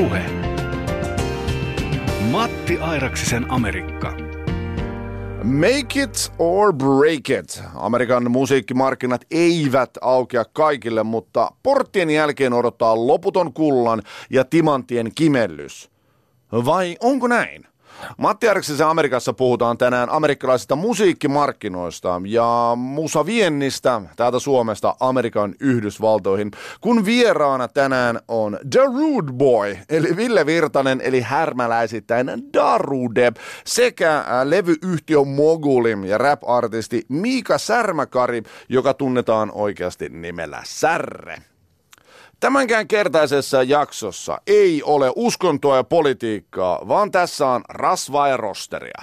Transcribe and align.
Ylepuhe. 0.00 0.24
Matti 2.30 2.78
Airaksisen 2.78 3.46
Amerikka. 3.50 4.12
Make 5.44 6.02
it 6.02 6.32
or 6.38 6.72
break 6.72 7.30
it. 7.30 7.62
Amerikan 7.74 8.30
musiikkimarkkinat 8.30 9.24
eivät 9.30 9.90
aukea 10.00 10.44
kaikille, 10.44 11.02
mutta 11.02 11.50
porttien 11.62 12.10
jälkeen 12.10 12.52
odottaa 12.52 13.06
loputon 13.06 13.52
kullan 13.52 14.02
ja 14.30 14.44
timanttien 14.44 15.10
kimellys. 15.14 15.90
Vai 16.52 16.96
onko 17.00 17.28
näin? 17.28 17.69
Matti 18.16 18.48
Arksisen 18.48 18.86
Amerikassa 18.86 19.32
puhutaan 19.32 19.78
tänään 19.78 20.10
amerikkalaisista 20.10 20.76
musiikkimarkkinoista 20.76 22.20
ja 22.24 22.72
musaviennistä 22.76 24.00
täältä 24.16 24.38
Suomesta 24.38 24.96
Amerikan 25.00 25.54
Yhdysvaltoihin, 25.60 26.50
kun 26.80 27.04
vieraana 27.04 27.68
tänään 27.68 28.20
on 28.28 28.58
The 28.70 28.80
Rude 28.84 29.32
Boy, 29.32 29.76
eli 29.88 30.16
Ville 30.16 30.46
Virtanen, 30.46 31.00
eli 31.00 31.20
härmäläisittäin 31.20 32.26
Darude, 32.54 33.32
sekä 33.64 34.16
äh, 34.18 34.24
levyyhtiön 34.44 35.28
moguli 35.28 35.96
ja 36.04 36.18
rap-artisti 36.18 37.02
Miika 37.08 37.58
Särmäkari, 37.58 38.42
joka 38.68 38.94
tunnetaan 38.94 39.50
oikeasti 39.54 40.08
nimellä 40.08 40.62
Särre. 40.64 41.49
Tämänkään 42.40 42.88
kertaisessa 42.88 43.62
jaksossa 43.62 44.38
ei 44.46 44.82
ole 44.82 45.12
uskontoa 45.16 45.76
ja 45.76 45.84
politiikkaa, 45.84 46.88
vaan 46.88 47.10
tässä 47.10 47.46
on 47.46 47.62
rasvaa 47.68 48.28
ja 48.28 48.36
rosteria. 48.36 49.02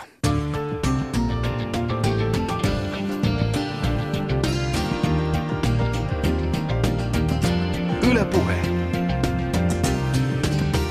Ylepuhe. 8.11 8.55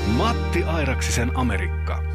Matti 0.07 0.63
Airaksisen 0.63 1.31
Amerikka. 1.35 2.06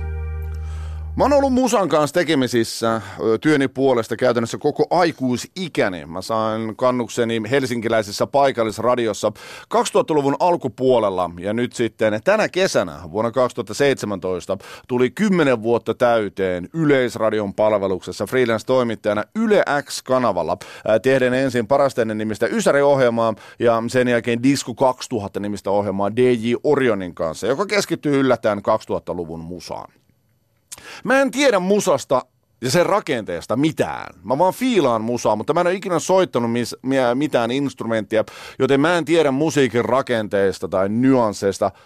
Mä 1.17 1.25
oon 1.25 1.33
ollut 1.33 1.53
musan 1.53 1.89
kanssa 1.89 2.15
tekemisissä 2.15 3.01
työni 3.41 3.69
puolesta 3.69 4.17
käytännössä 4.17 4.59
koko 4.59 4.87
aikuisikäni. 4.91 6.07
Mä 6.07 6.23
sain 6.23 6.77
kannukseni 6.77 7.43
helsinkiläisessä 7.51 8.27
paikallisradiossa 8.27 9.33
2000-luvun 9.75 10.37
alkupuolella 10.41 11.31
ja 11.39 11.53
nyt 11.53 11.73
sitten 11.73 12.21
tänä 12.25 12.49
kesänä 12.49 12.99
vuonna 13.11 13.31
2017 13.31 14.59
tuli 14.89 15.11
10 15.11 15.63
vuotta 15.63 15.95
täyteen 15.95 16.69
Yleisradion 16.75 17.55
palveluksessa 17.55 18.27
freelance-toimittajana 18.27 19.25
Yle 19.37 19.65
X-kanavalla 19.83 20.57
tehden 21.03 21.35
ensin 21.35 21.67
parasteinen 21.67 22.19
nimistä 22.19 22.47
Ysäri-ohjelmaa 22.47 23.35
ja 23.59 23.83
sen 23.87 24.09
jälkeen 24.09 24.43
Disco 24.43 24.75
2000 24.75 25.41
nimistä 25.41 25.71
ohjelmaa 25.71 26.17
DJ 26.17 26.55
Orionin 26.65 27.15
kanssa, 27.15 27.47
joka 27.47 27.67
keskittyy 27.67 28.21
yllättäen 28.21 28.59
2000-luvun 28.59 29.41
musaan. 29.41 29.93
Mä 31.05 31.21
en 31.21 31.31
tiedä 31.31 31.59
musasta 31.59 32.23
ja 32.61 32.71
sen 32.71 32.87
rakenteesta 32.87 33.57
mitään. 33.57 34.15
Mä 34.25 34.39
vaan 34.39 34.55
fiilaan 34.55 35.03
musaa, 35.03 35.37
mutta 35.37 35.55
mä 35.55 35.61
en 35.61 35.67
ole 35.67 35.75
ikinä 35.75 35.99
soittanut 35.99 36.53
mis, 36.53 36.77
mitään 37.15 37.51
instrumenttia, 37.51 38.25
joten 38.59 38.81
mä 38.81 38.99
en 38.99 39.05
tiedä 39.05 39.31
musiikin 39.31 39.85
rakenteesta 39.85 40.69
tai 40.69 40.89
nyansseista– 40.89 41.71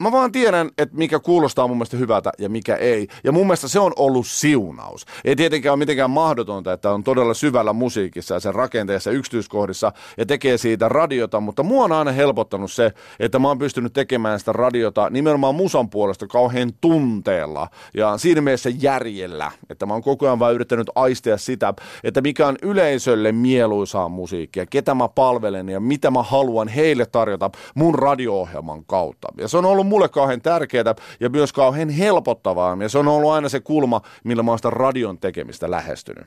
mä 0.00 0.12
vaan 0.12 0.32
tiedän, 0.32 0.70
että 0.78 0.96
mikä 0.96 1.18
kuulostaa 1.18 1.68
mun 1.68 1.76
mielestä 1.76 1.96
hyvältä 1.96 2.32
ja 2.38 2.48
mikä 2.48 2.76
ei. 2.76 3.08
Ja 3.24 3.32
mun 3.32 3.46
mielestä 3.46 3.68
se 3.68 3.80
on 3.80 3.92
ollut 3.96 4.26
siunaus. 4.26 5.06
Ei 5.24 5.36
tietenkään 5.36 5.72
ole 5.72 5.78
mitenkään 5.78 6.10
mahdotonta, 6.10 6.72
että 6.72 6.90
on 6.90 7.04
todella 7.04 7.34
syvällä 7.34 7.72
musiikissa 7.72 8.34
ja 8.34 8.40
sen 8.40 8.54
rakenteessa 8.54 9.10
yksityiskohdissa 9.10 9.92
ja 10.16 10.26
tekee 10.26 10.58
siitä 10.58 10.88
radiota, 10.88 11.40
mutta 11.40 11.62
mua 11.62 11.84
on 11.84 11.92
aina 11.92 12.12
helpottanut 12.12 12.72
se, 12.72 12.92
että 13.20 13.38
mä 13.38 13.48
oon 13.48 13.58
pystynyt 13.58 13.92
tekemään 13.92 14.38
sitä 14.38 14.52
radiota 14.52 15.10
nimenomaan 15.10 15.54
musan 15.54 15.90
puolesta 15.90 16.26
kauhean 16.26 16.72
tunteella 16.80 17.68
ja 17.94 18.18
siinä 18.18 18.40
mielessä 18.40 18.70
järjellä, 18.80 19.50
että 19.70 19.86
mä 19.86 19.92
oon 19.92 20.02
koko 20.02 20.26
ajan 20.26 20.38
vaan 20.38 20.54
yrittänyt 20.54 20.90
aistia 20.94 21.38
sitä, 21.38 21.74
että 22.04 22.20
mikä 22.20 22.46
on 22.46 22.56
yleisölle 22.62 23.32
mieluisaa 23.32 24.08
musiikkia, 24.08 24.66
ketä 24.66 24.94
mä 24.94 25.08
palvelen 25.08 25.68
ja 25.68 25.80
mitä 25.80 26.10
mä 26.10 26.22
haluan 26.22 26.68
heille 26.68 27.06
tarjota 27.06 27.50
mun 27.74 27.94
radio-ohjelman 27.94 28.84
kautta. 28.84 29.28
Ja 29.38 29.48
se 29.48 29.56
on 29.56 29.64
ollut 29.64 29.89
mulle 29.90 30.08
kauhean 30.08 30.42
tärkeää 30.42 30.94
ja 31.20 31.28
myös 31.28 31.52
kauhean 31.52 31.88
helpottavaa. 31.88 32.76
Ja 32.80 32.88
se 32.88 32.98
on 32.98 33.08
ollut 33.08 33.30
aina 33.30 33.48
se 33.48 33.60
kulma, 33.60 34.00
millä 34.24 34.42
mä 34.42 34.50
oon 34.50 34.58
sitä 34.58 34.70
radion 34.70 35.18
tekemistä 35.18 35.70
lähestynyt. 35.70 36.26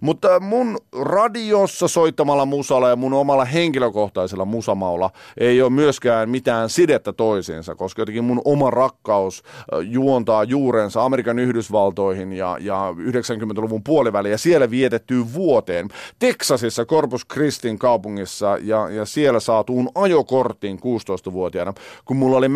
Mutta 0.00 0.40
mun 0.40 0.78
radiossa 1.02 1.88
soittamalla 1.88 2.46
musalla 2.46 2.88
ja 2.88 2.96
mun 2.96 3.12
omalla 3.12 3.44
henkilökohtaisella 3.44 4.44
musamaulla 4.44 5.10
ei 5.38 5.62
ole 5.62 5.70
myöskään 5.70 6.30
mitään 6.30 6.70
sidettä 6.70 7.12
toisiinsa, 7.12 7.74
koska 7.74 8.02
jotenkin 8.02 8.24
mun 8.24 8.42
oma 8.44 8.70
rakkaus 8.70 9.42
juontaa 9.82 10.44
juurensa 10.44 11.04
Amerikan 11.04 11.38
Yhdysvaltoihin 11.38 12.32
ja, 12.32 12.56
ja 12.60 12.94
90-luvun 12.98 13.82
puoliväliin 13.84 14.32
ja 14.32 14.38
siellä 14.38 14.70
vietettyyn 14.70 15.34
vuoteen 15.34 15.88
Texasissa 16.18 16.84
Corpus 16.84 17.26
Christin 17.32 17.78
kaupungissa 17.78 18.58
ja, 18.60 18.88
ja 18.90 19.04
siellä 19.04 19.40
saatuun 19.40 19.90
ajokorttiin 19.94 20.78
16-vuotiaana, 20.78 21.74
kun 22.04 22.16
mulla 22.16 22.36
oli 22.36 22.48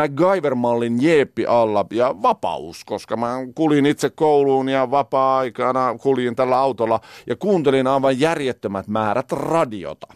MacGyver-mallin 0.46 1.02
jeeppi 1.02 1.46
alla 1.46 1.86
ja 1.90 2.14
vapaus, 2.22 2.84
koska 2.84 3.16
mä 3.16 3.36
kulin 3.54 3.86
itse 3.86 4.10
kouluun 4.10 4.68
ja 4.68 4.90
vapaa-aikana 4.90 5.98
kuljin 5.98 6.36
tällä 6.36 6.58
autolla 6.58 7.00
ja 7.26 7.36
kuuntelin 7.36 7.86
aivan 7.86 8.20
järjettömät 8.20 8.88
määrät 8.88 9.32
radiota. 9.32 10.06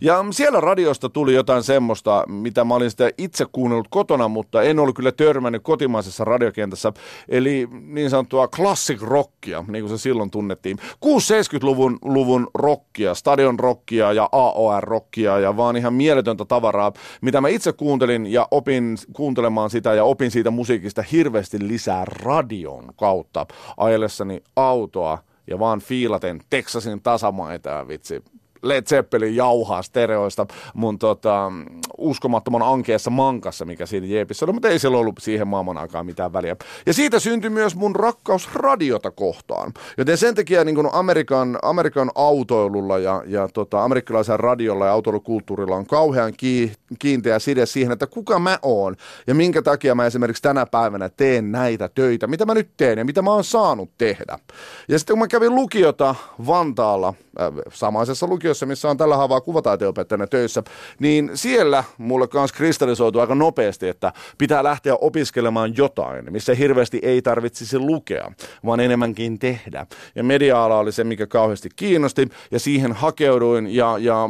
Ja 0.00 0.24
siellä 0.30 0.60
radiosta 0.60 1.08
tuli 1.08 1.34
jotain 1.34 1.62
semmoista, 1.62 2.24
mitä 2.28 2.64
mä 2.64 2.74
olin 2.74 2.90
sitä 2.90 3.10
itse 3.18 3.46
kuunnellut 3.52 3.88
kotona, 3.90 4.28
mutta 4.28 4.62
en 4.62 4.78
ollut 4.78 4.96
kyllä 4.96 5.12
törmännyt 5.12 5.62
kotimaisessa 5.62 6.24
radiokentässä, 6.24 6.92
eli 7.28 7.68
niin 7.70 8.10
sanottua 8.10 8.48
classic 8.48 9.02
rockia, 9.02 9.64
niin 9.68 9.84
kuin 9.84 9.98
se 9.98 10.02
silloin 10.02 10.30
tunnettiin. 10.30 10.78
6-70-luvun 10.78 11.98
luvun 12.02 12.50
rockia, 12.54 13.14
stadion 13.14 13.58
rockia 13.58 14.12
ja 14.12 14.28
AOR 14.32 14.84
rockia 14.84 15.38
ja 15.38 15.56
vaan 15.56 15.76
ihan 15.76 15.94
mieletöntä 15.94 16.44
tavaraa, 16.44 16.92
mitä 17.20 17.40
mä 17.40 17.48
itse 17.48 17.72
kuuntelin 17.72 18.26
ja 18.26 18.48
opin 18.50 18.96
kuuntelemaan 19.12 19.70
sitä 19.70 19.94
ja 19.94 20.04
opin 20.04 20.30
siitä 20.30 20.50
musiikista 20.50 21.02
hirveästi 21.02 21.68
lisää 21.68 22.04
radion 22.04 22.84
kautta 22.96 23.46
ajellessani 23.76 24.42
autoa 24.56 25.18
ja 25.46 25.58
vaan 25.58 25.80
fiilaten 25.80 26.40
Texasin 26.50 27.02
tasamaita 27.02 27.70
ja 27.70 27.88
vitsi, 27.88 28.22
Led 28.68 28.84
Zeppelin 28.86 29.36
jauhaa 29.36 29.82
stereoista 29.82 30.46
mun 30.74 30.98
tota, 30.98 31.52
uskomattoman 31.98 32.62
ankeessa 32.62 33.10
mankassa, 33.10 33.64
mikä 33.64 33.86
siinä 33.86 34.06
jeepissä 34.06 34.44
oli, 34.44 34.52
mutta 34.52 34.68
ei 34.68 34.78
siellä 34.78 34.98
ollut 34.98 35.16
siihen 35.20 35.48
maailman 35.48 35.78
aikaan 35.78 36.06
mitään 36.06 36.32
väliä. 36.32 36.56
Ja 36.86 36.92
siitä 36.92 37.18
syntyi 37.18 37.50
myös 37.50 37.76
mun 37.76 37.96
rakkaus 37.96 38.54
radiota 38.54 39.10
kohtaan. 39.10 39.72
Joten 39.98 40.18
sen 40.18 40.34
takia 40.34 40.64
niin 40.64 40.74
kuin 40.74 40.88
Amerikan, 40.92 41.58
Amerikan 41.62 42.10
autoilulla 42.14 42.98
ja, 42.98 43.22
ja 43.26 43.48
tota, 43.48 43.84
amerikkalaisen 43.84 44.40
radiolla 44.40 44.86
ja 44.86 44.92
autoilukulttuurilla 44.92 45.76
on 45.76 45.86
kauhean 45.86 46.32
kiinteä 46.98 47.38
side 47.38 47.66
siihen, 47.66 47.92
että 47.92 48.06
kuka 48.06 48.38
mä 48.38 48.58
oon 48.62 48.96
ja 49.26 49.34
minkä 49.34 49.62
takia 49.62 49.94
mä 49.94 50.06
esimerkiksi 50.06 50.42
tänä 50.42 50.66
päivänä 50.66 51.08
teen 51.08 51.52
näitä 51.52 51.88
töitä, 51.94 52.26
mitä 52.26 52.46
mä 52.46 52.54
nyt 52.54 52.70
teen 52.76 52.98
ja 52.98 53.04
mitä 53.04 53.22
mä 53.22 53.30
oon 53.30 53.44
saanut 53.44 53.90
tehdä. 53.98 54.38
Ja 54.88 54.98
sitten 54.98 55.14
kun 55.14 55.18
mä 55.18 55.28
kävin 55.28 55.54
lukiota 55.54 56.14
Vantaalla, 56.46 57.14
samaisessa 57.72 58.26
lukiossa, 58.26 58.66
missä 58.66 58.90
on 58.90 58.96
tällä 58.96 59.16
haavaa 59.16 59.40
kuvataiteopettajana 59.40 60.26
töissä, 60.26 60.62
niin 60.98 61.30
siellä 61.34 61.84
mulle 61.98 62.28
kanssa 62.28 62.56
kristallisoitu 62.56 63.20
aika 63.20 63.34
nopeasti, 63.34 63.88
että 63.88 64.12
pitää 64.38 64.64
lähteä 64.64 64.94
opiskelemaan 64.94 65.76
jotain, 65.76 66.32
missä 66.32 66.54
hirveästi 66.54 66.98
ei 67.02 67.22
tarvitsisi 67.22 67.78
lukea, 67.78 68.32
vaan 68.64 68.80
enemmänkin 68.80 69.38
tehdä. 69.38 69.86
Ja 70.14 70.24
media-ala 70.24 70.78
oli 70.78 70.92
se, 70.92 71.04
mikä 71.04 71.26
kauheasti 71.26 71.68
kiinnosti, 71.76 72.28
ja 72.50 72.58
siihen 72.58 72.92
hakeuduin 72.92 73.74
ja, 73.74 73.98
ja 73.98 74.28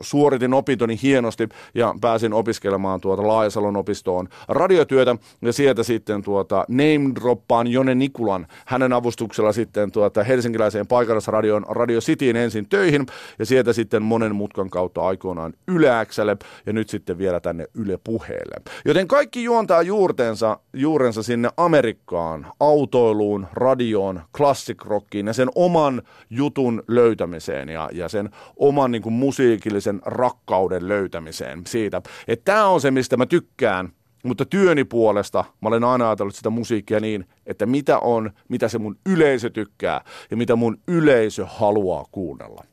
suoritin 0.00 0.54
opintoni 0.54 0.98
hienosti, 1.02 1.48
ja 1.74 1.94
pääsin 2.00 2.32
opiskelemaan 2.32 3.00
tuota 3.00 3.26
Laajasalon 3.28 3.76
opistoon 3.76 4.28
radiotyötä, 4.48 5.16
ja 5.42 5.52
sieltä 5.52 5.82
sitten 5.82 6.22
tuota 6.22 6.64
name 6.68 7.14
droppaan 7.14 7.66
Jone 7.66 7.94
Nikulan, 7.94 8.46
hänen 8.66 8.92
avustuksella 8.92 9.52
sitten 9.52 9.92
tuota 9.92 10.24
helsinkiläiseen 10.24 10.86
paikallisradioon 10.86 11.66
Radio 11.68 12.00
Cityin 12.00 12.36
ensin 12.46 12.68
töihin, 12.68 13.06
ja 13.38 13.46
sieltä 13.46 13.72
sitten 13.72 14.02
monen 14.02 14.34
mutkan 14.34 14.70
kautta 14.70 15.00
aikoinaan 15.00 15.52
Yle 15.68 15.90
Xlle 16.06 16.36
ja 16.66 16.72
nyt 16.72 16.88
sitten 16.88 17.18
vielä 17.18 17.40
tänne 17.40 17.66
Yle 17.74 17.98
Puheelle. 18.04 18.56
Joten 18.84 19.08
kaikki 19.08 19.44
juontaa 19.44 19.82
juurtensa, 19.82 20.58
juurensa 20.72 21.22
sinne 21.22 21.48
Amerikkaan, 21.56 22.46
autoiluun, 22.60 23.46
radioon, 23.52 24.20
classic 24.36 24.84
rockiin 24.84 25.26
ja 25.26 25.32
sen 25.32 25.48
oman 25.54 26.02
jutun 26.30 26.82
löytämiseen 26.88 27.68
ja, 27.68 27.88
ja 27.92 28.08
sen 28.08 28.30
oman 28.56 28.90
niin 28.90 29.02
kuin, 29.02 29.12
musiikillisen 29.12 30.00
rakkauden 30.04 30.88
löytämiseen 30.88 31.62
siitä. 31.66 32.02
Että 32.28 32.52
tämä 32.52 32.66
on 32.66 32.80
se, 32.80 32.90
mistä 32.90 33.16
mä 33.16 33.26
tykkään 33.26 33.92
mutta 34.26 34.44
työni 34.44 34.84
puolesta 34.84 35.44
mä 35.60 35.68
olen 35.68 35.84
aina 35.84 36.06
ajatellut 36.08 36.34
sitä 36.34 36.50
musiikkia 36.50 37.00
niin, 37.00 37.28
että 37.46 37.66
mitä 37.66 37.98
on, 37.98 38.30
mitä 38.48 38.68
se 38.68 38.78
mun 38.78 38.98
yleisö 39.06 39.50
tykkää 39.50 40.00
ja 40.30 40.36
mitä 40.36 40.56
mun 40.56 40.78
yleisö 40.88 41.46
haluaa 41.46 42.04
kuunnella. 42.12 42.64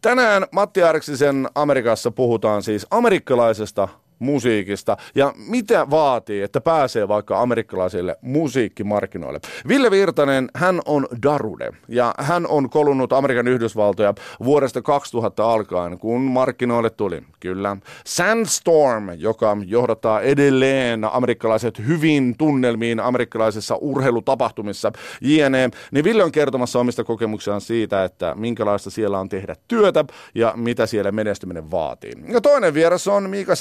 Tänään 0.00 0.46
Matti 0.52 0.82
Arksisen 0.82 1.48
Amerikassa 1.54 2.10
puhutaan 2.10 2.62
siis 2.62 2.86
amerikkalaisesta 2.90 3.88
musiikista 4.22 4.96
ja 5.14 5.32
mitä 5.48 5.90
vaatii, 5.90 6.42
että 6.42 6.60
pääsee 6.60 7.08
vaikka 7.08 7.40
amerikkalaisille 7.40 8.16
musiikkimarkkinoille. 8.20 9.40
Ville 9.68 9.90
Virtanen, 9.90 10.48
hän 10.54 10.80
on 10.86 11.06
Darude 11.22 11.70
ja 11.88 12.14
hän 12.18 12.46
on 12.46 12.70
kolunut 12.70 13.12
Amerikan 13.12 13.48
Yhdysvaltoja 13.48 14.14
vuodesta 14.44 14.82
2000 14.82 15.52
alkaen, 15.52 15.98
kun 15.98 16.20
markkinoille 16.20 16.90
tuli, 16.90 17.22
kyllä, 17.40 17.76
Sandstorm, 18.06 19.08
joka 19.16 19.56
johdattaa 19.66 20.20
edelleen 20.20 21.04
amerikkalaiset 21.04 21.78
hyvin 21.78 22.34
tunnelmiin 22.38 23.00
amerikkalaisissa 23.00 23.76
urheilutapahtumissa, 23.76 24.92
jne. 25.20 25.70
Niin 25.90 26.04
Ville 26.04 26.24
on 26.24 26.32
kertomassa 26.32 26.78
omista 26.78 27.04
kokemuksiaan 27.04 27.60
siitä, 27.60 28.04
että 28.04 28.34
minkälaista 28.34 28.90
siellä 28.90 29.18
on 29.18 29.28
tehdä 29.28 29.56
työtä 29.68 30.04
ja 30.34 30.52
mitä 30.56 30.86
siellä 30.86 31.12
menestyminen 31.12 31.70
vaatii. 31.70 32.12
Ja 32.28 32.40
toinen 32.40 32.74
vieras 32.74 33.08
on 33.08 33.30
Miika 33.30 33.54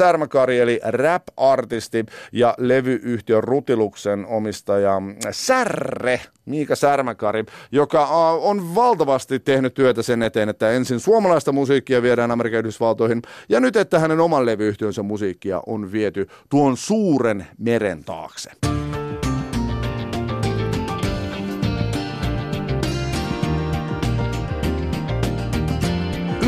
Särmäkari, 0.51 0.59
eli 0.59 0.79
rap-artisti 0.83 2.05
ja 2.31 2.53
levyyhtiön 2.57 3.43
Rutiluksen 3.43 4.25
omistaja 4.25 5.01
Särre, 5.31 6.21
Miika 6.45 6.75
Särmäkari, 6.75 7.45
joka 7.71 8.05
on 8.41 8.75
valtavasti 8.75 9.39
tehnyt 9.39 9.73
työtä 9.73 10.01
sen 10.01 10.23
eteen, 10.23 10.49
että 10.49 10.71
ensin 10.71 10.99
suomalaista 10.99 11.51
musiikkia 11.51 12.01
viedään 12.01 12.31
Amerikan 12.31 12.59
Yhdysvaltoihin, 12.59 13.21
ja 13.49 13.59
nyt, 13.59 13.75
että 13.75 13.99
hänen 13.99 14.19
oman 14.19 14.45
levyyhtiönsä 14.45 15.03
musiikkia 15.03 15.61
on 15.65 15.91
viety 15.91 16.27
tuon 16.49 16.77
suuren 16.77 17.47
meren 17.57 18.03
taakse. 18.03 18.51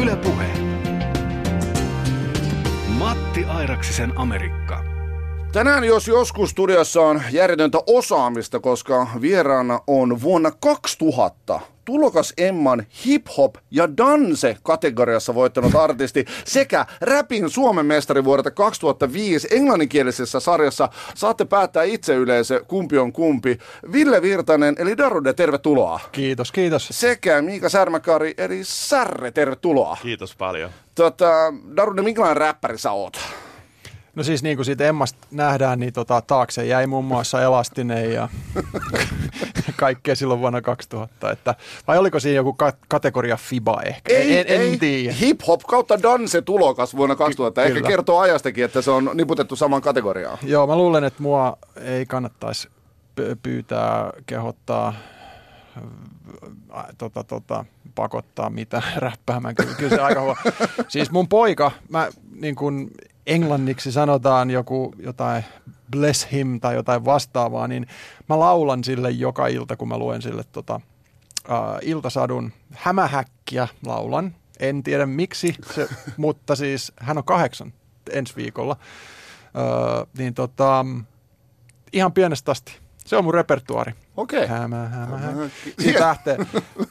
Yle. 0.02 0.63
Matti 3.14 3.46
Airaksisen 3.46 4.14
Amerikka. 4.16 4.93
Tänään 5.54 5.84
jos 5.84 6.08
joskus 6.08 6.50
studiossa 6.50 7.02
on 7.02 7.22
järjetöntä 7.32 7.78
osaamista, 7.88 8.60
koska 8.60 9.08
vieraana 9.22 9.80
on 9.88 10.22
vuonna 10.22 10.52
2000 10.52 11.60
tulokas 11.86 12.34
Emman 12.38 12.86
hip-hop 13.06 13.56
ja 13.72 13.98
danse 13.98 14.58
kategoriassa 14.64 15.36
voittanut 15.36 15.76
artisti 15.76 16.26
sekä 16.46 16.86
rapin 17.02 17.50
Suomen 17.50 17.86
mestari 17.86 18.24
vuodelta 18.24 18.52
2005 18.52 19.48
englanninkielisessä 19.52 20.40
sarjassa. 20.40 20.90
Saatte 21.16 21.46
päättää 21.46 21.84
itse 21.84 22.16
yleisö, 22.16 22.66
kumpi 22.68 22.98
on 22.98 23.14
kumpi. 23.14 23.58
Ville 23.92 24.22
Virtanen 24.22 24.76
eli 24.78 24.98
Darude, 24.98 25.34
tervetuloa. 25.34 26.00
Kiitos, 26.12 26.52
kiitos. 26.52 26.88
Sekä 26.92 27.42
Miika 27.42 27.70
Särmäkari 27.70 28.34
eli 28.38 28.60
Särre, 28.64 29.32
tervetuloa. 29.32 29.98
Kiitos 30.02 30.36
paljon. 30.36 30.72
Tota, 30.96 31.54
Darude, 31.76 32.02
minkälainen 32.02 32.38
räppäri 32.38 32.78
sä 32.78 32.92
oot? 32.92 33.20
No 34.16 34.24
siis 34.24 34.44
niin 34.44 34.58
kuin 34.58 34.66
siitä 34.66 34.84
Emmasta 34.84 35.28
nähdään, 35.32 35.80
niin 35.80 35.94
tota, 35.94 36.22
taakse 36.22 36.66
jäi 36.66 36.88
muun 36.88 37.06
muassa 37.06 37.42
Elastinen 37.42 38.14
ja 38.14 38.30
kaikkea 39.76 40.16
silloin 40.16 40.40
vuonna 40.40 40.62
2000. 40.62 41.32
Että, 41.32 41.56
vai 41.88 41.98
oliko 41.98 42.20
siinä 42.20 42.36
joku 42.36 42.54
ka- 42.54 42.74
kategoria 42.88 43.38
FIBA 43.38 43.82
ehkä? 43.86 44.14
Ei, 44.14 44.38
en, 44.40 44.48
ei. 44.48 44.74
en 44.74 44.80
tiedä. 44.80 45.16
Hip-hop 45.22 45.62
kautta 45.68 46.02
danse 46.04 46.42
tulokas 46.42 46.96
vuonna 46.96 47.16
2000. 47.16 47.62
Ky- 47.62 47.68
Ehkä 47.68 47.76
kyllä. 47.76 47.88
kertoo 47.90 48.20
ajastakin, 48.20 48.66
että 48.66 48.82
se 48.82 48.92
on 48.92 49.12
niputettu 49.14 49.56
samaan 49.56 49.82
kategoriaan. 49.82 50.38
Joo, 50.44 50.68
mä 50.68 50.76
luulen, 50.76 51.04
että 51.04 51.24
mua 51.24 51.58
ei 51.82 52.06
kannattaisi 52.06 52.70
pyytää, 53.44 54.12
kehottaa, 54.26 54.94
äh, 56.78 56.84
tota, 56.98 57.24
tota, 57.24 57.66
pakottaa 57.96 58.50
mitä 58.50 58.82
räppäämään. 58.96 59.56
Kyllä, 59.56 59.74
kyllä 59.78 59.96
se 59.96 60.02
aika 60.02 60.22
huo. 60.22 60.36
Siis 60.88 61.12
mun 61.12 61.28
poika, 61.28 61.72
mä 61.90 62.10
niin 62.36 62.56
kuin 62.56 62.92
englanniksi 63.28 63.92
sanotaan 63.92 64.52
joku 64.52 64.94
jotain 65.00 65.46
bless 65.92 66.32
him 66.32 66.60
tai 66.60 66.76
jotain 66.76 67.06
vastaavaa, 67.06 67.68
niin 67.68 67.88
mä 68.30 68.40
laulan 68.40 68.84
sille 68.84 69.12
joka 69.12 69.48
ilta, 69.48 69.76
kun 69.76 69.88
mä 69.88 69.98
luen 69.98 70.22
sille 70.22 70.44
tota, 70.52 70.82
uh, 71.50 71.78
iltasadun 71.82 72.52
hämähäkkiä 72.72 73.68
laulan. 73.86 74.36
En 74.60 74.84
tiedä 74.84 75.06
miksi, 75.06 75.56
se, 75.76 75.88
mutta 76.18 76.56
siis 76.56 76.92
hän 77.00 77.18
on 77.18 77.24
kahdeksan 77.24 77.74
ensi 78.12 78.36
viikolla. 78.36 78.78
Öö, 79.58 80.06
niin 80.18 80.34
tota, 80.34 80.86
ihan 81.94 82.14
pienestä 82.14 82.52
asti. 82.52 82.78
Se 83.06 83.18
on 83.18 83.24
mun 83.24 83.34
repertuaari. 83.34 83.94
Okei. 84.18 84.48
Hämä, 84.48 84.76
hämä, 84.76 84.90
hämä. 84.90 85.18
Hämähäkki. 85.18 85.74
Siitä 85.80 86.00
lähtee. 86.00 86.38
Uh, 86.38 86.86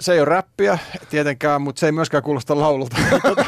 se 0.00 0.12
ei 0.12 0.18
ole 0.20 0.24
räppiä 0.28 0.78
tietenkään, 1.10 1.62
mutta 1.62 1.80
se 1.80 1.86
ei 1.86 1.92
myöskään 1.92 2.22
kuulosta 2.22 2.60
laululta. 2.60 2.96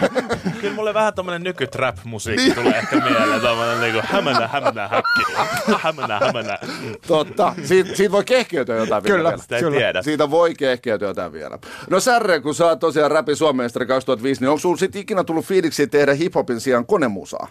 Kyllä 0.61 0.75
mulle 0.75 0.95
vähän 0.95 1.15
tommonen 1.15 1.43
nykytrap-musiikki 1.43 2.55
tulee 2.55 2.79
ehkä 2.79 2.97
mieleen. 2.97 3.41
Tommonen 3.41 3.81
niinku 3.81 4.01
hämänä, 4.05 4.49
hämänä, 4.49 4.89
häkki. 4.89 5.33
Hämänä, 5.79 6.19
hämänä. 6.19 6.59
Totta. 7.07 7.55
Siitä, 7.65 7.95
siitä 7.95 8.13
voi 8.13 8.25
kehkeytyä 8.25 8.77
jotain 8.77 9.03
Kyllä. 9.03 9.29
vielä. 9.29 9.43
Sitä 9.43 9.57
ei 9.57 9.63
Kyllä. 9.63 9.79
tiedä. 9.79 10.03
Siitä 10.03 10.31
voi 10.31 10.55
kehkeytyä 10.55 11.09
jotain 11.09 11.33
vielä. 11.33 11.59
No 11.91 12.01
Särre, 12.01 12.41
kun 12.41 12.55
sä 12.55 12.67
oot 12.67 12.81
tosiaan 12.81 13.11
räpin 13.11 13.37
suomenmestari 13.37 13.87
2005, 13.87 14.41
niin 14.41 14.49
onko 14.49 14.59
sulla 14.59 14.77
sit 14.77 14.97
ikinä 14.97 15.25
tullut 15.25 15.45
fiiliksi 15.45 15.87
tehdä 15.87 16.15
hiphopin 16.15 16.61
sijaan 16.61 16.87
konemusaa? 16.87 17.49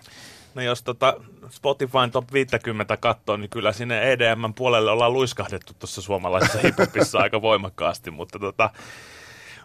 No 0.57 0.63
jos 0.63 0.83
tota 0.83 1.13
Spotifyn 1.50 2.12
top 2.12 2.33
50 2.33 2.98
katsoo, 2.98 3.38
niin 3.38 3.50
kyllä 3.50 3.71
sinne 3.71 4.12
EDM 4.12 4.54
puolelle 4.56 4.92
ollaan 4.92 5.13
luiskahdettu 5.13 5.74
tuossa 5.80 6.01
suomalaisessa 6.01 6.59
hiphopissa 6.59 7.19
aika 7.19 7.42
voimakkaasti, 7.42 8.12
mutta 8.12 8.39
tota, 8.39 8.69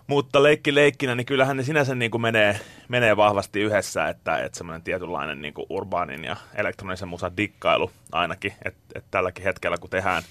mutta 0.06 0.42
leikki 0.42 0.74
leikkinä, 0.74 1.14
niin 1.14 1.26
kyllähän 1.26 1.56
ne 1.56 1.62
sinänsä 1.62 1.94
niin 1.94 2.10
kuin 2.10 2.20
menee, 2.20 2.60
menee 2.88 3.16
vahvasti 3.16 3.60
yhdessä, 3.60 4.08
että, 4.08 4.38
että 4.38 4.58
semmoinen 4.58 4.82
tietynlainen 4.82 5.42
niin 5.42 5.54
kuin 5.54 5.66
urbaanin 5.68 6.24
ja 6.24 6.36
elektronisen 6.54 7.08
musan 7.08 7.36
dikkailu 7.36 7.90
ainakin, 8.12 8.52
että, 8.64 8.80
että 8.94 9.08
tälläkin 9.10 9.44
hetkellä 9.44 9.76
kun 9.78 9.90
tehdään 9.90 10.22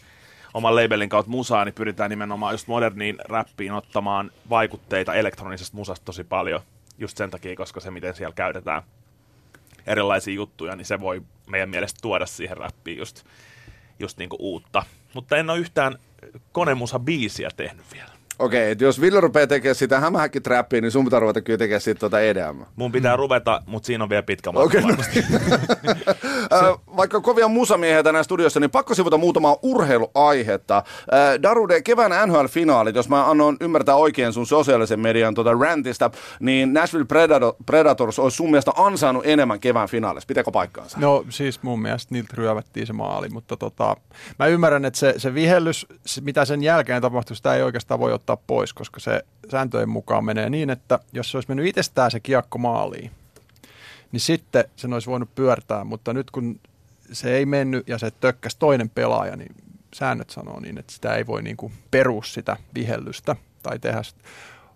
oman 0.54 0.76
labelin 0.76 1.10
kautta 1.10 1.32
musaa, 1.32 1.66
niin 1.66 1.76
pyritään 1.76 2.10
nimenomaan 2.10 2.54
just 2.54 2.68
moderniin 2.68 3.18
räppiin 3.30 3.72
ottamaan 3.72 4.32
vaikutteita 4.50 5.14
elektronisesta 5.14 5.78
musasta 5.78 6.06
tosi 6.06 6.24
paljon, 6.24 6.62
just 6.98 7.18
sen 7.18 7.32
takia, 7.32 7.56
koska 7.56 7.80
se 7.80 7.92
miten 7.92 8.16
siellä 8.16 8.36
käytetään 8.36 8.84
erilaisia 9.88 10.34
juttuja, 10.34 10.76
niin 10.76 10.86
se 10.86 11.00
voi 11.00 11.22
meidän 11.50 11.70
mielestä 11.70 12.00
tuoda 12.02 12.26
siihen 12.26 12.58
räppiin 12.58 12.98
just, 12.98 13.24
just 14.00 14.18
niinku 14.18 14.38
uutta. 14.40 14.84
Mutta 15.14 15.38
en 15.38 15.50
ole 15.50 15.60
yhtään 15.60 15.98
konemusa-biisiä 16.52 17.50
tehnyt 17.58 17.86
vielä. 17.94 18.12
Okei, 18.40 18.72
että 18.72 18.84
jos 18.84 19.02
Ville 19.02 19.22
rupeaa 19.22 19.48
tekemään 19.48 19.76
sitä 19.76 20.00
hämähäkkitrappia, 20.00 20.82
niin 20.82 20.92
sun 20.92 21.06
pitää 21.06 21.20
ruveta 21.20 21.42
kyllä 21.42 21.58
tekemään 21.58 21.82
siitä 21.82 22.00
tuota 22.00 22.22
EDM. 22.22 22.62
Mun 22.76 22.92
pitää 22.92 23.16
ruveta, 23.16 23.64
mutta 23.66 23.88
siinä 23.88 24.04
on 24.04 24.10
vielä 24.10 24.24
pitkä 24.24 24.52
matka 24.52 24.66
Okei, 24.66 24.82
no 24.82 24.96
Vaikka 26.98 27.22
kovia 27.22 27.48
musamiehiä 27.48 28.04
tänään 28.04 28.24
studiossa, 28.24 28.60
niin 28.60 28.72
pakko 28.72 28.96
sivuta 28.96 29.18
muutamaa 29.18 29.58
urheiluaihetta. 29.62 30.84
Darude, 31.44 31.82
kevään 31.82 32.30
NHL-finaalit, 32.30 32.96
jos 32.96 33.10
mä 33.10 33.30
annoin 33.30 33.58
ymmärtää 33.62 33.96
oikein 33.96 34.34
sun 34.34 34.48
sosiaalisen 34.48 35.00
median 35.00 35.34
tuota 35.34 35.54
rantista, 35.54 36.12
niin 36.40 36.74
Nashville 36.74 37.06
Predator, 37.06 37.54
Predators 37.66 38.20
olisi 38.20 38.38
sun 38.38 38.52
mielestä 38.52 38.72
ansainnut 38.76 39.26
enemmän 39.26 39.60
kevään 39.60 39.90
finaalissa. 39.90 40.28
Pitääkö 40.28 40.52
paikkaansa? 40.52 40.98
No 41.00 41.26
siis 41.30 41.64
mun 41.64 41.82
mielestä 41.82 42.14
niiltä 42.14 42.34
ryövättiin 42.34 42.88
se 42.88 42.94
maali, 42.94 43.30
mutta 43.30 43.58
tota, 43.58 43.96
mä 44.40 44.48
ymmärrän, 44.48 44.86
että 44.86 45.00
se, 45.00 45.14
se 45.18 45.34
vihellys, 45.34 45.88
mitä 46.22 46.46
sen 46.46 46.64
jälkeen 46.64 47.02
tapahtui, 47.02 47.36
sitä 47.36 47.56
ei 47.56 47.64
oikeastaan 47.64 48.00
voi 48.00 48.14
ottaa 48.14 48.38
pois, 48.38 48.74
koska 48.74 49.00
se 49.00 49.22
sääntöjen 49.52 49.90
mukaan 49.90 50.26
menee 50.26 50.50
niin, 50.50 50.70
että 50.70 51.00
jos 51.14 51.32
se 51.32 51.38
olisi 51.38 51.50
mennyt 51.50 51.66
itsestään 51.66 52.12
se 52.12 52.20
kiekko 52.20 52.58
maaliin, 52.58 53.12
niin 54.12 54.20
sitten 54.20 54.66
sen 54.76 54.94
olisi 54.94 55.10
voinut 55.10 55.36
pyörtää, 55.36 55.84
mutta 55.84 56.14
nyt 56.14 56.32
kun 56.32 56.60
se 57.12 57.34
ei 57.38 57.46
mennyt 57.46 57.88
ja 57.88 57.98
se 57.98 58.12
tökkäsi 58.12 58.58
toinen 58.60 58.90
pelaaja, 58.90 59.36
niin 59.36 59.56
säännöt 59.94 60.30
sanoo 60.30 60.60
niin, 60.60 60.78
että 60.78 60.94
sitä 60.94 61.16
ei 61.16 61.28
voi 61.28 61.42
niin 61.42 61.58
kuin 61.58 61.74
perua 61.92 62.24
sitä 62.24 62.58
vihellystä 62.76 63.36
tai 63.64 63.80
tehdä 63.80 64.02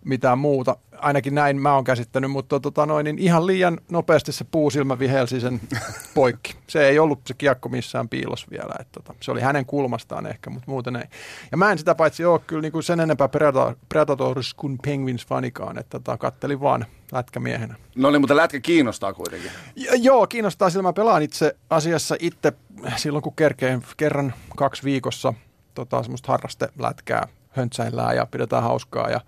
mitään 0.05 0.39
muuta. 0.39 0.75
Ainakin 0.97 1.35
näin 1.35 1.61
mä 1.61 1.75
oon 1.75 1.83
käsittänyt, 1.83 2.31
mutta 2.31 2.59
tota 2.59 2.85
noin, 2.85 3.03
niin 3.03 3.19
ihan 3.19 3.47
liian 3.47 3.77
nopeasti 3.89 4.31
se 4.31 4.45
puusilmä 4.51 4.99
vihelsi 4.99 5.41
sen 5.41 5.61
poikki. 6.15 6.55
Se 6.67 6.87
ei 6.87 6.99
ollut 6.99 7.19
se 7.25 7.33
kiekko 7.33 7.69
missään 7.69 8.09
piilos 8.09 8.49
vielä. 8.49 8.73
Et 8.79 8.87
tota, 8.91 9.13
se 9.21 9.31
oli 9.31 9.41
hänen 9.41 9.65
kulmastaan 9.65 10.27
ehkä, 10.27 10.49
mutta 10.49 10.71
muuten 10.71 10.95
ei. 10.95 11.03
Ja 11.51 11.57
mä 11.57 11.71
en 11.71 11.77
sitä 11.77 11.95
paitsi 11.95 12.25
ole 12.25 12.39
kyllä 12.39 12.61
niin 12.61 12.71
kuin 12.71 12.83
sen 12.83 12.99
enempää 12.99 13.27
Predator- 13.27 13.75
Predators 13.89 14.53
kuin 14.53 14.77
Penguins 14.85 15.25
fanikaan, 15.27 15.77
että 15.77 15.99
tota, 15.99 16.17
kattelin 16.17 16.61
vaan 16.61 16.85
lätkämiehenä. 17.11 17.75
No 17.95 18.11
niin, 18.11 18.21
mutta 18.21 18.35
lätkä 18.35 18.59
kiinnostaa 18.59 19.13
kuitenkin. 19.13 19.51
Ja, 19.75 19.91
joo, 19.95 20.27
kiinnostaa 20.27 20.69
sillä 20.69 20.83
mä 20.83 20.93
pelaan 20.93 21.21
itse 21.21 21.55
asiassa 21.69 22.15
itse 22.19 22.53
silloin, 22.95 23.21
kun 23.21 23.35
kerkeen 23.35 23.81
kerran 23.97 24.33
kaksi 24.55 24.83
viikossa 24.83 25.33
tota, 25.73 26.03
semmoista 26.03 26.31
harrastelätkää 26.31 27.27
höntsäillään 27.49 28.15
ja 28.15 28.25
pidetään 28.25 28.63
hauskaa 28.63 29.09
ja 29.09 29.21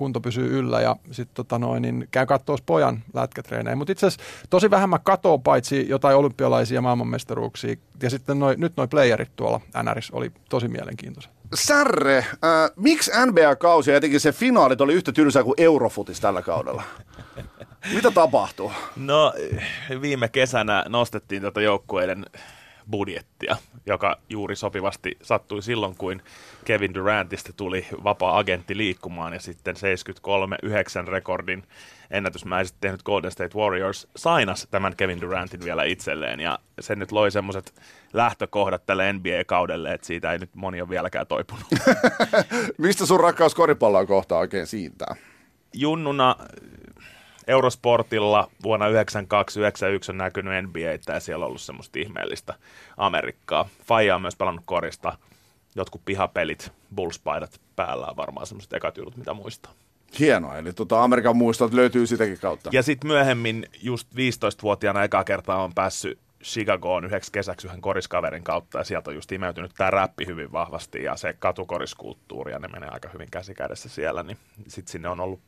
kunto 0.00 0.20
pysyy 0.20 0.58
yllä 0.58 0.80
ja 0.80 0.96
sitten 1.10 1.34
tota 1.34 1.58
noin, 1.58 1.82
niin 1.82 2.08
käyn 2.10 2.26
katsoa 2.26 2.56
pojan 2.66 3.02
lätkätreenejä. 3.14 3.76
Mutta 3.76 3.92
itse 3.92 4.06
asiassa 4.06 4.24
tosi 4.50 4.70
vähän 4.70 4.90
mä 4.90 4.98
katoon 4.98 5.42
paitsi 5.42 5.88
jotain 5.88 6.16
olympialaisia 6.16 6.80
maailmanmestaruuksia 6.80 7.76
ja 8.02 8.10
sitten 8.10 8.38
noi, 8.38 8.54
nyt 8.58 8.72
noi 8.76 8.88
playerit 8.88 9.30
tuolla 9.36 9.60
NRissä 9.82 10.16
oli 10.16 10.32
tosi 10.48 10.68
mielenkiintoiset. 10.68 11.32
Särre, 11.54 12.18
äh, 12.18 12.26
miksi 12.76 13.10
NBA-kausi 13.26 13.90
ja 13.90 13.96
etenkin 13.96 14.20
se 14.20 14.32
finaalit 14.32 14.80
oli 14.80 14.94
yhtä 14.94 15.12
tylsää 15.12 15.44
kuin 15.44 15.54
Eurofutis 15.56 16.20
tällä 16.20 16.42
kaudella? 16.42 16.82
Mitä 17.94 18.10
tapahtuu? 18.10 18.72
No 18.96 19.32
viime 20.00 20.28
kesänä 20.28 20.84
nostettiin 20.88 21.42
tätä 21.42 21.60
joukkueiden 21.60 22.26
budjettia, 22.90 23.56
joka 23.86 24.18
juuri 24.28 24.56
sopivasti 24.56 25.18
sattui 25.22 25.62
silloin, 25.62 25.96
kun 25.96 26.22
Kevin 26.64 26.94
Durantista 26.94 27.52
tuli 27.52 27.86
vapaa-agentti 28.04 28.76
liikkumaan 28.76 29.32
ja 29.32 29.40
sitten 29.40 29.74
73-9 31.04 31.08
rekordin 31.08 31.62
ennätysmäisesti 32.10 32.78
tehnyt 32.80 33.02
Golden 33.02 33.30
State 33.30 33.58
Warriors 33.58 34.08
sainas 34.16 34.68
tämän 34.70 34.96
Kevin 34.96 35.20
Durantin 35.20 35.64
vielä 35.64 35.84
itselleen 35.84 36.40
ja 36.40 36.58
se 36.80 36.96
nyt 36.96 37.12
loi 37.12 37.30
semmoiset 37.30 37.74
lähtökohdat 38.12 38.86
tälle 38.86 39.12
NBA-kaudelle, 39.12 39.92
että 39.92 40.06
siitä 40.06 40.32
ei 40.32 40.38
nyt 40.38 40.54
moni 40.54 40.80
ole 40.80 40.88
vieläkään 40.88 41.26
toipunut. 41.26 41.64
Mistä 42.78 43.06
sun 43.06 43.20
rakkaus 43.20 43.54
koripalloa 43.54 44.06
kohtaa 44.06 44.38
oikein 44.38 44.66
siitä? 44.66 45.06
Junnuna 45.74 46.36
Eurosportilla 47.46 48.50
vuonna 48.62 48.86
1992-1991 48.88 48.92
on 50.08 50.18
näkynyt 50.18 50.64
NBA, 50.64 51.12
ja 51.12 51.20
siellä 51.20 51.44
on 51.44 51.48
ollut 51.48 51.60
semmoista 51.60 51.98
ihmeellistä 51.98 52.54
Amerikkaa. 52.96 53.68
Faija 53.84 54.14
on 54.14 54.22
myös 54.22 54.36
pelannut 54.36 54.64
korista. 54.66 55.18
Jotkut 55.74 56.00
pihapelit, 56.04 56.72
Bulls-paidat 56.94 57.60
päällä 57.76 58.06
on 58.06 58.16
varmaan 58.16 58.46
semmoiset 58.46 58.72
ekat 58.72 58.96
jutut, 58.96 59.16
mitä 59.16 59.34
muistaa. 59.34 59.72
Hienoa, 60.18 60.58
eli 60.58 60.72
tota 60.72 61.02
Amerikan 61.02 61.36
muistot 61.36 61.72
löytyy 61.72 62.06
sitäkin 62.06 62.38
kautta. 62.38 62.70
Ja 62.72 62.82
sitten 62.82 63.08
myöhemmin, 63.08 63.66
just 63.82 64.08
15-vuotiaana 64.14 65.04
eka 65.04 65.24
kertaa 65.24 65.62
on 65.62 65.74
päässyt 65.74 66.18
Chicagoon 66.44 67.04
yhdeksi 67.04 67.32
kesäksi 67.32 67.66
yhden 67.66 67.80
koriskaverin 67.80 68.44
kautta, 68.44 68.78
ja 68.78 68.84
sieltä 68.84 69.10
on 69.10 69.14
just 69.14 69.32
imeytynyt 69.32 69.72
tämä 69.76 69.90
räppi 69.90 70.26
hyvin 70.26 70.52
vahvasti, 70.52 71.02
ja 71.02 71.16
se 71.16 71.32
katukoriskulttuuri, 71.38 72.52
ja 72.52 72.58
ne 72.58 72.68
menee 72.68 72.88
aika 72.88 73.08
hyvin 73.08 73.28
käsikädessä 73.30 73.88
siellä, 73.88 74.22
niin 74.22 74.38
sitten 74.68 74.92
sinne 74.92 75.08
on 75.08 75.20
ollut 75.20 75.40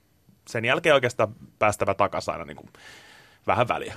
sen 0.49 0.65
jälkeen 0.65 0.95
oikeastaan 0.95 1.35
päästävä 1.59 1.95
takaisin 1.95 2.33
aina 2.33 2.45
niin 2.45 2.57
kuin 2.57 2.69
vähän 3.47 3.69
väliä. 3.69 3.95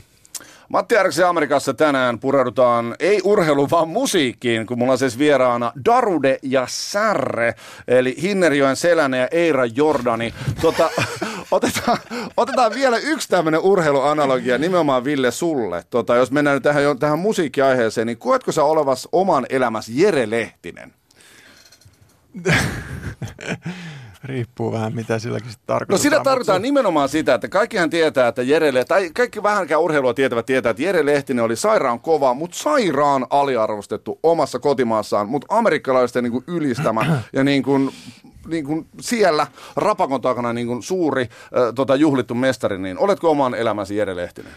Matti 0.69 0.97
Arksen 0.97 1.27
Amerikassa 1.27 1.73
tänään 1.73 2.19
pureudutaan 2.19 2.95
ei 2.99 3.21
urheilu 3.23 3.69
vaan 3.69 3.87
musiikkiin, 3.87 4.65
kun 4.65 4.77
mulla 4.77 4.91
on 4.91 4.97
siis 4.97 5.19
vieraana 5.19 5.71
Darude 5.85 6.39
ja 6.41 6.65
Särre, 6.69 7.53
eli 7.87 8.15
Hinnerjoen 8.21 8.75
Selänne 8.75 9.17
ja 9.17 9.27
Eira 9.31 9.65
Jordani. 9.65 10.33
Tota, 10.61 10.89
otetaan, 11.51 11.97
otetaan 12.37 12.73
vielä 12.73 12.97
yksi 12.97 13.29
tämmöinen 13.29 13.59
urheiluanalogia 13.59 14.57
nimenomaan 14.57 15.03
Ville 15.03 15.31
sulle. 15.31 15.83
Tota, 15.89 16.15
jos 16.15 16.31
mennään 16.31 16.55
nyt 16.55 16.63
tähän, 16.63 16.99
tähän 16.99 17.19
musiikkiaiheeseen, 17.19 18.07
niin 18.07 18.17
koetko 18.17 18.51
sä 18.51 18.63
olevas 18.63 19.07
oman 19.11 19.45
elämässä 19.49 19.91
Jere 19.95 20.29
Lehtinen? 20.29 20.93
Riippuu 24.25 24.71
vähän, 24.71 24.95
mitä 24.95 25.19
silläkin 25.19 25.51
sitten 25.51 25.67
tarkoittaa. 25.67 25.93
No 25.93 26.01
sitä 26.01 26.19
tarkoittaa 26.23 26.59
nimenomaan 26.59 27.09
sitä, 27.09 27.33
että 27.33 27.47
kaikkihan 27.47 27.89
tietää, 27.89 28.27
että 28.27 28.41
Jere 28.41 28.73
Lehtinen, 28.73 28.87
tai 28.87 29.09
kaikki 29.13 29.43
vähänkään 29.43 29.81
urheilua 29.81 30.13
tietävät 30.13 30.45
tietää, 30.45 30.69
että 30.69 30.83
Jere 30.83 31.05
Lehtinen 31.05 31.45
oli 31.45 31.55
sairaan 31.55 31.99
kova, 31.99 32.33
mutta 32.33 32.57
sairaan 32.57 33.27
aliarvostettu 33.29 34.19
omassa 34.23 34.59
kotimaassaan, 34.59 35.29
mutta 35.29 35.47
amerikkalaisten 35.49 36.23
niin 36.23 36.31
kuin 36.31 36.43
ylistämä 36.47 37.05
ja 37.33 37.43
niin 37.43 37.63
kuin, 37.63 37.91
niin 38.47 38.65
kuin 38.65 38.87
siellä 39.01 39.47
rapakon 39.75 40.21
takana 40.21 40.53
niin 40.53 40.67
kuin 40.67 40.83
suuri 40.83 41.21
äh, 41.21 41.29
tota, 41.75 41.95
juhlittu 41.95 42.35
mestari, 42.35 42.77
niin 42.77 42.99
oletko 42.99 43.31
oman 43.31 43.55
elämäsi 43.55 43.97
Jere 43.97 44.15
Lehtinen? 44.15 44.51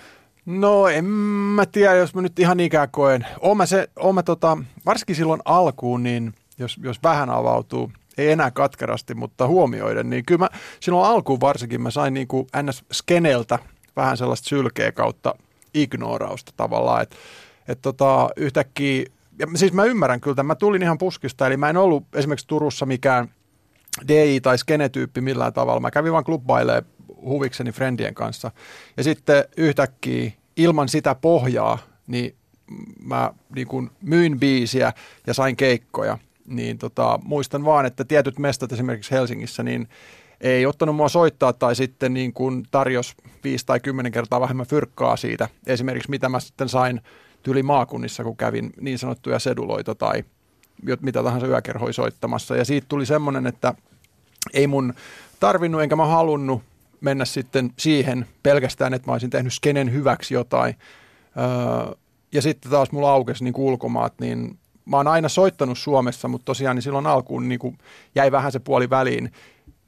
No 0.46 0.88
en 0.88 1.04
mä 1.04 1.66
tiedä, 1.66 1.94
jos 1.94 2.14
mä 2.14 2.22
nyt 2.22 2.38
ihan 2.38 2.60
ikään 2.60 2.88
koen. 2.90 3.26
Oon 3.40 3.56
mä 3.56 3.66
se, 3.66 3.88
oon 3.96 4.14
mä 4.14 4.22
tota, 4.22 4.58
varsinkin 4.86 5.16
silloin 5.16 5.40
alkuun, 5.44 6.02
niin 6.02 6.34
jos, 6.58 6.76
jos 6.82 7.02
vähän 7.02 7.30
avautuu, 7.30 7.92
ei 8.18 8.30
enää 8.30 8.50
katkerasti, 8.50 9.14
mutta 9.14 9.46
huomioiden, 9.46 10.10
niin 10.10 10.24
kyllä 10.24 10.38
mä 10.38 10.48
silloin 10.80 11.10
alkuun 11.10 11.40
varsinkin 11.40 11.82
mä 11.82 11.90
sain 11.90 12.14
niin 12.14 12.28
kuin 12.28 12.46
NS-skeneltä 12.62 13.58
vähän 13.96 14.16
sellaista 14.16 14.48
sylkeä 14.48 14.92
kautta 14.92 15.34
ignorausta 15.74 16.52
tavallaan, 16.56 17.02
että 17.02 17.16
et 17.68 17.78
tota, 17.82 18.30
yhtäkkiä, 18.36 19.04
ja 19.38 19.46
siis 19.54 19.72
mä 19.72 19.84
ymmärrän 19.84 20.20
kyllä, 20.20 20.42
mä 20.42 20.54
tulin 20.54 20.82
ihan 20.82 20.98
puskista, 20.98 21.46
eli 21.46 21.56
mä 21.56 21.70
en 21.70 21.76
ollut 21.76 22.04
esimerkiksi 22.14 22.46
Turussa 22.46 22.86
mikään 22.86 23.28
DI- 24.08 24.40
tai 24.40 24.58
skenetyyppi 24.58 25.20
millään 25.20 25.52
tavalla, 25.52 25.80
mä 25.80 25.90
kävin 25.90 26.12
vaan 26.12 26.24
klubbailemaan 26.24 26.84
huvikseni 27.22 27.72
friendien 27.72 28.14
kanssa, 28.14 28.50
ja 28.96 29.04
sitten 29.04 29.44
yhtäkkiä 29.56 30.32
ilman 30.56 30.88
sitä 30.88 31.14
pohjaa, 31.14 31.78
niin 32.06 32.34
mä 33.04 33.32
niin 33.54 33.66
kuin 33.66 33.90
myin 34.02 34.40
biisiä 34.40 34.92
ja 35.26 35.34
sain 35.34 35.56
keikkoja, 35.56 36.18
niin 36.48 36.78
tota, 36.78 37.20
muistan 37.24 37.64
vaan, 37.64 37.86
että 37.86 38.04
tietyt 38.04 38.38
mestat 38.38 38.72
esimerkiksi 38.72 39.10
Helsingissä, 39.10 39.62
niin 39.62 39.88
ei 40.40 40.66
ottanut 40.66 40.96
mua 40.96 41.08
soittaa 41.08 41.52
tai 41.52 41.76
sitten 41.76 42.14
niin 42.14 42.32
kuin 42.32 42.66
tarjos 42.70 43.14
viisi 43.44 43.66
tai 43.66 43.80
kymmenen 43.80 44.12
kertaa 44.12 44.40
vähemmän 44.40 44.66
fyrkkaa 44.66 45.16
siitä. 45.16 45.48
Esimerkiksi 45.66 46.10
mitä 46.10 46.28
mä 46.28 46.40
sitten 46.40 46.68
sain 46.68 47.00
tyli 47.42 47.62
maakunnissa, 47.62 48.24
kun 48.24 48.36
kävin 48.36 48.72
niin 48.80 48.98
sanottuja 48.98 49.38
seduloita 49.38 49.94
tai 49.94 50.24
mitä 51.00 51.22
tahansa 51.22 51.46
yökerhoi 51.46 51.92
soittamassa. 51.92 52.56
Ja 52.56 52.64
siitä 52.64 52.86
tuli 52.88 53.06
semmoinen, 53.06 53.46
että 53.46 53.74
ei 54.52 54.66
mun 54.66 54.94
tarvinnut 55.40 55.82
enkä 55.82 55.96
mä 55.96 56.06
halunnut 56.06 56.62
mennä 57.00 57.24
sitten 57.24 57.70
siihen 57.78 58.26
pelkästään, 58.42 58.94
että 58.94 59.08
mä 59.08 59.12
olisin 59.12 59.30
tehnyt 59.30 59.52
skenen 59.52 59.92
hyväksi 59.92 60.34
jotain. 60.34 60.74
Öö, 61.36 61.94
ja 62.32 62.42
sitten 62.42 62.70
taas 62.70 62.92
mulla 62.92 63.10
aukesi 63.10 63.44
niin 63.44 63.54
ulkomaat, 63.56 64.12
niin 64.20 64.58
mä 64.88 64.96
oon 64.96 65.08
aina 65.08 65.28
soittanut 65.28 65.78
Suomessa, 65.78 66.28
mutta 66.28 66.44
tosiaan 66.44 66.76
niin 66.76 66.82
silloin 66.82 67.06
alkuun 67.06 67.48
niin 67.48 67.58
kuin 67.58 67.78
jäi 68.14 68.32
vähän 68.32 68.52
se 68.52 68.58
puoli 68.58 68.90
väliin. 68.90 69.32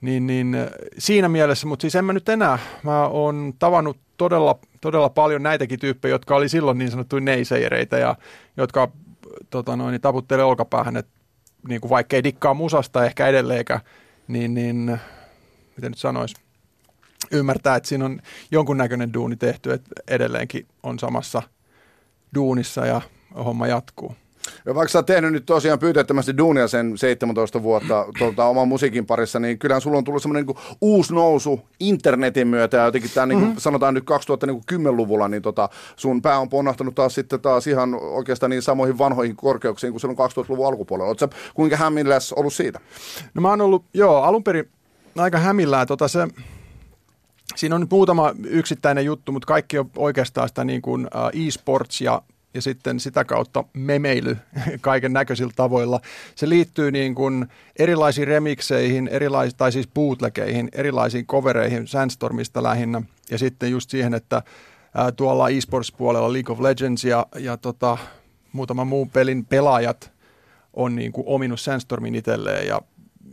Niin, 0.01 0.27
niin 0.27 0.57
siinä 0.99 1.29
mielessä, 1.29 1.67
mutta 1.67 1.83
siis 1.83 1.95
en 1.95 2.05
mä 2.05 2.13
nyt 2.13 2.29
enää. 2.29 2.59
Mä 2.83 3.07
oon 3.07 3.53
tavannut 3.59 3.97
todella, 4.17 4.59
todella 4.81 5.09
paljon 5.09 5.43
näitäkin 5.43 5.81
tyyppejä, 5.81 6.15
jotka 6.15 6.37
oli 6.37 6.49
silloin 6.49 6.79
niin 6.79 6.91
sanottuja 6.91 7.21
neiseireitä 7.21 7.99
ja 7.99 8.17
jotka 8.57 8.89
tota 9.51 9.77
noin, 9.77 9.93
niin 9.93 10.01
taputtelee 10.01 10.45
olkapäähän, 10.45 10.97
että 10.97 11.13
niin 11.69 11.81
kuin 11.81 11.91
vaikka 11.91 12.17
ei 12.17 12.25
dikkaa 12.25 12.55
musasta 12.55 13.05
ehkä 13.05 13.27
edelleenkä, 13.27 13.81
niin, 14.29 14.55
niin 14.55 15.01
miten 15.77 15.91
nyt 15.91 15.99
sanoisi, 15.99 16.35
ymmärtää, 17.31 17.77
että 17.77 17.89
siinä 17.89 18.05
on 18.05 18.21
jonkunnäköinen 18.51 19.15
duuni 19.15 19.37
tehty, 19.37 19.73
että 19.73 19.91
edelleenkin 20.09 20.67
on 20.83 20.99
samassa 20.99 21.43
duunissa 22.35 22.87
ja 22.87 23.01
homma 23.45 23.67
jatkuu. 23.67 24.17
Ja 24.67 24.75
vaikka 24.75 24.93
sä 24.93 24.99
oot 24.99 25.07
tehnyt 25.07 25.33
nyt 25.33 25.47
tosiaan 25.47 25.79
pyyteettömästi 25.79 26.37
duunia 26.37 26.69
sen 26.69 26.99
17 26.99 27.63
vuotta 27.63 28.07
tuota, 28.19 28.45
oman 28.45 28.69
musiikin 28.69 29.07
parissa, 29.07 29.41
niin 29.41 29.59
kyllähän 29.59 29.81
sulla 29.81 29.99
on 29.99 30.05
tullut 30.05 30.23
semmoinen 30.23 30.47
niin 30.47 30.57
uusi 30.81 31.15
nousu 31.15 31.61
internetin 31.81 32.49
myötä 32.49 32.77
ja 32.77 32.85
jotenkin 32.85 33.11
tämä 33.15 33.27
mm-hmm. 33.27 33.49
niin 33.49 33.61
sanotaan 33.61 33.95
nyt 33.95 34.05
2010-luvulla, 34.11 35.29
niin 35.29 35.43
tota, 35.43 35.69
sun 35.97 36.23
pää 36.23 36.39
on 36.39 36.49
ponnahtanut 36.49 36.95
taas 36.95 37.15
sitten 37.15 37.41
taas 37.41 37.67
ihan 37.67 37.95
oikeastaan 37.95 38.51
niin 38.51 38.63
samoihin 38.63 38.99
vanhoihin 38.99 39.37
korkeuksiin 39.37 39.93
kuin 39.93 40.01
silloin 40.01 40.19
2000-luvun 40.19 40.67
alkupuolella. 40.67 41.09
Oletko 41.09 41.29
kuinka 41.55 41.77
hämilläs 41.77 42.33
ollut 42.33 42.53
siitä? 42.53 42.81
No 43.35 43.43
mä 43.43 43.49
oon 43.49 43.61
ollut, 43.61 43.85
joo, 43.95 44.17
alun 44.23 44.45
perin 44.45 44.69
aika 45.19 45.39
hämillään. 45.39 45.87
Tota 45.87 46.09
se, 46.09 46.29
siinä 47.57 47.75
on 47.75 47.81
nyt 47.81 47.91
muutama 47.91 48.35
yksittäinen 48.45 49.05
juttu, 49.05 49.33
mutta 49.33 49.47
kaikki 49.47 49.79
on 49.79 49.91
oikeastaan 49.97 50.49
sitä 50.49 50.65
niin 50.65 50.83
kuin 50.83 51.09
e-sports 51.33 52.01
ja 52.01 52.23
ja 52.55 52.63
sitten 52.63 53.01
sitä 53.01 53.25
kautta 53.25 53.65
memeily 53.73 54.37
kaiken 54.81 55.13
näköisillä 55.13 55.53
tavoilla. 55.57 56.01
Se 56.35 56.49
liittyy 56.49 56.91
niin 56.91 57.15
kuin 57.15 57.47
erilaisiin 57.79 58.29
remikseihin, 58.29 59.09
erilais, 59.09 59.55
tai 59.55 59.73
siis 59.73 59.89
bootlegeihin, 59.89 60.69
erilaisiin 60.73 61.27
covereihin 61.27 61.87
Sandstormista 61.87 62.63
lähinnä. 62.63 63.03
Ja 63.31 63.39
sitten 63.39 63.71
just 63.71 63.91
siihen, 63.91 64.15
että 64.15 64.43
ää, 64.95 65.13
tuolla 65.13 65.49
esports-puolella 65.49 66.33
League 66.33 66.53
of 66.53 66.61
Legends 66.61 67.05
ja, 67.05 67.27
ja 67.39 67.57
tota, 67.57 67.99
muutama 68.53 68.85
muun 68.85 69.11
pelin 69.11 69.45
pelaajat 69.45 70.13
on 70.75 70.97
niin 70.97 71.13
kuin 71.13 71.25
ominut 71.27 71.61
Sandstormin 71.61 72.15
itselleen 72.15 72.67
ja 72.67 72.81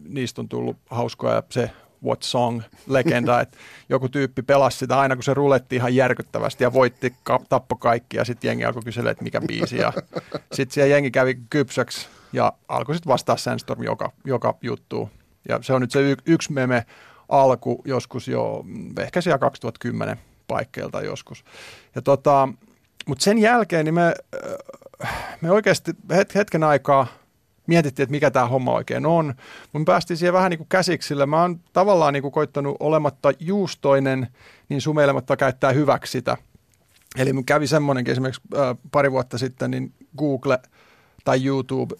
niistä 0.09 0.41
on 0.41 0.49
tullut 0.49 0.77
hauskoja 0.89 1.35
ja 1.35 1.43
se 1.49 1.71
What 2.05 2.23
Song 2.23 2.61
legenda, 2.87 3.41
että 3.41 3.57
joku 3.89 4.09
tyyppi 4.09 4.41
pelasi 4.41 4.77
sitä 4.77 4.99
aina 4.99 5.15
kun 5.15 5.23
se 5.23 5.33
ruletti 5.33 5.75
ihan 5.75 5.95
järkyttävästi 5.95 6.63
ja 6.63 6.73
voitti, 6.73 7.13
ka- 7.23 7.39
tappo 7.49 7.75
kaikki 7.75 8.17
ja 8.17 8.25
sitten 8.25 8.47
jengi 8.47 8.65
alkoi 8.65 8.81
kysellä, 8.85 9.11
että 9.11 9.23
mikä 9.23 9.41
biisi 9.41 9.77
ja 9.77 9.93
sitten 10.53 10.73
siellä 10.73 10.95
jengi 10.95 11.11
kävi 11.11 11.37
kypsäksi 11.49 12.07
ja 12.33 12.53
alkoi 12.67 12.95
sitten 12.95 13.11
vastaa 13.11 13.37
Sandstorm 13.37 13.83
joka, 13.83 14.11
joka 14.25 14.57
juttu 14.61 15.09
ja 15.49 15.59
se 15.61 15.73
on 15.73 15.81
nyt 15.81 15.91
se 15.91 16.11
y- 16.11 16.17
yksi 16.25 16.53
meme 16.53 16.85
alku 17.29 17.81
joskus 17.85 18.27
jo, 18.27 18.65
ehkä 18.99 19.21
siellä 19.21 19.37
2010 19.37 20.17
paikkeilta 20.47 21.01
joskus. 21.01 21.43
Ja 21.95 22.01
tota, 22.01 22.49
mutta 23.07 23.23
sen 23.23 23.37
jälkeen 23.37 23.85
niin 23.85 23.93
me, 23.93 24.13
me 25.41 25.51
oikeasti 25.51 25.91
hetken 26.35 26.63
aikaa– 26.63 27.07
mietittiin, 27.67 28.03
että 28.03 28.11
mikä 28.11 28.31
tämä 28.31 28.47
homma 28.47 28.71
oikein 28.71 29.05
on. 29.05 29.33
Mun 29.73 29.85
päästiin 29.85 30.17
siihen 30.17 30.33
vähän 30.33 30.49
niin 30.49 30.57
kuin 30.57 30.67
käsiksi, 30.69 31.07
sillä 31.07 31.25
mä 31.25 31.41
oon 31.41 31.59
tavallaan 31.73 32.13
niin 32.13 32.21
kuin 32.21 32.31
koittanut 32.31 32.77
olematta 32.79 33.31
juustoinen, 33.39 34.27
niin 34.69 34.81
sumeilematta 34.81 35.37
käyttää 35.37 35.71
hyväksi 35.71 36.11
sitä. 36.11 36.37
Eli 37.17 37.33
mun 37.33 37.45
kävi 37.45 37.67
semmoinenkin 37.67 38.11
esimerkiksi 38.11 38.41
äh, 38.55 38.77
pari 38.91 39.11
vuotta 39.11 39.37
sitten, 39.37 39.71
niin 39.71 39.93
Google 40.17 40.59
tai 41.23 41.45
YouTube 41.45 41.95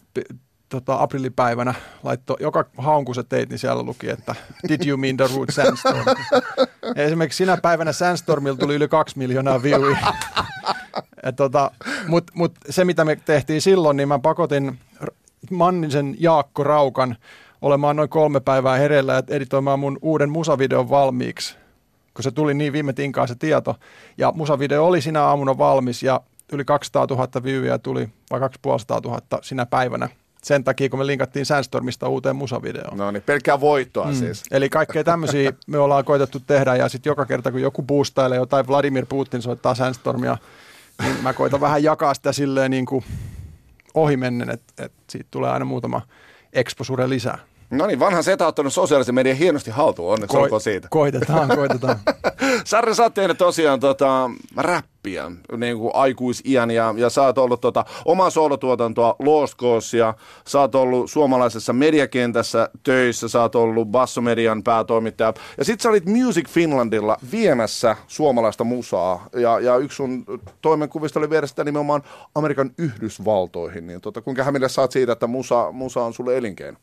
tota, 0.69 1.01
aprillipäivänä 1.01 1.73
laittoi, 2.03 2.37
joka 2.39 2.65
haun 2.77 3.05
kun 3.05 3.15
sä 3.15 3.23
teit, 3.23 3.49
niin 3.49 3.59
siellä 3.59 3.83
luki, 3.83 4.09
että 4.09 4.35
did 4.69 4.87
you 4.87 4.97
mean 4.97 5.17
the 5.17 5.29
root 5.35 5.49
sandstorm? 5.51 6.05
Ja 6.95 7.03
esimerkiksi 7.03 7.37
sinä 7.37 7.57
päivänä 7.57 7.91
Sandstormilla 7.91 8.57
tuli 8.57 8.75
yli 8.75 8.87
kaksi 8.87 9.17
miljoonaa 9.17 9.63
viewia. 9.63 9.97
tota, 11.35 11.71
Mutta 12.07 12.33
mut 12.35 12.55
se, 12.69 12.85
mitä 12.85 13.05
me 13.05 13.15
tehtiin 13.15 13.61
silloin, 13.61 13.97
niin 13.97 14.07
mä 14.07 14.19
pakotin 14.19 14.79
Mannisen 15.51 16.15
Jaakko 16.19 16.63
Raukan 16.63 17.15
olemaan 17.61 17.95
noin 17.95 18.09
kolme 18.09 18.39
päivää 18.39 18.77
hereillä 18.77 19.13
ja 19.13 19.23
editoimaan 19.29 19.79
mun 19.79 19.97
uuden 20.01 20.29
musavideon 20.29 20.89
valmiiksi, 20.89 21.55
kun 22.13 22.23
se 22.23 22.31
tuli 22.31 22.53
niin 22.53 22.73
viime 22.73 22.93
tinkaan 22.93 23.27
se 23.27 23.35
tieto. 23.35 23.75
Ja 24.17 24.31
musavideo 24.35 24.85
oli 24.85 25.01
sinä 25.01 25.23
aamuna 25.23 25.57
valmis 25.57 26.03
ja 26.03 26.21
yli 26.51 26.65
200 26.65 27.07
000 27.09 27.43
viewia 27.43 27.79
tuli, 27.79 28.09
vai 28.31 28.39
250 28.39 29.07
000 29.09 29.43
sinä 29.43 29.65
päivänä 29.65 30.09
sen 30.43 30.63
takia, 30.63 30.89
kun 30.89 30.99
me 30.99 31.07
linkattiin 31.07 31.45
Sandstormista 31.45 32.07
uuteen 32.07 32.35
musavideoon. 32.35 32.97
No 32.97 33.11
niin, 33.11 33.23
pelkkää 33.23 33.59
voittoa 33.59 34.05
mm. 34.05 34.13
siis. 34.13 34.43
Eli 34.51 34.69
kaikkea 34.69 35.03
tämmöisiä 35.03 35.53
me 35.67 35.77
ollaan 35.77 36.05
koitettu 36.05 36.39
tehdä, 36.39 36.75
ja 36.75 36.89
sitten 36.89 37.11
joka 37.11 37.25
kerta, 37.25 37.51
kun 37.51 37.61
joku 37.61 37.83
boostailee 37.83 38.37
jotain, 38.37 38.67
Vladimir 38.67 39.05
Putin 39.09 39.41
soittaa 39.41 39.75
Sandstormia, 39.75 40.37
niin 41.03 41.15
mä 41.23 41.33
koitan 41.33 41.61
vähän 41.61 41.83
jakaa 41.83 42.13
sitä 42.13 42.31
silleen 42.31 42.71
niin 42.71 42.85
kuin 42.85 43.03
ohimennen, 43.97 44.49
että, 44.49 44.83
että 44.85 44.97
siitä 45.09 45.27
tulee 45.31 45.51
aina 45.51 45.65
muutama 45.65 46.01
exposure 46.53 47.09
lisää. 47.09 47.37
No 47.69 47.87
niin, 47.87 47.99
vanhan 47.99 48.23
Seta 48.23 48.47
ottanut 48.47 48.73
sosiaalisen 48.73 49.15
median 49.15 49.37
hienosti 49.37 49.71
haltuun, 49.71 50.13
onneksi 50.13 50.37
Ko- 50.37 50.59
siitä. 50.59 50.87
Koitetaan, 50.91 51.49
koitetaan. 51.55 51.99
Sarre, 52.65 52.93
sä 52.93 53.03
oot 53.03 53.13
tehnyt 53.13 53.37
tosiaan 53.37 53.79
tota, 53.79 54.29
räppiä 55.07 55.31
niin 55.57 55.77
kuin 55.77 55.91
aikuisiän 55.93 56.71
ja, 56.71 56.93
ja 56.97 57.09
sä 57.09 57.23
oot 57.23 57.37
ollut 57.37 57.61
tota, 57.61 57.85
omaa 58.05 58.29
soolotuotantoa 58.29 59.15
Lost 59.19 59.57
Causeia, 59.57 60.13
sä 60.47 60.59
oot 60.59 60.75
ollut 60.75 61.11
suomalaisessa 61.11 61.73
mediakentässä 61.73 62.69
töissä, 62.83 63.27
sä 63.27 63.41
oot 63.41 63.55
ollut 63.55 63.87
Bassomedian 63.87 64.63
päätoimittaja 64.63 65.33
ja 65.57 65.65
sit 65.65 65.81
sä 65.81 65.89
olit 65.89 66.05
Music 66.05 66.49
Finlandilla 66.49 67.17
viemässä 67.31 67.95
suomalaista 68.07 68.63
musaa 68.63 69.27
ja, 69.33 69.59
ja 69.59 69.77
yksi 69.77 69.95
sun 69.95 70.25
toimenkuvista 70.61 71.19
oli 71.19 71.29
viedä 71.29 71.47
sitä 71.47 71.63
nimenomaan 71.63 72.03
Amerikan 72.35 72.71
Yhdysvaltoihin, 72.77 73.87
niin 73.87 74.01
tota, 74.01 74.21
kuinka 74.21 74.43
hämillä 74.43 74.67
sä 74.67 74.81
oot 74.81 74.91
siitä, 74.91 75.11
että 75.11 75.27
musa, 75.27 75.71
musa 75.71 76.03
on 76.03 76.13
sulle 76.13 76.37
elinkeino? 76.37 76.77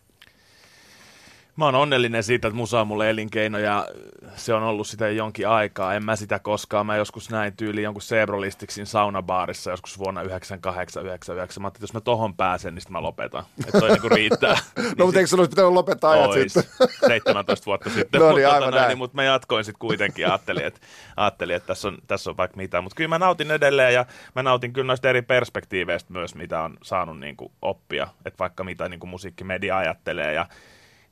Mä 1.57 1.65
oon 1.65 1.75
onnellinen 1.75 2.23
siitä, 2.23 2.49
että 2.49 2.57
musa 2.57 2.81
on 2.81 2.87
mulle 2.87 3.11
elinkeino 3.11 3.59
ja 3.59 3.89
se 4.37 4.55
on 4.55 4.63
ollut 4.63 4.87
sitä 4.87 5.09
jonkin 5.09 5.49
aikaa. 5.49 5.95
En 5.95 6.05
mä 6.05 6.17
sitä 6.17 6.39
koskaan. 6.39 6.87
Mä 6.87 6.97
joskus 6.97 7.31
näin 7.31 7.57
tyyli 7.57 7.83
jonkun 7.83 8.03
Sebrolistiksin 8.03 8.87
saunabaarissa 8.87 9.71
joskus 9.71 9.99
vuonna 9.99 10.23
9899. 10.23 11.63
Mä 11.63 11.67
ajattelin, 11.67 11.77
että 11.77 11.85
jos 11.85 11.95
mä 11.95 12.01
tohon 12.01 12.35
pääsen, 12.35 12.75
niin 12.75 12.83
sitten 12.83 12.93
mä 12.93 13.03
lopetan. 13.03 13.45
Että 13.67 13.81
toi 13.81 13.89
niinku 13.89 14.09
riittää. 14.09 14.57
no 14.99 15.07
mutta 15.07 15.21
eikö 15.21 15.29
sun 15.29 15.39
olisi 15.39 15.51
pitänyt 15.51 15.73
lopettaa 15.73 16.11
ajat 16.11 16.31
Ois. 16.31 16.53
sitten? 16.53 16.89
17 17.09 17.67
vuotta 17.67 17.91
sitten. 17.91 18.21
no 18.21 18.33
niin, 18.33 18.49
aivan 18.49 18.73
tota, 18.73 18.87
niin, 18.87 18.99
mutta 18.99 19.15
mä 19.15 19.25
jatkoin 19.25 19.65
sitten 19.65 19.79
kuitenkin 19.79 20.23
ja 20.23 20.29
ajattelin, 20.29 20.65
että, 20.65 20.81
ajattelin, 21.17 21.57
että 21.57 21.67
tässä, 21.67 21.89
on, 21.89 21.99
tässä 22.07 22.31
on 22.31 22.37
vaikka 22.37 22.57
mitä. 22.57 22.81
Mutta 22.81 22.97
kyllä 22.97 23.09
mä 23.09 23.19
nautin 23.19 23.51
edelleen 23.51 23.95
ja 23.95 24.07
mä 24.35 24.43
nautin 24.43 24.73
kyllä 24.73 24.87
noista 24.87 25.09
eri 25.09 25.23
perspektiiveistä 25.23 26.13
myös, 26.13 26.35
mitä 26.35 26.61
on 26.61 26.77
saanut 26.83 27.21
niinku 27.21 27.53
oppia. 27.63 28.09
Että 28.25 28.39
vaikka 28.39 28.65
mitä 28.65 28.89
niinku 28.89 29.07
musiikkimedia 29.07 29.77
ajattelee 29.77 30.33
ja 30.33 30.47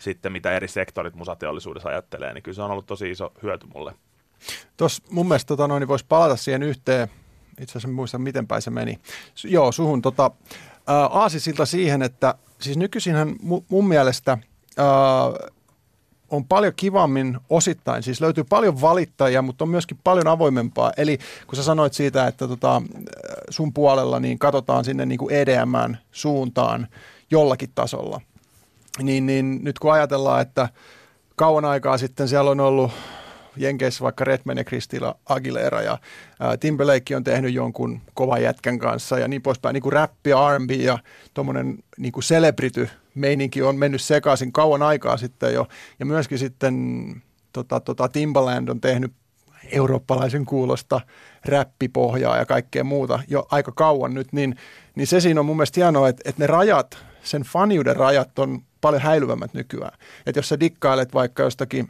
sitten 0.03 0.33
mitä 0.33 0.53
eri 0.53 0.69
sektorit 0.69 1.15
musateollisuudessa 1.15 1.89
ajattelee, 1.89 2.35
niin 2.35 2.43
kyllä 2.43 2.57
se 2.57 2.63
on 2.63 2.71
ollut 2.71 2.87
tosi 2.87 3.11
iso 3.11 3.33
hyöty 3.43 3.67
mulle. 3.75 3.95
Tuossa 4.77 5.03
mun 5.11 5.29
mielestä 5.29 5.49
tota, 5.49 5.69
noin, 5.69 5.81
niin 5.81 5.89
voisi 5.89 6.05
palata 6.09 6.37
siihen 6.37 6.63
yhteen, 6.63 7.09
itse 7.61 7.73
asiassa 7.73 7.89
muista 7.89 8.19
miten 8.19 8.47
päin 8.47 8.63
se 8.63 8.71
meni. 8.71 8.99
Joo, 9.45 9.73
suhun 9.73 10.03
tota, 10.03 10.31
ää, 10.87 11.07
aasisilta 11.07 11.67
siihen, 11.67 12.03
että 12.03 12.35
siis 12.61 12.77
nykyisinhän 12.77 13.35
mu, 13.43 13.63
mun 13.69 13.89
mielestä 13.89 14.39
ää, 14.77 14.87
on 16.31 16.45
paljon 16.45 16.73
kivammin 16.77 17.39
osittain, 17.51 18.03
siis 18.03 18.21
löytyy 18.21 18.45
paljon 18.45 18.81
valittajia, 18.81 19.43
mutta 19.43 19.65
on 19.65 19.69
myöskin 19.69 19.99
paljon 20.05 20.29
avoimempaa. 20.29 20.93
Eli 20.97 21.19
kun 21.47 21.57
sä 21.57 21.63
sanoit 21.63 21.93
siitä, 21.93 22.27
että 22.27 22.49
tota, 22.49 22.83
sun 23.51 23.73
puolella 23.73 24.21
niin 24.21 24.39
katsotaan 24.39 24.85
sinne 24.85 25.07
niin 25.07 25.19
kuin 25.19 25.35
EDMn 25.35 25.97
suuntaan 26.13 26.89
jollakin 27.31 27.71
tasolla– 27.75 28.21
niin, 28.99 29.27
niin 29.27 29.61
nyt 29.63 29.79
kun 29.79 29.93
ajatellaan, 29.93 30.43
että 30.43 30.69
kauan 31.37 31.65
aikaa 31.65 31.99
sitten 31.99 32.29
siellä 32.29 32.51
on 32.51 32.61
ollut 32.61 32.93
Jenkeissä 33.57 34.05
vaikka 34.05 34.25
Redman 34.25 34.57
ja 34.57 34.65
Kristila 34.65 35.15
Aguilera 35.29 35.83
ja 35.83 35.99
Timberlake 36.61 37.17
on 37.17 37.25
tehnyt 37.25 37.55
jonkun 37.55 38.01
kovan 38.15 38.43
jätkän 38.43 38.79
kanssa 38.79 39.19
ja 39.19 39.29
niin 39.29 39.43
poispäin, 39.43 39.75
niin 39.75 39.83
kuin 39.83 39.93
räppi 39.93 40.31
ja 40.31 40.59
R&B 40.59 40.71
ja 40.71 40.99
tuommoinen 41.35 41.79
niin 41.99 42.13
kuin 42.13 42.25
celebrity 42.25 42.89
meininki 43.15 43.63
on 43.63 43.77
mennyt 43.77 44.03
sekaisin 44.03 44.53
kauan 44.53 44.83
aikaa 44.83 45.17
sitten 45.17 45.55
jo. 45.55 45.69
Ja 46.01 46.07
myöskin 46.07 46.39
sitten 46.39 46.75
tota, 47.53 47.81
tota, 47.81 48.09
Timbaland 48.09 48.69
on 48.69 48.81
tehnyt 48.81 49.13
eurooppalaisen 49.73 50.45
kuulosta 50.45 51.01
räppipohjaa 51.45 52.37
ja 52.37 52.47
kaikkea 52.47 52.85
muuta 52.85 53.21
jo 53.29 53.47
aika 53.51 53.73
kauan 53.73 54.15
nyt, 54.15 54.33
niin, 54.33 54.57
niin 54.95 55.07
se 55.07 55.21
siinä 55.21 55.41
on 55.41 55.47
mun 55.47 55.57
mielestä 55.57 55.81
hienoa, 55.81 56.09
että, 56.09 56.23
että 56.25 56.43
ne 56.43 56.47
rajat, 56.47 56.99
sen 57.23 57.43
faniuden 57.43 57.97
rajat 57.97 58.39
on 58.39 58.63
paljon 58.83 59.03
häilyvämmät 59.03 59.55
nykyään. 59.55 59.99
Että 60.27 60.39
jos 60.39 60.49
sä 60.49 60.61
dikkailet 60.61 61.15
vaikka 61.15 61.43
jostakin 61.43 61.89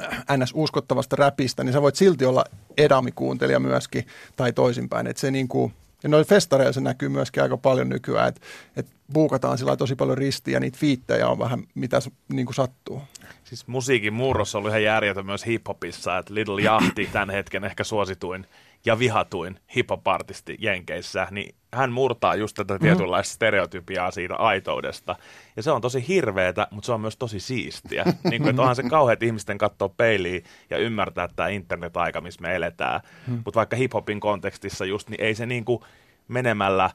äh, 0.00 0.38
ns. 0.38 0.52
uskottavasta 0.54 1.16
räpistä, 1.16 1.64
niin 1.64 1.72
sä 1.72 1.82
voit 1.82 1.96
silti 1.96 2.24
olla 2.24 2.44
edamikuuntelija 2.78 3.60
myöskin 3.60 4.06
tai 4.36 4.52
toisinpäin. 4.52 5.06
Että 5.06 5.20
se 5.20 5.30
niin 5.30 5.48
kuin, 5.48 5.72
ja 6.02 6.08
noin 6.08 6.26
festareilla 6.26 6.72
se 6.72 6.80
näkyy 6.80 7.08
myöskin 7.08 7.42
aika 7.42 7.56
paljon 7.56 7.88
nykyään, 7.88 8.28
että, 8.28 8.40
että 8.76 8.92
buukataan 9.12 9.58
sillä 9.58 9.76
tosi 9.76 9.94
paljon 9.96 10.18
ristiä 10.18 10.56
ja 10.56 10.60
niitä 10.60 10.78
fiittejä 10.78 11.28
on 11.28 11.38
vähän 11.38 11.64
mitä 11.74 11.98
niin 12.32 12.46
kuin 12.46 12.54
sattuu. 12.54 13.02
Siis 13.44 13.66
musiikin 13.66 14.12
murros 14.12 14.54
on 14.54 14.58
ollut 14.58 14.70
ihan 14.70 14.82
järjetön 14.82 15.26
myös 15.26 15.46
hiphopissa, 15.46 16.18
että 16.18 16.34
Little 16.34 16.62
Jahti 16.62 17.08
tämän 17.12 17.30
hetken 17.30 17.64
ehkä 17.64 17.84
suosituin 17.84 18.46
ja 18.86 18.98
vihatuin 18.98 19.60
hiphopartisti 19.76 20.56
Jenkeissä, 20.60 21.26
niin 21.30 21.54
hän 21.74 21.92
murtaa 21.92 22.34
just 22.34 22.56
tätä 22.56 22.74
mm-hmm. 22.74 22.86
tietynlaista 22.86 23.34
stereotypiaa 23.34 24.10
siitä 24.10 24.36
aitoudesta. 24.36 25.16
Ja 25.56 25.62
se 25.62 25.70
on 25.70 25.80
tosi 25.80 26.08
hirveetä, 26.08 26.68
mutta 26.70 26.86
se 26.86 26.92
on 26.92 27.00
myös 27.00 27.16
tosi 27.16 27.40
siistiä. 27.40 28.04
niin 28.30 28.42
kuin, 28.42 28.50
että 28.50 28.62
onhan 28.62 28.76
se 28.76 28.82
kauheat 28.82 29.22
ihmisten 29.22 29.58
katsoa 29.58 29.88
peiliin 29.88 30.44
ja 30.70 30.78
ymmärtää 30.78 31.28
tämä 31.36 31.48
internet-aika, 31.48 32.20
missä 32.20 32.42
me 32.42 32.56
eletään. 32.56 33.00
Mm. 33.26 33.42
Mutta 33.44 33.58
vaikka 33.58 33.76
hiphopin 33.76 34.20
kontekstissa 34.20 34.84
just, 34.84 35.10
niin 35.10 35.20
ei 35.20 35.34
se 35.34 35.46
niin 35.46 35.64
kuin 35.64 35.82
menemällä 36.28 36.90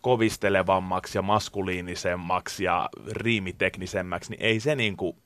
kovistelevammaksi 0.00 1.18
ja 1.18 1.22
maskuliinisemmaksi 1.22 2.64
ja 2.64 2.88
riimiteknisemmäksi, 3.10 4.30
niin 4.30 4.42
ei 4.42 4.60
se 4.60 4.74
niin 4.74 4.96
kuin 4.96 5.16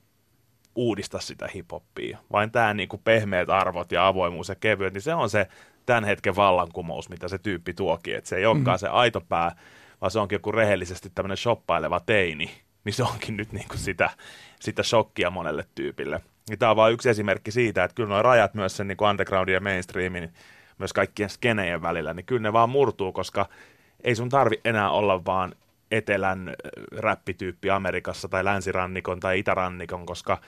uudista 0.75 1.21
sitä 1.21 1.49
hiphoppia, 1.55 2.19
vain 2.33 2.51
tämä 2.51 2.75
niin 2.75 2.89
kuin 2.89 3.03
pehmeät 3.05 3.51
arvot 3.51 3.93
ja 3.93 4.07
avoimuus 4.07 4.49
ja 4.49 4.55
kevyet, 4.55 4.95
niin 4.95 5.03
se 5.03 5.15
on 5.15 5.31
se 5.31 5.49
tämän 5.87 6.05
hetken 6.05 6.37
vallankumous, 6.37 7.09
mitä 7.09 7.29
se 7.29 7.39
tyyppi 7.39 7.75
tuokin, 7.75 8.17
että 8.17 8.29
se 8.29 8.37
ei 8.37 8.47
olekaan 8.47 8.65
mm-hmm. 8.65 8.79
se 8.79 8.89
aito 8.89 9.21
pää, 9.21 9.57
vaan 10.01 10.11
se 10.11 10.19
onkin 10.19 10.37
joku 10.37 10.53
rehellisesti 10.53 11.11
tämmöinen 11.15 11.37
shoppaileva 11.37 12.01
teini, 12.01 12.51
niin 12.85 12.93
se 12.93 13.03
onkin 13.03 13.37
nyt 13.37 13.53
niin 13.53 13.69
kuin 13.69 13.79
sitä, 13.79 14.11
sitä 14.61 14.83
shokkia 14.83 15.31
monelle 15.31 15.65
tyypille. 15.75 16.21
Ja 16.51 16.57
tämä 16.57 16.71
on 16.71 16.77
vain 16.77 16.95
yksi 16.95 17.09
esimerkki 17.09 17.51
siitä, 17.51 17.85
että 17.85 17.95
kyllä 17.95 18.09
nuo 18.09 18.23
rajat 18.23 18.55
myös 18.55 18.77
sen 18.77 18.89
niin 18.89 18.97
kuin 18.97 19.11
undergroundin 19.11 19.55
ja 19.55 19.61
mainstreamin, 19.61 20.33
myös 20.79 20.93
kaikkien 20.93 21.31
skenejen 21.31 21.83
välillä, 21.83 22.15
niin 22.15 22.27
kyllä 22.27 22.43
ne 22.43 22.53
vaan 22.53 22.71
murtuu, 22.71 23.13
koska 23.13 23.49
ei 24.05 24.15
sun 24.15 24.29
tarvi 24.29 24.61
enää 24.65 24.91
olla 24.91 25.25
vaan 25.25 25.55
etelän 25.91 26.49
äh, 26.49 26.55
räppityyppi 26.99 27.71
Amerikassa 27.71 28.29
tai 28.29 28.45
länsirannikon 28.45 29.21
tai 29.21 29.39
itärannikon, 29.39 30.07
koska 30.07 30.39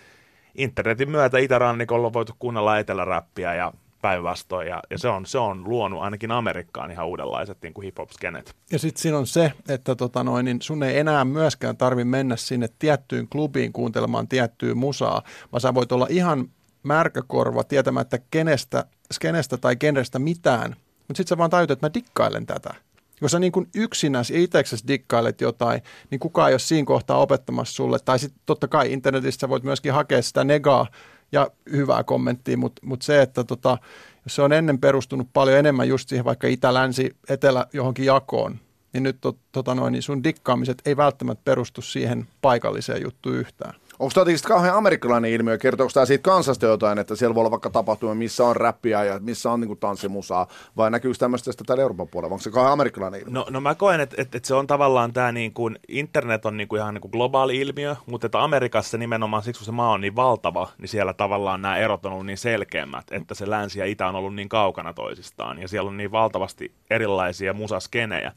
internetin 0.59 1.11
myötä 1.11 1.39
itärannikolla 1.39 2.07
on 2.07 2.13
voitu 2.13 2.33
kuunnella 2.39 2.79
eteläräppiä 2.79 3.55
ja 3.55 3.73
päinvastoin, 4.03 4.69
ja, 4.69 4.83
ja 4.91 4.99
se, 4.99 5.09
on, 5.09 5.27
se 5.27 5.39
on 5.39 5.65
luonut 5.65 6.03
ainakin 6.03 6.31
Amerikkaan 6.31 6.91
ihan 6.91 7.07
uudenlaiset 7.07 7.59
niin 7.63 7.75
kuin 7.75 7.85
hip-hop-skenet. 7.85 8.57
Ja 8.73 8.79
sitten 8.79 9.03
siinä 9.03 9.19
on 9.19 9.27
se, 9.27 9.53
että 9.69 9.95
tota 9.95 10.25
noin, 10.25 10.45
niin 10.45 10.63
sun 10.63 10.83
ei 10.83 10.99
enää 10.99 11.25
myöskään 11.25 11.77
tarvi 11.77 12.05
mennä 12.05 12.37
sinne 12.37 12.69
tiettyyn 12.79 13.29
klubiin 13.29 13.73
kuuntelemaan 13.73 14.29
tiettyä 14.29 14.75
musaa, 14.75 15.23
vaan 15.53 15.61
sä 15.61 15.75
voit 15.75 15.93
olla 15.93 16.07
ihan 16.11 16.49
märkäkorva 16.83 17.65
tietämättä 17.65 18.19
kenestä, 18.31 18.85
skenestä 19.13 19.57
tai 19.57 19.77
kenestä 19.77 20.19
mitään, 20.19 20.71
mutta 20.99 21.17
sitten 21.17 21.29
sä 21.29 21.39
vaan 21.39 21.51
tajut, 21.51 21.71
että 21.71 21.87
mä 21.87 21.95
dikkailen 21.95 22.47
tätä. 22.47 22.75
Jos 23.21 23.33
sä 23.33 23.39
niin 23.39 23.53
kuin 23.53 23.69
yksinäsi 23.75 24.43
itseksesi 24.43 24.85
dikkailet 24.89 25.41
jotain, 25.41 25.83
niin 26.11 26.19
kukaan 26.19 26.49
ei 26.49 26.53
ole 26.53 26.59
siinä 26.59 26.87
kohtaa 26.87 27.19
opettamassa 27.19 27.75
sulle. 27.75 27.99
Tai 27.99 28.19
sitten 28.19 28.43
totta 28.47 28.69
kai 28.69 28.93
internetissä 28.93 29.49
voit 29.49 29.63
myöskin 29.63 29.93
hakea 29.93 30.23
sitä 30.23 30.45
negaa 30.45 30.87
ja 31.33 31.51
hyvää 31.73 32.05
kommenttia, 32.05 32.57
mutta 32.57 32.87
mut 32.87 33.03
se, 33.03 33.23
että 33.23 33.45
tota, 33.45 33.79
jos 34.25 34.35
se 34.35 34.43
on 34.43 34.53
ennen 34.53 34.79
perustunut 34.79 35.29
paljon 35.33 35.59
enemmän 35.59 35.89
just 35.89 36.09
siihen 36.09 36.25
vaikka 36.25 36.47
itä, 36.47 36.75
länsi, 36.75 37.17
etelä 37.29 37.67
johonkin 37.73 38.05
jakoon, 38.07 38.59
niin 38.93 39.03
nyt 39.03 39.17
to, 39.21 39.37
tota 39.53 39.75
noin, 39.75 39.93
niin 39.93 40.03
sun 40.03 40.25
dikkaamiset 40.25 40.83
ei 40.87 40.97
välttämättä 40.97 41.43
perustu 41.45 41.83
siihen 41.83 42.29
paikalliseen 42.43 43.03
juttuun 43.03 43.37
yhtään. 43.37 43.75
Onko 43.99 44.11
tämä 44.15 44.25
tietysti 44.25 44.49
kauhean 44.49 44.77
amerikkalainen 44.77 45.31
ilmiö? 45.31 45.59
Kertooko 45.59 45.91
tämä 45.95 46.07
siitä 46.07 46.23
kansasta 46.23 46.67
jotain, 46.67 46.99
että 46.99 47.17
siellä 47.17 47.35
voi 47.35 47.41
olla 47.41 47.51
vaikka 47.51 47.71
tapahtumia, 47.71 48.15
missä 48.15 48.45
on 48.45 48.57
räppiä 48.57 49.05
ja 49.05 49.19
missä 49.21 49.51
on 49.51 49.61
niin 49.61 49.79
tanssimusaa, 49.79 50.47
vai 50.77 50.91
näkyykö 50.91 51.19
tämmöistä 51.19 51.53
täällä 51.67 51.83
Euroopan 51.83 52.09
puolella? 52.09 52.35
Onko 52.35 52.43
se 52.43 52.51
kauhean 52.51 52.73
amerikkalainen 52.73 53.21
ilmiö? 53.21 53.35
No, 53.35 53.47
no 53.51 53.61
mä 53.61 53.75
koen, 53.75 54.01
että, 54.01 54.17
että, 54.19 54.37
että 54.37 54.47
se 54.47 54.55
on 54.55 54.67
tavallaan 54.67 55.13
tämä 55.13 55.33
niin 55.33 55.53
kuin, 55.53 55.79
internet 55.89 56.47
on 56.47 56.57
niin 56.57 56.69
kuin 56.69 56.81
ihan 56.81 56.95
niin 56.95 57.03
kuin 57.03 57.11
globaali 57.11 57.57
ilmiö, 57.57 57.97
mutta 58.07 58.27
että 58.27 58.43
Amerikassa 58.43 58.99
nimenomaan 58.99 59.43
siksi, 59.43 59.61
kun 59.61 59.67
se 59.67 59.73
maa 59.73 59.93
on 59.93 60.01
niin 60.01 60.17
valtava, 60.17 60.69
niin 60.79 60.89
siellä 60.89 61.13
tavallaan 61.13 61.63
nämä 61.63 61.77
erot 61.77 62.07
on 62.07 62.13
ollut 62.13 62.27
niin 62.27 62.39
selkeämmät, 62.39 63.05
että 63.11 63.35
se 63.35 63.51
länsi 63.51 63.79
ja 63.79 63.87
itä 63.87 64.09
on 64.09 64.15
ollut 64.15 64.35
niin 64.35 64.49
kaukana 64.49 64.95
toisistaan, 64.95 65.59
ja 65.63 65.69
siellä 65.69 65.89
on 65.89 65.97
niin 65.97 66.13
valtavasti 66.13 66.73
erilaisia 66.91 67.53
musaskenejä, 67.53 68.33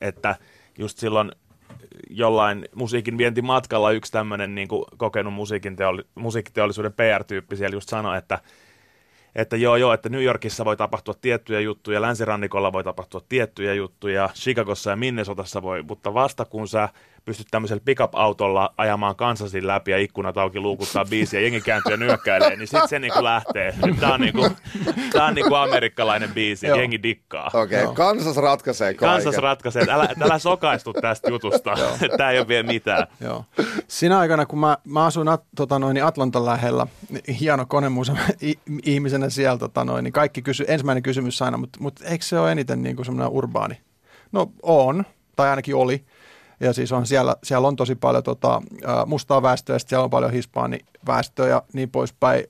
että 0.00 0.36
just 0.78 0.98
silloin 0.98 1.32
jollain 2.10 2.68
musiikin 2.74 3.18
vientimatkalla 3.18 3.90
yksi 3.90 4.12
tämmöinen 4.12 4.54
niin 4.54 4.68
kokenut 4.96 5.34
musiikin 5.34 5.76
teolli, 5.76 6.02
musiikkiteollisuuden 6.14 6.92
PR-tyyppi 6.92 7.56
siellä 7.56 7.76
just 7.76 7.88
sanoi, 7.88 8.18
että 8.18 8.38
että 9.34 9.56
joo 9.56 9.76
joo, 9.76 9.92
että 9.92 10.08
New 10.08 10.22
Yorkissa 10.22 10.64
voi 10.64 10.76
tapahtua 10.76 11.14
tiettyjä 11.20 11.60
juttuja, 11.60 12.02
länsirannikolla 12.02 12.72
voi 12.72 12.84
tapahtua 12.84 13.20
tiettyjä 13.28 13.74
juttuja, 13.74 14.30
Chicagossa 14.34 14.90
ja 14.90 14.96
Minnesotassa 14.96 15.62
voi, 15.62 15.82
mutta 15.82 16.14
vasta 16.14 16.44
kun 16.44 16.68
sä 16.68 16.88
pystyt 17.28 17.46
tämmöisellä 17.50 17.82
pickup-autolla 17.84 18.74
ajamaan 18.76 19.16
kansasin 19.16 19.66
läpi 19.66 19.90
ja 19.90 19.98
ikkunat 19.98 20.36
auki 20.36 20.60
luukuttaa 20.60 21.04
biisi 21.04 21.36
ja 21.36 21.42
jengi 21.42 21.60
kääntyy 21.60 21.92
ja 21.92 21.96
nyökkäilee, 21.96 22.56
niin 22.56 22.68
sitten 22.68 22.88
se 22.88 22.98
niinku 22.98 23.24
lähtee. 23.24 23.74
Tämä 24.00 24.14
on, 24.14 24.20
niinku, 24.20 24.50
tää 25.12 25.26
on 25.26 25.34
niinku 25.34 25.54
amerikkalainen 25.54 26.34
biisi, 26.34 26.66
Joo. 26.66 26.78
jengi 26.78 27.02
dikkaa. 27.02 27.50
Okei, 27.54 27.82
okay. 27.82 27.94
kansas 27.94 28.36
ratkaisee 28.36 28.94
kaiken. 28.94 29.24
Kansas 29.24 29.42
ratkaisee, 29.42 29.82
että 29.82 29.94
älä, 29.94 30.08
älä 30.20 30.38
sokaistu 30.38 30.92
tästä 30.92 31.30
jutusta, 31.30 31.74
tämä 32.16 32.30
ei 32.30 32.38
ole 32.38 32.48
vielä 32.48 32.66
mitään. 32.66 33.06
Joo. 33.20 33.44
Siinä 33.88 34.18
aikana, 34.18 34.46
kun 34.46 34.58
mä, 34.58 34.78
mä 34.84 35.06
asuin 35.06 35.28
at, 35.28 35.44
tota 35.56 35.78
noin, 35.78 35.94
niin 35.94 36.04
Atlantan 36.04 36.44
lähellä, 36.44 36.86
niin 37.10 37.36
hieno 37.36 37.66
konemusa 37.66 38.16
ihmisenä 38.84 39.30
siellä, 39.30 39.58
tota 39.58 39.84
noin, 39.84 40.04
niin 40.04 40.12
kaikki 40.12 40.42
kysy, 40.42 40.64
ensimmäinen 40.68 41.02
kysymys 41.02 41.42
aina, 41.42 41.56
mutta, 41.56 41.78
mutta 41.82 42.04
eikö 42.04 42.24
se 42.24 42.38
ole 42.38 42.52
eniten 42.52 42.82
niin 42.82 42.96
kuin 42.96 43.06
semmoinen 43.06 43.32
urbaani? 43.32 43.80
No 44.32 44.52
on, 44.62 45.04
tai 45.36 45.48
ainakin 45.48 45.74
oli. 45.74 46.04
Ja 46.60 46.72
siis 46.72 46.92
on 46.92 47.06
siellä, 47.06 47.36
siellä 47.42 47.68
on 47.68 47.76
tosi 47.76 47.94
paljon 47.94 48.22
tota, 48.22 48.62
mustaa 49.06 49.42
väestöä, 49.42 49.76
ja 49.76 49.80
siellä 49.80 50.04
on 50.04 50.10
paljon 50.10 50.32
hispaaniväestöä 50.32 51.48
ja 51.48 51.62
niin 51.72 51.90
poispäin. 51.90 52.44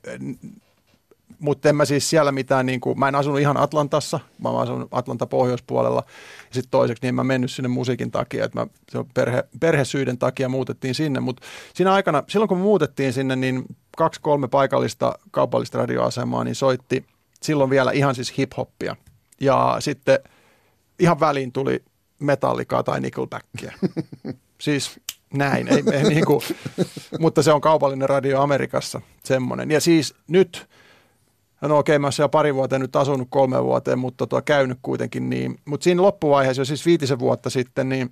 Mutta 1.39 1.69
en 1.69 1.75
mä 1.75 1.85
siis 1.85 2.09
siellä 2.09 2.31
mitään, 2.31 2.65
niin 2.65 2.79
kuin, 2.79 2.99
mä 2.99 3.07
en 3.07 3.15
asunut 3.15 3.39
ihan 3.39 3.57
Atlantassa, 3.57 4.19
mä 4.43 4.59
asunut 4.59 4.87
Atlanta 4.91 5.27
pohjoispuolella. 5.27 6.03
Ja 6.39 6.53
sitten 6.53 6.71
toiseksi 6.71 7.01
niin 7.01 7.09
en 7.09 7.15
mä 7.15 7.23
mennyt 7.23 7.51
sinne 7.51 7.69
musiikin 7.69 8.11
takia, 8.11 8.45
että 8.45 8.59
mä, 8.59 8.67
se 8.91 8.97
on 8.97 9.05
perhe, 9.13 9.43
perhesyiden 9.59 10.17
takia 10.17 10.49
muutettiin 10.49 10.95
sinne. 10.95 11.19
Mutta 11.19 11.41
siinä 11.73 11.93
aikana, 11.93 12.23
silloin 12.27 12.49
kun 12.49 12.57
me 12.57 12.63
muutettiin 12.63 13.13
sinne, 13.13 13.35
niin 13.35 13.63
kaksi-kolme 13.97 14.47
paikallista 14.47 15.19
kaupallista 15.31 15.77
radioasemaa, 15.77 16.43
niin 16.43 16.55
soitti 16.55 17.05
silloin 17.41 17.69
vielä 17.69 17.91
ihan 17.91 18.15
siis 18.15 18.33
hip-hoppia. 18.37 18.95
Ja 19.41 19.75
sitten 19.79 20.19
ihan 20.99 21.19
väliin 21.19 21.51
tuli 21.51 21.83
Metallicaa 22.19 22.83
tai 22.83 22.99
Nickelbackia. 22.99 23.73
siis 24.61 24.99
näin, 25.33 25.67
ei, 25.67 25.83
ei 25.91 26.03
niin 26.13 26.25
kuin, 26.25 26.41
mutta 27.19 27.43
se 27.43 27.53
on 27.53 27.61
kaupallinen 27.61 28.09
radio 28.09 28.41
Amerikassa 28.41 29.01
semmoinen. 29.23 29.71
Ja 29.71 29.81
siis 29.81 30.15
nyt, 30.27 30.67
no 31.61 31.77
okei, 31.77 31.99
mä 31.99 32.07
oon 32.07 32.13
siellä 32.13 32.29
pari 32.29 32.55
vuotta 32.55 32.79
nyt 32.79 32.95
asunut 32.95 33.27
kolme 33.31 33.63
vuoteen, 33.63 33.99
mutta 33.99 34.27
tuo 34.27 34.41
käynyt 34.41 34.79
kuitenkin 34.81 35.29
niin. 35.29 35.59
Mutta 35.65 35.83
siinä 35.83 36.01
loppuvaiheessa, 36.01 36.65
siis 36.65 36.85
viitisen 36.85 37.19
vuotta 37.19 37.49
sitten, 37.49 37.89
niin 37.89 38.11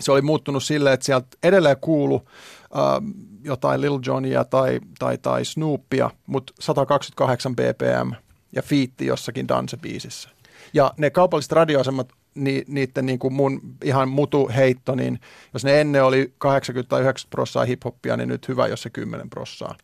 se 0.00 0.12
oli 0.12 0.22
muuttunut 0.22 0.64
silleen, 0.64 0.94
että 0.94 1.06
sieltä 1.06 1.26
edelleen 1.42 1.76
kuulu 1.80 2.22
äh, 2.26 3.14
jotain 3.44 3.80
Lil 3.80 3.98
Johnia 4.06 4.44
tai, 4.44 4.80
tai, 4.98 5.18
tai 5.18 5.44
Snoopia, 5.44 6.10
mutta 6.26 6.52
128 6.60 7.56
bpm 7.56 8.12
ja 8.52 8.62
fiitti 8.62 9.06
jossakin 9.06 9.48
dansebiisissä. 9.48 10.28
Ja 10.72 10.92
ne 10.96 11.10
kaupalliset 11.10 11.52
radioasemat 11.52 12.12
ni, 12.36 12.64
niiden 12.66 13.06
niin 13.06 13.18
kuin 13.18 13.34
mun 13.34 13.60
ihan 13.84 14.08
mutu 14.08 14.50
heitto, 14.56 14.94
niin 14.94 15.20
jos 15.54 15.64
ne 15.64 15.80
ennen 15.80 16.04
oli 16.04 16.32
80 16.38 16.88
tai 16.88 17.00
90 17.00 17.30
prossaa 17.30 17.64
hiphoppia, 17.64 18.16
niin 18.16 18.28
nyt 18.28 18.48
hyvä, 18.48 18.66
jos 18.66 18.82
se 18.82 18.90
10 18.90 19.30
prossaa. 19.30 19.74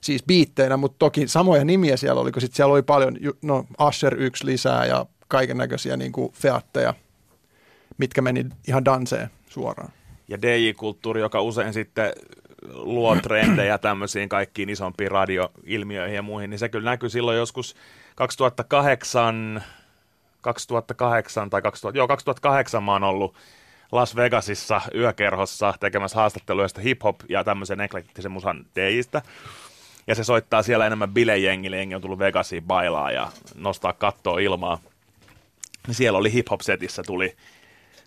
Siis 0.00 0.22
biitteinä, 0.22 0.76
mutta 0.76 0.96
toki 0.98 1.28
samoja 1.28 1.64
nimiä 1.64 1.96
siellä 1.96 2.20
oli, 2.20 2.32
kun 2.32 2.42
sitten 2.42 2.56
siellä 2.56 2.72
oli 2.72 2.82
paljon, 2.82 3.16
no 3.42 3.66
Asher 3.78 4.22
yksi 4.22 4.46
lisää 4.46 4.86
ja 4.86 5.06
kaiken 5.28 5.56
näköisiä 5.56 5.96
niin 5.96 6.12
kuin 6.12 6.32
featteja, 6.32 6.94
mitkä 7.98 8.22
meni 8.22 8.46
ihan 8.68 8.84
danseen 8.84 9.30
suoraan. 9.48 9.92
Ja 10.28 10.42
DJ-kulttuuri, 10.42 11.20
joka 11.20 11.42
usein 11.42 11.72
sitten 11.72 12.12
luo 12.68 13.16
trendejä 13.22 13.78
tämmöisiin 13.78 14.28
kaikkiin 14.28 14.70
isompiin 14.70 15.10
radioilmiöihin 15.10 16.16
ja 16.16 16.22
muihin, 16.22 16.50
niin 16.50 16.58
se 16.58 16.68
kyllä 16.68 16.90
näkyy 16.90 17.08
silloin 17.08 17.38
joskus 17.38 17.76
2008 18.14 19.64
2008 20.42 21.50
tai 21.50 21.62
2000, 21.62 21.98
joo, 21.98 22.08
2008 22.08 22.82
mä 22.82 22.92
oon 22.92 23.04
ollut 23.04 23.34
Las 23.92 24.16
Vegasissa 24.16 24.80
yökerhossa 24.94 25.74
tekemässä 25.80 26.16
haastatteluja 26.16 26.68
hip-hop 26.78 27.16
ja 27.28 27.44
tämmöisen 27.44 27.80
eklektisen 27.80 28.32
musan 28.32 28.66
DJistä. 28.76 29.22
Ja 30.06 30.14
se 30.14 30.24
soittaa 30.24 30.62
siellä 30.62 30.86
enemmän 30.86 31.14
bilejengille, 31.14 31.76
jengi 31.76 31.94
on 31.94 32.02
tullut 32.02 32.18
Vegasiin 32.18 32.62
bailaa 32.62 33.10
ja 33.10 33.28
nostaa 33.54 33.92
kattoa 33.92 34.38
ilmaa. 34.38 34.78
Siellä 35.90 36.18
oli 36.18 36.32
hip-hop-setissä 36.32 37.02
tuli 37.02 37.36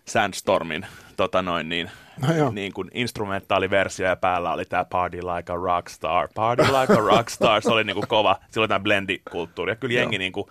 Sandstormin 0.04 0.86
tota 1.16 1.42
noin, 1.42 1.68
niin, 1.68 1.90
no 2.20 2.50
niin 2.50 2.72
kuin 2.72 2.90
instrumentaaliversio 2.94 4.06
ja 4.06 4.16
päällä 4.16 4.52
oli 4.52 4.64
tämä 4.64 4.84
Party 4.84 5.16
Like 5.16 5.52
a 5.52 5.56
Rockstar. 5.56 6.28
Party 6.34 6.62
Like 6.62 6.92
a 6.92 6.96
Rockstar, 6.96 7.62
se 7.62 7.70
oli 7.70 7.84
niin 7.84 7.94
kuin 7.94 8.08
kova. 8.08 8.36
Silloin 8.50 8.68
tämä 8.68 8.80
blendikulttuuri. 8.80 9.72
Ja 9.72 9.76
kyllä 9.76 9.94
jengi 9.94 10.18
niin 10.18 10.32
kuin, 10.32 10.46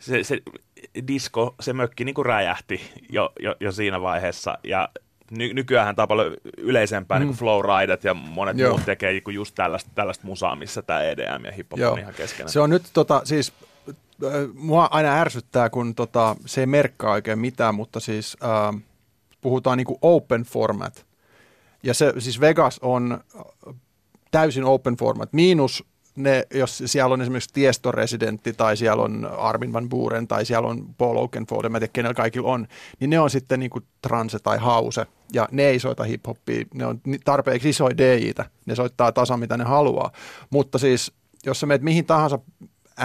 se, 0.00 0.24
se 0.24 0.38
disco, 1.08 1.54
se 1.60 1.72
mökki 1.72 2.04
niin 2.04 2.14
kuin 2.14 2.26
räjähti 2.26 2.80
jo, 3.10 3.32
jo, 3.40 3.54
jo 3.60 3.72
siinä 3.72 4.00
vaiheessa. 4.00 4.58
Ja 4.64 4.88
ny, 5.30 5.54
nykyään 5.54 5.96
tämä 5.96 6.04
on 6.04 6.08
paljon 6.08 6.36
yleisempää, 6.58 7.18
mm. 7.18 7.26
niin 7.26 7.36
flowridet 7.36 8.04
ja 8.04 8.14
monet 8.14 8.58
Joo. 8.58 8.70
muut 8.70 8.84
tekee 8.84 9.12
niin 9.12 9.34
just 9.34 9.54
tällaista, 9.54 9.90
tällaista 9.94 10.26
musaa, 10.26 10.56
missä 10.56 10.82
tämä 10.82 11.02
EDM 11.02 11.44
ja 11.44 11.52
hip-hop 11.52 11.92
on 11.92 11.98
ihan 11.98 12.14
keskenään. 12.14 12.52
Se 12.52 12.60
on 12.60 12.70
nyt 12.70 12.82
tota, 12.92 13.20
siis 13.24 13.52
mua 14.54 14.88
aina 14.90 15.20
ärsyttää, 15.20 15.70
kun 15.70 15.94
tota, 15.94 16.36
se 16.46 16.60
ei 16.60 16.66
merkkaa 16.66 17.12
oikein 17.12 17.38
mitään, 17.38 17.74
mutta 17.74 18.00
siis 18.00 18.36
äh, 18.44 18.82
puhutaan 19.40 19.78
niin 19.78 19.86
kuin 19.86 19.98
open 20.02 20.42
format. 20.42 21.06
Ja 21.82 21.94
se, 21.94 22.12
siis 22.18 22.40
Vegas 22.40 22.78
on 22.82 23.20
täysin 24.30 24.64
open 24.64 24.96
format, 24.96 25.32
miinus 25.32 25.84
ne, 26.16 26.46
jos 26.54 26.82
siellä 26.86 27.12
on 27.12 27.22
esimerkiksi 27.22 27.50
Tiesto-residentti 27.52 28.52
tai 28.52 28.76
siellä 28.76 29.02
on 29.02 29.30
Armin 29.38 29.72
Van 29.72 29.88
Buren 29.88 30.28
tai 30.28 30.44
siellä 30.44 30.68
on 30.68 30.94
Paul 30.98 31.16
Oakenfold, 31.16 31.64
en 31.64 31.72
tiedä 31.72 31.88
kenellä 31.88 32.14
kaikilla 32.14 32.52
on, 32.52 32.66
niin 33.00 33.10
ne 33.10 33.20
on 33.20 33.30
sitten 33.30 33.60
niin 33.60 33.70
kuin 33.70 33.84
transe 34.02 34.38
tai 34.38 34.58
hause 34.58 35.06
ja 35.32 35.48
ne 35.50 35.62
ei 35.62 35.78
soita 35.78 36.04
hip-hoppia, 36.04 36.66
ne 36.74 36.86
on 36.86 37.00
tarpeeksi 37.24 37.68
isoja 37.68 37.98
DJitä, 37.98 38.44
ne 38.66 38.74
soittaa 38.74 39.12
tasan 39.12 39.40
mitä 39.40 39.56
ne 39.56 39.64
haluaa, 39.64 40.12
mutta 40.50 40.78
siis 40.78 41.12
jos 41.46 41.60
sä 41.60 41.66
meet 41.66 41.82
mihin 41.82 42.06
tahansa 42.06 42.38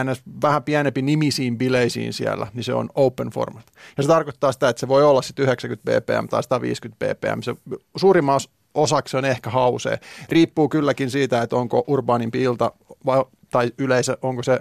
ns. 0.04 0.22
vähän 0.42 0.64
pienempi 0.64 1.02
nimisiin 1.02 1.58
bileisiin 1.58 2.14
siellä, 2.14 2.48
niin 2.54 2.64
se 2.64 2.74
on 2.74 2.90
open 2.96 3.30
format. 3.30 3.66
Ja 3.98 4.04
se 4.04 4.10
tarkoittaa 4.10 4.52
sitä, 4.52 4.70
että 4.70 4.80
se 4.80 4.88
voi 4.88 5.04
olla 5.04 5.22
sitten 5.22 5.44
90 5.44 5.92
bpm 5.92 6.28
tai 6.28 6.44
150 6.44 7.06
bpm. 7.06 7.42
Se 7.42 7.56
suurimman 7.96 8.40
osaksi 8.74 9.18
on 9.18 9.26
ehkä 9.26 9.50
hausee. 9.50 10.00
Riippuu 10.30 10.70
kylläkin 10.70 11.12
siitä, 11.12 11.42
että 11.42 11.56
onko 11.56 11.84
urbaanimpi 11.88 12.42
ilta 12.42 12.72
vai, 13.08 13.26
tai 13.52 13.72
yleisö, 13.78 14.18
onko 14.22 14.44
se, 14.44 14.60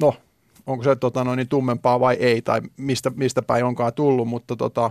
no, 0.00 0.14
onko 0.66 0.84
se 0.84 0.96
tota, 0.96 1.24
noin, 1.24 1.36
niin 1.36 1.48
tummempaa 1.48 2.00
vai 2.00 2.14
ei, 2.14 2.42
tai 2.42 2.60
mistä, 2.76 3.10
mistä 3.10 3.42
päin 3.42 3.64
onkaan 3.64 3.94
tullut, 3.94 4.28
mutta 4.28 4.56
tota, 4.56 4.90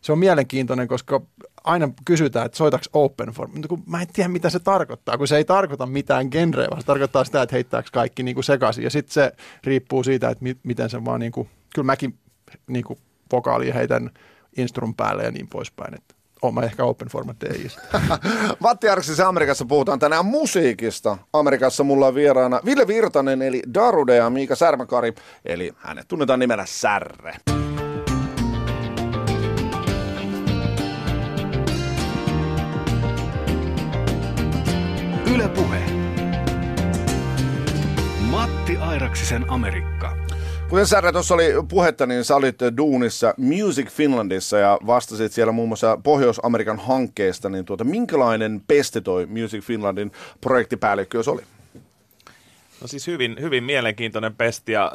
se 0.00 0.12
on 0.12 0.18
mielenkiintoinen, 0.18 0.88
koska 0.88 1.20
aina 1.64 1.88
kysytään, 2.04 2.46
että 2.46 2.58
soitaks 2.58 2.90
open 2.92 3.28
form. 3.28 3.50
Mutta 3.52 3.68
kun 3.68 3.82
mä 3.86 4.02
en 4.02 4.08
tiedä, 4.12 4.28
mitä 4.28 4.50
se 4.50 4.58
tarkoittaa, 4.58 5.18
kun 5.18 5.28
se 5.28 5.36
ei 5.36 5.44
tarkoita 5.44 5.86
mitään 5.86 6.28
genreä, 6.30 6.68
vaan 6.70 6.80
se 6.80 6.86
tarkoittaa 6.86 7.24
sitä, 7.24 7.42
että 7.42 7.56
heittääkö 7.56 7.88
kaikki 7.92 8.22
niin 8.22 8.34
kuin 8.34 8.44
sekaisin. 8.44 8.84
Ja 8.84 8.90
sitten 8.90 9.12
se 9.12 9.32
riippuu 9.64 10.04
siitä, 10.04 10.28
että 10.28 10.42
mi- 10.42 10.58
miten 10.62 10.90
se 10.90 11.04
vaan, 11.04 11.20
niin 11.20 11.32
kuin, 11.32 11.48
kyllä 11.74 11.86
mäkin 11.86 12.18
niin 12.66 12.84
kuin 12.84 12.98
vokaalia 13.32 13.74
heitän 13.74 14.10
instrum 14.56 14.94
päälle 14.94 15.24
ja 15.24 15.30
niin 15.30 15.48
poispäin. 15.48 15.94
Että 15.94 16.14
Oma 16.42 16.62
ehkä 16.62 16.84
open 16.84 17.08
format 17.08 17.36
DJistä. 17.40 17.82
Matti 18.60 18.88
Arksissa 18.88 19.28
Amerikassa 19.28 19.64
puhutaan 19.64 19.98
tänään 19.98 20.26
musiikista. 20.26 21.18
Amerikassa 21.32 21.84
mulla 21.84 22.06
on 22.06 22.14
vieraana 22.14 22.60
Ville 22.64 22.86
Virtanen 22.86 23.42
eli 23.42 23.62
Darude 23.74 24.16
ja 24.16 24.30
Miika 24.30 24.54
Särmäkari, 24.54 25.14
eli 25.44 25.72
hänet 25.76 26.08
tunnetaan 26.08 26.38
nimellä 26.38 26.66
Särre. 26.66 27.36
Yle 35.34 35.48
Puhe. 35.48 35.80
Matti 38.30 38.76
Airaksisen 38.76 39.50
Amerikka. 39.50 40.19
Kuten 40.70 40.86
Särre 40.86 41.12
tuossa 41.12 41.34
oli 41.34 41.52
puhetta, 41.68 42.06
niin 42.06 42.24
sä 42.24 42.36
olit 42.36 42.58
duunissa 42.76 43.34
Music 43.36 43.88
Finlandissa 43.88 44.58
ja 44.58 44.78
vastasit 44.86 45.32
siellä 45.32 45.52
muun 45.52 45.68
muassa 45.68 45.98
Pohjois-Amerikan 46.02 46.78
hankkeesta, 46.78 47.48
niin 47.48 47.64
tuota, 47.64 47.84
minkälainen 47.84 48.62
peste 48.68 49.00
toi 49.00 49.26
Music 49.26 49.64
Finlandin 49.64 50.12
projektipäällikkö 50.40 51.22
oli? 51.26 51.42
No 52.80 52.86
siis 52.86 53.06
hyvin, 53.06 53.36
hyvin 53.40 53.64
mielenkiintoinen 53.64 54.36
pesti 54.36 54.72
ja 54.72 54.92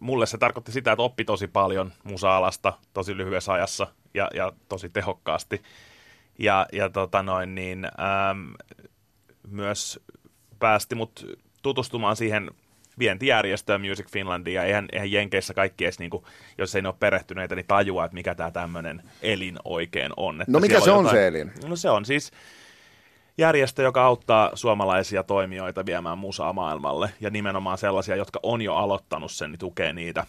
mulle 0.00 0.26
se 0.26 0.38
tarkoitti 0.38 0.72
sitä, 0.72 0.92
että 0.92 1.02
oppi 1.02 1.24
tosi 1.24 1.48
paljon 1.48 1.92
musa-alasta 2.04 2.72
tosi 2.92 3.16
lyhyessä 3.16 3.52
ajassa 3.52 3.86
ja, 4.14 4.28
ja 4.34 4.52
tosi 4.68 4.88
tehokkaasti. 4.88 5.62
Ja, 6.38 6.66
ja 6.72 6.88
tota 6.90 7.22
noin, 7.22 7.54
niin, 7.54 7.84
äm, 7.84 8.54
myös 9.48 10.00
päästi 10.58 10.94
mut 10.94 11.26
tutustumaan 11.62 12.16
siihen 12.16 12.50
vientijärjestöön 13.02 13.80
Music 13.80 14.06
Finlandia, 14.10 14.60
ja 14.60 14.66
eihän, 14.66 14.88
eihän 14.92 15.12
Jenkeissä 15.12 15.54
kaikki 15.54 15.84
edes, 15.84 15.98
niin 15.98 16.10
kuin, 16.10 16.24
jos 16.58 16.74
ei 16.74 16.82
ne 16.82 16.88
ole 16.88 16.96
perehtyneitä, 16.98 17.54
niin 17.54 17.66
tajua, 17.66 18.04
että 18.04 18.14
mikä 18.14 18.34
tämä 18.34 18.50
tämmöinen 18.50 19.02
elin 19.22 19.58
oikein 19.64 20.12
on. 20.16 20.42
Että 20.42 20.52
no 20.52 20.60
mikä 20.60 20.80
se 20.80 20.90
on 20.90 21.04
jotain, 21.04 21.16
se 21.16 21.26
elin? 21.26 21.52
No 21.66 21.76
se 21.76 21.90
on 21.90 22.04
siis 22.04 22.32
järjestö, 23.38 23.82
joka 23.82 24.04
auttaa 24.04 24.50
suomalaisia 24.54 25.22
toimijoita 25.22 25.86
viemään 25.86 26.18
musaa 26.18 26.52
maailmalle, 26.52 27.10
ja 27.20 27.30
nimenomaan 27.30 27.78
sellaisia, 27.78 28.16
jotka 28.16 28.40
on 28.42 28.62
jo 28.62 28.74
aloittanut 28.74 29.32
sen, 29.32 29.50
niin 29.50 29.58
tukee 29.58 29.92
niitä 29.92 30.26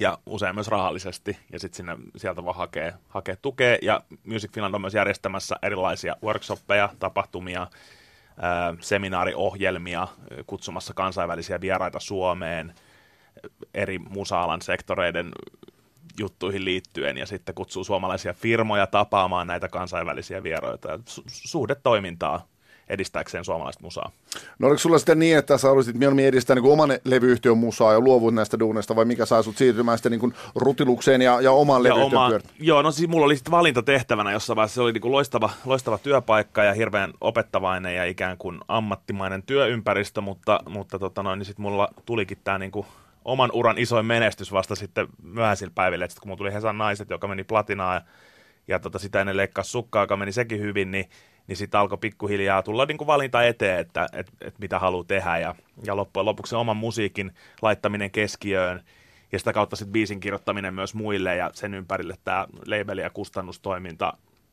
ja 0.00 0.18
usein 0.26 0.54
myös 0.54 0.68
rahallisesti, 0.68 1.38
ja 1.52 1.60
sitten 1.60 1.96
sieltä 2.16 2.44
voi 2.44 2.54
hakea, 2.56 2.92
hakea 3.08 3.36
tukea, 3.42 3.78
ja 3.82 4.00
Music 4.24 4.52
Finland 4.54 4.74
on 4.74 4.80
myös 4.80 4.94
järjestämässä 4.94 5.56
erilaisia 5.62 6.16
workshoppeja, 6.22 6.88
tapahtumia, 6.98 7.66
seminaariohjelmia 8.80 10.08
kutsumassa 10.46 10.94
kansainvälisiä 10.94 11.60
vieraita 11.60 12.00
Suomeen 12.00 12.74
eri 13.74 13.98
musa-alan 13.98 14.62
sektoreiden 14.62 15.32
juttuihin 16.18 16.64
liittyen 16.64 17.18
ja 17.18 17.26
sitten 17.26 17.54
kutsuu 17.54 17.84
suomalaisia 17.84 18.32
firmoja 18.32 18.86
tapaamaan 18.86 19.46
näitä 19.46 19.68
kansainvälisiä 19.68 20.42
vieraita. 20.42 20.96
Su- 20.96 21.22
suhdetoimintaa 21.26 22.46
edistääkseen 22.88 23.44
suomalaista 23.44 23.82
musaa. 23.82 24.10
No 24.58 24.68
oliko 24.68 24.78
sulla 24.78 24.98
sitten 24.98 25.18
niin, 25.18 25.38
että 25.38 25.58
sä 25.58 25.68
haluaisit 25.68 25.96
mieluummin 25.96 26.26
edistää 26.26 26.56
niin 26.56 26.62
kuin 26.62 26.72
oman 26.72 26.90
levyyhtiön 27.04 27.58
musaa 27.58 27.92
ja 27.92 28.00
luovut 28.00 28.34
näistä 28.34 28.58
duuneista, 28.58 28.96
vai 28.96 29.04
mikä 29.04 29.26
saa 29.26 29.42
sut 29.42 29.56
siirtymään 29.56 29.98
sitten 29.98 30.12
niin 30.12 30.20
kuin 30.20 30.34
rutilukseen 30.54 31.22
ja, 31.22 31.40
ja 31.40 31.52
oman 31.52 31.78
ja 31.78 31.82
levyyhtiön 31.82 32.20
oma, 32.20 32.28
pyörät? 32.28 32.44
Joo, 32.60 32.82
no 32.82 32.90
siis 32.90 33.08
mulla 33.08 33.26
oli 33.26 33.36
sitten 33.36 33.50
valintatehtävänä 33.50 34.32
jossain 34.32 34.56
vaiheessa. 34.56 34.74
Se 34.74 34.80
oli 34.80 34.92
niin 34.92 35.02
kuin 35.02 35.12
loistava, 35.12 35.50
loistava 35.64 35.98
työpaikka 35.98 36.64
ja 36.64 36.74
hirveän 36.74 37.12
opettavainen 37.20 37.94
ja 37.94 38.04
ikään 38.04 38.38
kuin 38.38 38.60
ammattimainen 38.68 39.42
työympäristö, 39.42 40.20
mutta, 40.20 40.60
mutta 40.68 40.98
tota 40.98 41.22
noin, 41.22 41.38
niin 41.38 41.46
sitten 41.46 41.62
mulla 41.62 41.88
tulikin 42.06 42.38
tämä 42.44 42.58
niin 42.58 42.70
kuin 42.70 42.86
oman 43.24 43.50
uran 43.52 43.78
isoin 43.78 44.06
menestys 44.06 44.52
vasta 44.52 44.74
sitten 44.74 45.08
myöhäisillä 45.22 45.72
päivillä. 45.74 46.04
Et 46.04 46.10
sit 46.10 46.20
kun 46.20 46.28
mulla 46.28 46.38
tuli 46.38 46.52
Hesan 46.52 46.78
naiset, 46.78 47.10
joka 47.10 47.28
meni 47.28 47.44
platinaan 47.44 47.94
ja, 47.94 48.00
ja 48.68 48.78
tota, 48.78 48.98
sitä 48.98 49.20
ennen 49.20 49.36
leikkasi 49.36 49.70
sukkaa, 49.70 50.02
joka 50.02 50.16
meni 50.16 50.32
sekin 50.32 50.60
hyvin, 50.60 50.90
niin 50.90 51.08
niin 51.48 51.56
sitten 51.56 51.80
alkoi 51.80 51.98
pikkuhiljaa 51.98 52.62
tulla 52.62 52.86
niin 52.86 52.98
kuin 52.98 53.06
valinta 53.06 53.42
eteen, 53.42 53.80
että 53.80 54.08
et, 54.12 54.26
et 54.40 54.54
mitä 54.58 54.78
haluaa 54.78 55.04
tehdä. 55.04 55.38
Ja, 55.38 55.54
ja 55.84 55.96
loppujen 55.96 56.26
lopuksi 56.26 56.54
oman 56.54 56.76
musiikin 56.76 57.32
laittaminen 57.62 58.10
keskiöön 58.10 58.82
ja 59.32 59.38
sitä 59.38 59.52
kautta 59.52 59.76
sitten 59.76 59.92
biisin 59.92 60.20
kirjoittaminen 60.20 60.74
myös 60.74 60.94
muille 60.94 61.36
ja 61.36 61.50
sen 61.54 61.74
ympärille 61.74 62.14
tämä 62.24 62.46
labeli 62.66 63.00
ja 63.00 63.10
kustannustoiminta, 63.10 64.12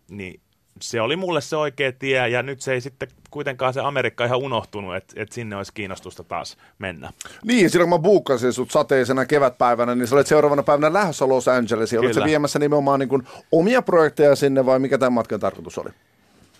niin 0.09 0.39
se 0.81 1.01
oli 1.01 1.15
mulle 1.15 1.41
se 1.41 1.55
oikea 1.55 1.91
tie, 1.91 2.29
ja 2.29 2.43
nyt 2.43 2.61
se 2.61 2.73
ei 2.73 2.81
sitten 2.81 3.07
kuitenkaan 3.31 3.73
se 3.73 3.81
Amerikka 3.81 4.25
ihan 4.25 4.39
unohtunut, 4.39 4.95
että, 4.95 5.13
että 5.21 5.35
sinne 5.35 5.55
olisi 5.55 5.73
kiinnostusta 5.73 6.23
taas 6.23 6.57
mennä. 6.79 7.11
Niin, 7.45 7.69
silloin 7.69 7.89
kun 7.89 7.99
mä 7.99 8.03
buukkasin 8.03 8.53
sut 8.53 8.71
sateisena 8.71 9.25
kevätpäivänä, 9.25 9.95
niin 9.95 10.07
sä 10.07 10.15
olet 10.15 10.27
seuraavana 10.27 10.63
päivänä 10.63 10.93
lähdössä 10.93 11.29
Los 11.29 11.47
Angelesiin. 11.47 11.99
Oletko 11.99 12.23
viemässä 12.25 12.59
nimenomaan 12.59 12.99
niin 12.99 13.09
kuin 13.09 13.23
omia 13.51 13.81
projekteja 13.81 14.35
sinne 14.35 14.65
vai 14.65 14.79
mikä 14.79 14.97
tämän 14.97 15.13
matkan 15.13 15.39
tarkoitus 15.39 15.77
oli? 15.77 15.89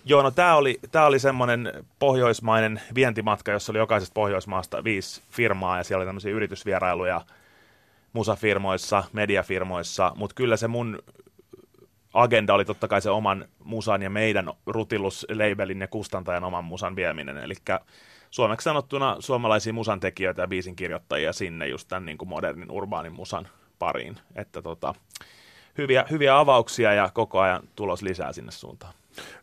Joo, 0.08 0.22
no 0.22 0.32
tämä 0.32 0.56
oli, 0.56 0.80
tää 0.92 1.06
oli 1.06 1.20
semmoinen 1.20 1.86
pohjoismainen 2.00 2.82
vientimatka, 2.96 3.52
jossa 3.52 3.72
oli 3.72 3.80
jokaisesta 3.80 4.14
Pohjoismaasta 4.14 4.84
viisi 4.84 5.22
firmaa, 5.32 5.78
ja 5.78 5.84
siellä 5.84 6.02
oli 6.02 6.06
tämmöisiä 6.06 6.32
yritysvierailuja 6.32 7.22
musafirmoissa, 8.14 9.04
mediafirmoissa, 9.14 10.12
mutta 10.16 10.34
kyllä 10.34 10.58
se 10.58 10.68
mun 10.68 11.00
agenda 12.14 12.54
oli 12.54 12.66
totta 12.66 12.88
kai 12.88 13.02
se 13.02 13.10
oman 13.10 13.46
musan 13.64 14.02
ja 14.02 14.10
meidän 14.10 14.54
rutilus-labelin 14.66 15.82
ja 15.82 15.88
kustantajan 15.88 16.44
oman 16.44 16.66
musan 16.66 16.96
vieminen. 16.96 17.38
Eli 17.38 17.56
suomeksi 18.32 18.64
sanottuna 18.64 19.16
suomalaisia 19.20 19.74
musantekijöitä 19.74 20.42
ja 20.42 20.48
biisinkirjoittajia 20.48 21.34
sinne 21.34 21.68
just 21.68 21.88
tämän 21.88 22.06
niin 22.06 22.18
kuin 22.18 22.30
modernin 22.30 22.72
urbaanin 22.72 23.14
musan 23.14 23.48
pariin. 23.80 24.18
Että 24.36 24.62
tota, 24.62 24.96
hyviä, 25.78 26.06
hyviä 26.12 26.40
avauksia 26.40 26.94
ja 26.94 27.10
koko 27.14 27.40
ajan 27.40 27.64
tulos 27.76 28.02
lisää 28.02 28.34
sinne 28.34 28.52
suuntaan. 28.52 28.94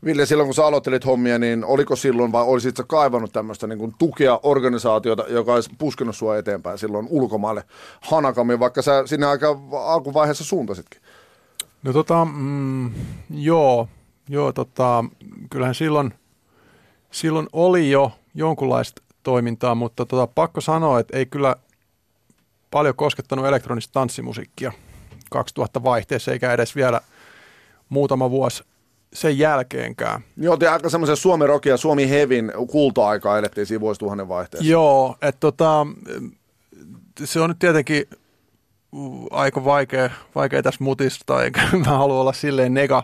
Ville, 0.05 0.27
silloin 0.27 0.47
kun 0.47 0.55
sä 0.55 0.67
aloittelit 0.67 1.07
hommia, 1.07 1.39
niin 1.39 1.65
oliko 1.65 1.97
silloin 1.97 2.33
vai 2.33 2.45
olisit 2.45 2.77
sä 2.77 2.85
kaivannut 2.87 3.33
tämmöistä 3.33 3.67
niin 3.67 3.79
kuin 3.79 3.95
tukea 3.99 4.41
organisaatiota, 4.43 5.25
joka 5.29 5.55
olisi 5.55 5.71
puskenut 5.79 6.17
sua 6.17 6.37
eteenpäin 6.37 6.79
silloin 6.79 7.07
ulkomaille 7.11 7.65
hanakammin, 8.01 8.61
vaikka 8.61 8.83
sä 8.83 9.07
sinne 9.07 9.27
aika 9.27 9.59
alkuvaiheessa 9.85 10.45
suuntasitkin? 10.45 11.01
No 11.83 11.93
tota, 11.93 12.25
mm, 12.25 12.93
joo, 13.31 13.89
joo 14.29 14.53
tota, 14.53 15.05
kyllähän 15.51 15.75
silloin, 15.75 16.15
silloin 17.11 17.47
oli 17.53 17.91
jo 17.91 18.13
jonkunlaista 18.35 19.03
toimintaa, 19.23 19.75
mutta 19.75 20.07
tota, 20.07 20.27
pakko 20.27 20.61
sanoa, 20.61 21.01
että 21.01 21.17
ei 21.17 21.27
kyllä 21.27 21.57
paljon 22.71 22.97
koskettanut 22.97 23.47
elektronista 23.47 23.93
tanssimusiikkia 23.93 24.73
2000 25.31 25.83
vaihteessa, 25.83 26.33
eikä 26.33 26.53
edes 26.53 26.77
vielä 26.77 27.01
muutama 27.89 28.31
vuosi 28.31 28.65
sen 29.13 29.39
jälkeenkään. 29.39 30.21
Joo, 30.37 30.57
te 30.57 30.69
aika 30.69 30.89
semmoisen 30.89 31.17
Suomi 31.17 31.47
Rock 31.47 31.67
ja 31.67 31.77
Suomi 31.77 32.11
Hevin 32.11 32.53
kulta-aikaa 32.71 33.39
elettiin 33.39 33.67
siinä 33.67 33.81
vuosituhannen 33.81 34.29
vaihteessa. 34.29 34.71
Joo, 34.71 35.17
että 35.23 35.41
tota, 35.41 35.87
se 37.25 37.41
on 37.41 37.51
nyt 37.51 37.59
tietenkin 37.59 38.07
aika 39.31 39.65
vaikea, 39.65 40.11
vaikea 40.35 40.63
tässä 40.63 40.85
mutista, 40.85 41.45
eikä 41.45 41.61
mä 41.87 41.99
halua 41.99 42.21
olla 42.21 42.33
silleen 42.33 42.75
nega. 42.75 43.03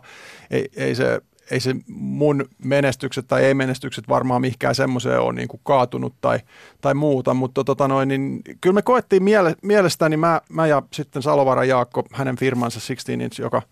Ei, 0.50 0.68
ei, 0.76 0.94
se, 0.94 1.20
ei 1.50 1.60
se 1.60 1.74
mun 1.88 2.48
menestykset 2.64 3.26
tai 3.26 3.44
ei-menestykset 3.44 4.08
varmaan 4.08 4.40
mihinkään 4.40 4.74
semmoiseen 4.74 5.20
ole 5.20 5.32
niin 5.32 5.48
kuin 5.48 5.60
kaatunut 5.64 6.14
tai, 6.20 6.38
tai 6.80 6.94
muuta, 6.94 7.34
mutta 7.34 7.64
tota 7.64 7.88
noin, 7.88 8.08
niin, 8.08 8.42
kyllä 8.60 8.74
me 8.74 8.82
koettiin 8.82 9.22
miele, 9.22 9.56
mielestäni, 9.62 10.16
mä, 10.16 10.40
mä 10.48 10.66
ja 10.66 10.82
sitten 10.92 11.22
Salovara 11.22 11.64
Jaakko, 11.64 12.04
hänen 12.12 12.36
firmansa 12.36 12.80
16 12.86 13.12
Inch, 13.12 13.40
joka, 13.40 13.62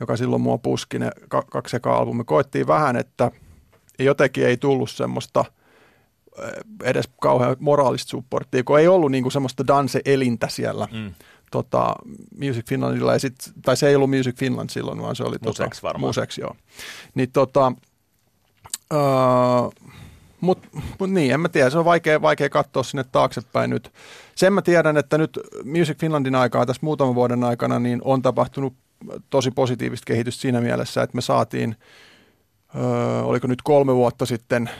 joka 0.00 0.16
silloin 0.16 0.42
mua 0.42 0.58
puski 0.58 0.98
ne 0.98 1.10
kaksi 1.28 1.76
eka 1.76 1.96
albumi, 1.96 2.24
koettiin 2.24 2.66
vähän, 2.66 2.96
että 2.96 3.30
jotenkin 3.98 4.46
ei 4.46 4.56
tullut 4.56 4.90
semmoista 4.90 5.44
edes 6.82 7.08
kauhean 7.20 7.56
moraalista 7.60 8.10
supporttia, 8.10 8.64
kun 8.64 8.80
ei 8.80 8.88
ollut 8.88 9.10
niinku 9.10 9.30
semmoista 9.30 9.66
dance-elintä 9.66 10.48
siellä. 10.48 10.88
Mm 10.92 11.14
tota, 11.50 11.94
Music 12.40 12.68
Finlandilla, 12.68 13.12
ja 13.12 13.18
sit, 13.18 13.34
tai 13.62 13.76
se 13.76 13.88
ei 13.88 13.96
ollut 13.96 14.10
Music 14.10 14.38
Finland 14.38 14.70
silloin, 14.70 15.02
vaan 15.02 15.16
se 15.16 15.22
oli 15.22 15.36
Museksi 15.44 15.80
tota, 15.80 15.86
varmaan. 15.86 16.08
Museksi, 16.08 16.40
joo. 16.40 16.56
Niin 17.14 17.32
tota, 17.32 17.72
uh, 18.94 19.72
mutta 20.40 20.68
mut 20.98 21.10
niin, 21.10 21.32
en 21.32 21.40
mä 21.40 21.48
tiedä, 21.48 21.70
se 21.70 21.78
on 21.78 21.84
vaikea, 21.84 22.22
vaikea 22.22 22.48
katsoa 22.48 22.82
sinne 22.82 23.04
taaksepäin 23.12 23.70
nyt. 23.70 23.92
Sen 24.34 24.52
mä 24.52 24.62
tiedän, 24.62 24.96
että 24.96 25.18
nyt 25.18 25.38
Music 25.64 25.98
Finlandin 25.98 26.34
aikaa 26.34 26.66
tässä 26.66 26.80
muutaman 26.82 27.14
vuoden 27.14 27.44
aikana 27.44 27.78
niin 27.78 28.00
on 28.04 28.22
tapahtunut 28.22 28.74
tosi 29.30 29.50
positiivista 29.50 30.04
kehitystä 30.06 30.40
siinä 30.40 30.60
mielessä, 30.60 31.02
että 31.02 31.14
me 31.16 31.20
saatiin, 31.20 31.76
oliko 33.24 33.46
nyt 33.46 33.62
kolme 33.62 33.94
vuotta 33.94 34.26
sitten 34.26 34.70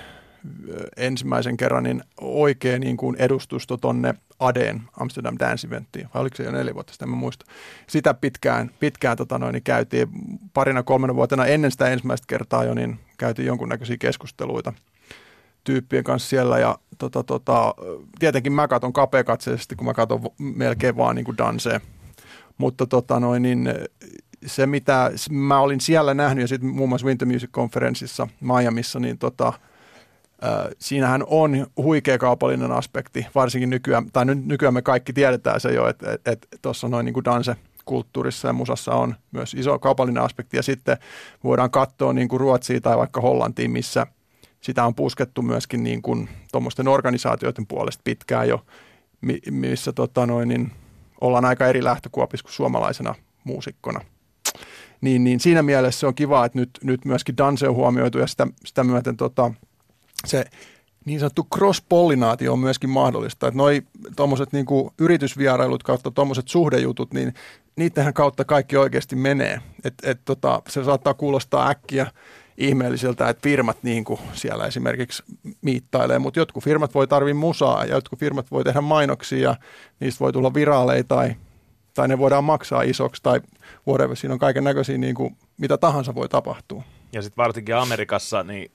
ensimmäisen 0.96 1.56
kerran 1.56 1.82
niin 1.82 2.02
oikein 2.20 2.80
niin 2.80 2.96
kuin 2.96 3.16
edustusto 3.18 3.76
tonne 3.76 4.14
Adeen 4.38 4.82
Amsterdam 5.00 5.36
Dance 5.38 5.66
Eventtiin, 5.66 6.08
vai 6.14 6.20
oliko 6.20 6.36
se 6.36 6.42
jo 6.42 6.50
neljä 6.50 6.74
vuotta 6.74 6.92
sitten, 6.92 7.08
en 7.08 7.14
muista. 7.14 7.44
Sitä 7.86 8.14
pitkään, 8.14 8.70
pitkään 8.80 9.16
tota 9.16 9.38
noin, 9.38 9.52
niin 9.52 9.62
käytiin 9.62 10.08
parina 10.54 10.82
kolmena 10.82 11.14
vuotena 11.14 11.46
ennen 11.46 11.70
sitä 11.70 11.88
ensimmäistä 11.88 12.24
kertaa 12.28 12.64
jo, 12.64 12.74
niin 12.74 12.98
käytiin 13.18 13.46
jonkunnäköisiä 13.46 13.96
keskusteluita 13.98 14.72
tyyppien 15.64 16.04
kanssa 16.04 16.28
siellä 16.28 16.58
ja 16.58 16.78
tota, 16.98 17.24
tota, 17.24 17.74
tietenkin 18.18 18.52
mä 18.52 18.68
katon 18.68 18.92
kapeakatseisesti, 18.92 19.76
kun 19.76 19.86
mä 19.86 19.94
katon 19.94 20.20
melkein 20.38 20.96
vaan 20.96 21.16
niin 21.16 21.24
kuin 21.24 21.38
dansee. 21.38 21.80
Mutta 22.58 22.86
tota 22.86 23.20
noin, 23.20 23.42
niin 23.42 23.74
se 24.46 24.66
mitä 24.66 25.10
mä 25.30 25.60
olin 25.60 25.80
siellä 25.80 26.14
nähnyt 26.14 26.42
ja 26.42 26.48
sitten 26.48 26.70
muun 26.70 26.88
muassa 26.88 27.06
Winter 27.06 27.28
Music 27.28 27.50
Conferenceissa 27.50 28.28
Miamiissa, 28.40 29.00
niin 29.00 29.18
tota, 29.18 29.52
Äh, 30.44 30.68
siinähän 30.78 31.24
on 31.26 31.66
huikea 31.76 32.18
kaupallinen 32.18 32.72
aspekti, 32.72 33.26
varsinkin 33.34 33.70
nykyään, 33.70 34.06
tai 34.12 34.24
nyt 34.24 34.46
nykyään 34.46 34.74
me 34.74 34.82
kaikki 34.82 35.12
tiedetään 35.12 35.60
se 35.60 35.72
jo, 35.72 35.88
että 35.88 36.18
tuossa 36.62 36.86
et, 36.86 36.88
et 36.88 36.90
noin 36.90 37.04
niin 37.04 37.14
kuin 37.14 37.24
danse 37.24 37.56
kulttuurissa 37.84 38.48
ja 38.48 38.52
musassa 38.52 38.94
on 38.94 39.14
myös 39.30 39.54
iso 39.54 39.78
kaupallinen 39.78 40.22
aspekti. 40.22 40.56
Ja 40.56 40.62
sitten 40.62 40.96
voidaan 41.44 41.70
katsoa 41.70 42.12
niin 42.12 42.28
kuin 42.28 42.40
Ruotsia 42.40 42.80
tai 42.80 42.96
vaikka 42.96 43.20
Hollantiin, 43.20 43.70
missä 43.70 44.06
sitä 44.60 44.84
on 44.84 44.94
puskettu 44.94 45.42
myöskin 45.42 45.84
niin 45.84 46.02
kuin 46.02 46.28
tuommoisten 46.52 46.88
organisaatioiden 46.88 47.66
puolesta 47.66 48.00
pitkään 48.04 48.48
jo 48.48 48.64
missä 49.50 49.92
tota 49.92 50.26
noin, 50.26 50.48
niin 50.48 50.72
ollaan 51.20 51.44
aika 51.44 51.66
eri 51.66 51.84
lähtökuopissa 51.84 52.44
kuin 52.44 52.52
suomalaisena 52.52 53.14
muusikkona. 53.44 54.00
Niin, 55.00 55.24
niin 55.24 55.40
siinä 55.40 55.62
mielessä 55.62 56.00
se 56.00 56.06
on 56.06 56.14
kiva, 56.14 56.44
että 56.44 56.58
nyt, 56.58 56.70
nyt 56.82 57.04
myöskin 57.04 57.36
Danse 57.36 57.68
on 57.68 57.74
huomioitu 57.74 58.18
ja 58.18 58.26
sitä, 58.26 58.46
sitä 58.64 58.84
myöten 58.84 59.16
tota, 59.16 59.50
se 60.26 60.44
niin 61.04 61.20
sanottu 61.20 61.46
cross-pollinaatio 61.54 62.52
on 62.52 62.58
myöskin 62.58 62.90
mahdollista. 62.90 63.48
Että 63.48 63.58
noi 63.58 63.82
tuommoiset 64.16 64.52
niin 64.52 64.66
yritysvierailut 64.98 65.82
kautta 65.82 66.10
tuommoiset 66.10 66.48
suhdejutut, 66.48 67.14
niin 67.14 67.34
niitähän 67.76 68.14
kautta 68.14 68.44
kaikki 68.44 68.76
oikeasti 68.76 69.16
menee. 69.16 69.60
Et, 69.84 69.94
et 70.02 70.20
tota, 70.24 70.62
se 70.68 70.84
saattaa 70.84 71.14
kuulostaa 71.14 71.68
äkkiä 71.68 72.06
ihmeelliseltä, 72.58 73.28
että 73.28 73.42
firmat 73.42 73.76
niin 73.82 74.04
kuin 74.04 74.20
siellä 74.32 74.66
esimerkiksi 74.66 75.22
miittailee, 75.62 76.18
mutta 76.18 76.40
jotkut 76.40 76.64
firmat 76.64 76.94
voi 76.94 77.06
tarvitse 77.06 77.34
musaa 77.34 77.84
ja 77.84 77.94
jotkut 77.94 78.18
firmat 78.18 78.50
voi 78.50 78.64
tehdä 78.64 78.80
mainoksia 78.80 79.38
ja 79.38 79.56
niistä 80.00 80.20
voi 80.20 80.32
tulla 80.32 80.54
viraaleja 80.54 81.04
tai, 81.04 81.34
tai 81.94 82.08
ne 82.08 82.18
voidaan 82.18 82.44
maksaa 82.44 82.82
isoksi 82.82 83.22
tai 83.22 83.40
whatever. 83.88 84.16
Siinä 84.16 84.32
on 84.32 84.38
kaiken 84.38 84.64
näköisiä, 84.64 84.98
niin 84.98 85.14
kuin, 85.14 85.36
mitä 85.58 85.78
tahansa 85.78 86.14
voi 86.14 86.28
tapahtua. 86.28 86.82
Ja 87.12 87.22
sitten 87.22 87.42
varsinkin 87.42 87.76
Amerikassa, 87.76 88.42
niin 88.42 88.70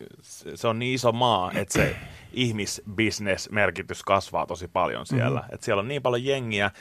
se 0.55 0.67
on 0.67 0.79
niin 0.79 0.95
iso 0.95 1.11
maa, 1.11 1.51
että 1.55 1.73
se 1.73 1.95
ihmisbusiness-merkitys 2.33 4.03
kasvaa 4.05 4.45
tosi 4.45 4.67
paljon 4.67 5.05
siellä. 5.05 5.39
Mm-hmm. 5.39 5.55
Et 5.55 5.63
siellä 5.63 5.79
on 5.79 5.87
niin 5.87 6.01
paljon 6.01 6.25
jengiä, 6.25 6.71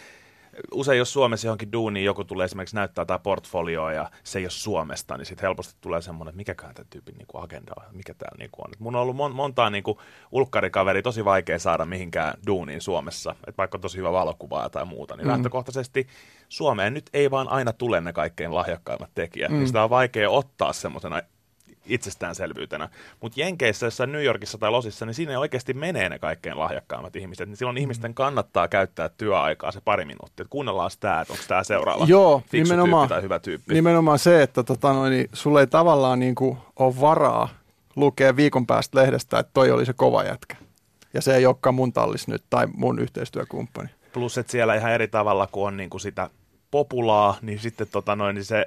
usein 0.72 0.98
jos 0.98 1.12
Suomessa 1.12 1.46
johonkin 1.46 1.72
duuniin 1.72 2.04
joku 2.04 2.24
tulee 2.24 2.44
esimerkiksi 2.44 2.76
näyttää 2.76 3.04
tai 3.04 3.18
portfolioa 3.22 3.92
ja 3.92 4.10
se 4.24 4.38
ei 4.38 4.44
ole 4.44 4.50
Suomesta, 4.50 5.16
niin 5.16 5.26
sitten 5.26 5.46
helposti 5.46 5.74
tulee 5.80 6.02
semmoinen, 6.02 6.30
että 6.30 6.36
mikäkään 6.36 6.74
tämä 6.74 6.86
tyypin 6.90 7.14
niin 7.18 7.26
kuin 7.26 7.44
agenda 7.44 7.72
on, 7.76 7.84
mikä 7.92 8.14
tämä 8.14 8.30
niin 8.38 8.50
kuin 8.52 8.66
on. 8.66 8.72
Et 8.72 8.80
mun 8.80 8.96
on 8.96 9.02
ollut 9.02 9.16
mon- 9.16 9.34
montaa 9.34 9.70
niin 9.70 9.82
kuin 9.82 9.98
ulkkarikaveri 10.32 11.02
tosi 11.02 11.24
vaikea 11.24 11.58
saada 11.58 11.84
mihinkään 11.84 12.34
duuniin 12.46 12.80
Suomessa, 12.80 13.30
että 13.30 13.58
vaikka 13.58 13.76
on 13.76 13.82
tosi 13.82 13.98
hyvä 13.98 14.12
valokuva 14.12 14.68
tai 14.68 14.84
muuta, 14.84 15.16
niin 15.16 15.26
mm. 15.26 15.30
lähtökohtaisesti 15.30 16.06
Suomeen 16.48 16.94
nyt 16.94 17.10
ei 17.12 17.30
vaan 17.30 17.48
aina 17.48 17.72
tule 17.72 18.00
ne 18.00 18.12
kaikkein 18.12 18.54
lahjakkaimmat 18.54 19.10
tekijät, 19.14 19.50
mm. 19.50 19.56
niin 19.56 19.66
sitä 19.66 19.84
on 19.84 19.90
vaikea 19.90 20.30
ottaa 20.30 20.72
semmoisena 20.72 21.22
itsestäänselvyytenä. 21.90 22.88
Mutta 23.20 23.40
Jenkeissä, 23.40 23.86
jossain 23.86 24.12
New 24.12 24.24
Yorkissa 24.24 24.58
tai 24.58 24.70
Losissa, 24.70 25.06
niin 25.06 25.14
siinä 25.14 25.40
oikeasti 25.40 25.74
menee 25.74 26.08
ne 26.08 26.18
kaikkein 26.18 26.58
lahjakkaimmat 26.58 27.16
ihmiset. 27.16 27.48
Niin 27.48 27.56
silloin 27.56 27.76
mm. 27.76 27.80
ihmisten 27.80 28.14
kannattaa 28.14 28.68
käyttää 28.68 29.08
työaikaa 29.08 29.72
se 29.72 29.80
pari 29.80 30.04
minuuttia. 30.04 30.46
Kuunnellaan 30.50 30.90
sitä, 30.90 31.20
että 31.20 31.32
onko 31.32 31.44
tämä 31.48 31.64
seuraava 31.64 32.04
Joo, 32.08 32.42
fiksu 32.50 32.72
nimenomaan, 32.72 33.08
tyyppi 33.08 33.14
tai 33.14 33.22
hyvä 33.22 33.38
tyyppi. 33.38 33.74
Nimenomaan 33.74 34.18
se, 34.18 34.42
että 34.42 34.62
tota 34.62 34.92
noin, 34.92 35.10
niin 35.10 35.28
sulle 35.32 35.60
ei 35.60 35.66
tavallaan 35.66 36.20
niin 36.20 36.34
kuin 36.34 36.58
ole 36.76 37.00
varaa 37.00 37.48
lukea 37.96 38.36
viikon 38.36 38.66
päästä 38.66 38.98
lehdestä, 38.98 39.38
että 39.38 39.50
toi 39.54 39.70
oli 39.70 39.86
se 39.86 39.92
kova 39.92 40.24
jätkä. 40.24 40.56
Ja 41.14 41.22
se 41.22 41.36
ei 41.36 41.46
olekaan 41.46 41.74
mun 41.74 41.92
tallis 41.92 42.28
nyt 42.28 42.42
tai 42.50 42.66
mun 42.74 42.98
yhteistyökumppani. 42.98 43.88
Plus, 44.12 44.38
että 44.38 44.52
siellä 44.52 44.74
ihan 44.74 44.92
eri 44.92 45.08
tavalla 45.08 45.46
kuin 45.52 45.66
on 45.66 45.76
niin 45.76 45.90
kuin 45.90 46.00
sitä 46.00 46.30
populaa, 46.70 47.36
niin 47.42 47.58
sitten 47.58 47.86
tota 47.92 48.16
noin, 48.16 48.34
niin 48.34 48.44
se 48.44 48.64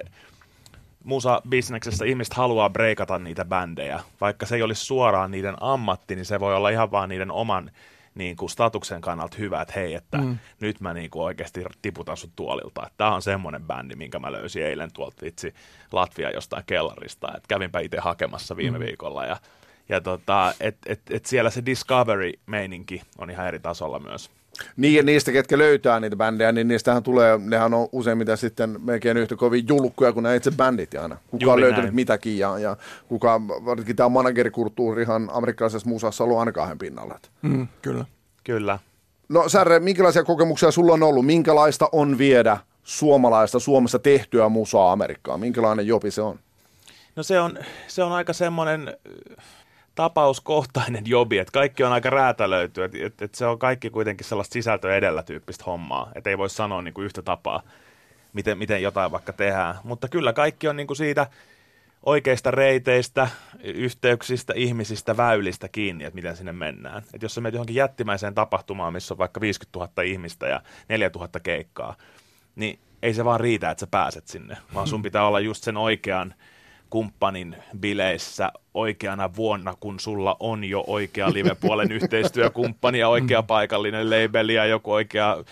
musa-bisneksessä 1.04 2.04
ihmiset 2.04 2.34
haluaa 2.34 2.70
breikata 2.70 3.18
niitä 3.18 3.44
bändejä. 3.44 4.00
Vaikka 4.20 4.46
se 4.46 4.56
ei 4.56 4.62
olisi 4.62 4.84
suoraan 4.84 5.30
niiden 5.30 5.54
ammatti, 5.60 6.14
niin 6.14 6.24
se 6.24 6.40
voi 6.40 6.56
olla 6.56 6.70
ihan 6.70 6.90
vaan 6.90 7.08
niiden 7.08 7.30
oman 7.30 7.70
niin 8.14 8.36
kuin 8.36 8.50
statuksen 8.50 9.00
kannalta 9.00 9.36
hyvä, 9.38 9.62
että 9.62 9.74
hei, 9.76 9.94
että 9.94 10.18
mm. 10.18 10.38
nyt 10.60 10.80
mä 10.80 10.94
niin 10.94 11.10
kuin 11.10 11.22
oikeasti 11.22 11.64
tiputan 11.82 12.16
sut 12.16 12.30
tuolilta. 12.36 12.90
Tämä 12.96 13.14
on 13.14 13.22
semmoinen 13.22 13.62
bändi, 13.62 13.96
minkä 13.96 14.18
mä 14.18 14.32
löysin 14.32 14.64
eilen 14.64 14.92
tuolta 14.92 15.22
vitsi 15.24 15.54
Latvia 15.92 16.30
jostain 16.30 16.64
kellarista. 16.66 17.32
Et 17.36 17.46
kävinpä 17.46 17.80
itse 17.80 17.98
hakemassa 18.00 18.56
viime 18.56 18.78
mm. 18.78 18.84
viikolla 18.84 19.26
ja, 19.26 19.36
ja 19.88 20.00
tota, 20.00 20.54
et, 20.60 20.76
et, 20.86 21.00
et 21.10 21.26
siellä 21.26 21.50
se 21.50 21.66
Discovery-meininki 21.66 23.02
on 23.18 23.30
ihan 23.30 23.46
eri 23.46 23.60
tasolla 23.60 23.98
myös. 23.98 24.30
Niin, 24.76 24.94
ja 24.94 25.02
niistä, 25.02 25.32
ketkä 25.32 25.58
löytää 25.58 26.00
niitä 26.00 26.16
bändejä, 26.16 26.52
niin 26.52 26.68
niistähän 26.68 27.02
tulee, 27.02 27.38
nehän 27.38 27.74
on 27.74 27.88
useimmiten 27.92 28.36
sitten 28.36 28.76
melkein 28.84 29.16
yhtä 29.16 29.36
kovin 29.36 29.68
julkkuja 29.68 30.12
kuin 30.12 30.22
nämä 30.22 30.34
itse 30.34 30.50
bändit 30.50 30.94
aina. 30.94 31.16
Kuka 31.30 31.44
Juuri 31.44 31.52
on 31.52 31.60
löytänyt 31.60 31.84
näin. 31.84 31.94
mitäkin, 31.94 32.38
ja, 32.38 32.58
ja 32.58 32.76
kuka, 33.08 33.40
varsinkin 33.48 33.96
tämä 33.96 34.08
managerikulttuurihan 34.08 35.30
amerikkalaisessa 35.32 35.88
musassa 35.88 36.24
on 36.24 36.26
ollut 36.26 36.38
aina 36.38 36.52
kahden 36.52 36.78
pinnalla. 36.78 37.20
Mm, 37.42 37.68
kyllä. 37.82 38.04
Kyllä. 38.44 38.78
No 39.28 39.48
Särre, 39.48 39.80
minkälaisia 39.80 40.24
kokemuksia 40.24 40.70
sulla 40.70 40.92
on 40.92 41.02
ollut? 41.02 41.26
Minkälaista 41.26 41.88
on 41.92 42.18
viedä 42.18 42.56
suomalaista 42.82 43.58
Suomessa 43.58 43.98
tehtyä 43.98 44.48
musaa 44.48 44.92
Amerikkaan? 44.92 45.40
Minkälainen 45.40 45.86
jopi 45.86 46.10
se 46.10 46.22
on? 46.22 46.38
No 47.16 47.22
se 47.22 47.40
on, 47.40 47.58
se 47.88 48.02
on 48.02 48.12
aika 48.12 48.32
semmoinen 48.32 48.96
tapauskohtainen 49.94 51.04
jobi, 51.06 51.38
että 51.38 51.52
kaikki 51.52 51.84
on 51.84 51.92
aika 51.92 52.10
räätälöity, 52.10 52.84
että 52.84 52.98
et, 53.00 53.22
et 53.22 53.34
se 53.34 53.46
on 53.46 53.58
kaikki 53.58 53.90
kuitenkin 53.90 54.26
sellaista 54.26 54.52
sisältö 54.52 54.96
edellä 54.96 55.22
tyyppistä 55.22 55.64
hommaa, 55.66 56.12
että 56.14 56.30
ei 56.30 56.38
voi 56.38 56.50
sanoa 56.50 56.82
niin 56.82 56.94
kuin 56.94 57.04
yhtä 57.04 57.22
tapaa, 57.22 57.62
miten, 58.32 58.58
miten 58.58 58.82
jotain 58.82 59.12
vaikka 59.12 59.32
tehdään, 59.32 59.74
mutta 59.84 60.08
kyllä 60.08 60.32
kaikki 60.32 60.68
on 60.68 60.76
niin 60.76 60.86
kuin 60.86 60.96
siitä 60.96 61.26
oikeista 62.06 62.50
reiteistä, 62.50 63.28
yhteyksistä, 63.62 64.52
ihmisistä, 64.56 65.16
väylistä 65.16 65.68
kiinni, 65.68 66.04
että 66.04 66.14
miten 66.14 66.36
sinne 66.36 66.52
mennään. 66.52 66.98
Että 66.98 67.24
jos 67.24 67.34
sä 67.34 67.40
menet 67.40 67.54
johonkin 67.54 67.76
jättimäiseen 67.76 68.34
tapahtumaan, 68.34 68.92
missä 68.92 69.14
on 69.14 69.18
vaikka 69.18 69.40
50 69.40 69.78
000 69.78 70.02
ihmistä 70.02 70.46
ja 70.46 70.62
4 70.88 71.10
000 71.14 71.28
keikkaa, 71.42 71.96
niin 72.56 72.78
ei 73.02 73.14
se 73.14 73.24
vaan 73.24 73.40
riitä, 73.40 73.70
että 73.70 73.80
sä 73.80 73.86
pääset 73.86 74.26
sinne, 74.26 74.56
vaan 74.74 74.86
sun 74.86 75.02
pitää 75.02 75.26
olla 75.26 75.40
just 75.40 75.64
sen 75.64 75.76
oikean 75.76 76.34
kumppanin 76.90 77.56
bileissä 77.78 78.52
oikeana 78.74 79.36
vuonna, 79.36 79.74
kun 79.80 80.00
sulla 80.00 80.36
on 80.40 80.64
jo 80.64 80.84
oikea 80.86 81.32
live-puolen 81.32 81.92
yhteistyökumppani 81.98 82.98
ja 82.98 83.08
oikea 83.08 83.40
mm. 83.40 83.46
paikallinen 83.46 84.10
labeli 84.10 84.54
ja 84.54 84.66
joku 84.66 84.92
oikea 84.92 85.44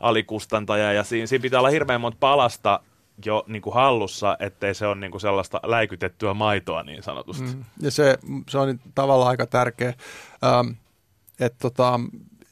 alikustantaja. 0.00 0.92
Ja 0.92 1.04
siinä, 1.04 1.26
siinä 1.26 1.42
pitää 1.42 1.60
olla 1.60 1.68
hirveän 1.68 2.00
monta 2.00 2.18
palasta 2.20 2.80
jo 3.24 3.44
niin 3.46 3.62
kuin 3.62 3.74
hallussa, 3.74 4.36
ettei 4.40 4.74
se 4.74 4.86
ole 4.86 4.94
niin 4.94 5.10
kuin 5.10 5.20
sellaista 5.20 5.60
läikytettyä 5.62 6.34
maitoa 6.34 6.82
niin 6.82 7.02
sanotusti. 7.02 7.44
Mm. 7.44 7.64
Ja 7.80 7.90
se, 7.90 8.18
se 8.48 8.58
on 8.58 8.80
tavallaan 8.94 9.30
aika 9.30 9.46
tärkeä, 9.46 9.94
ähm, 10.44 10.68
että 11.40 11.58
tota, 11.58 12.00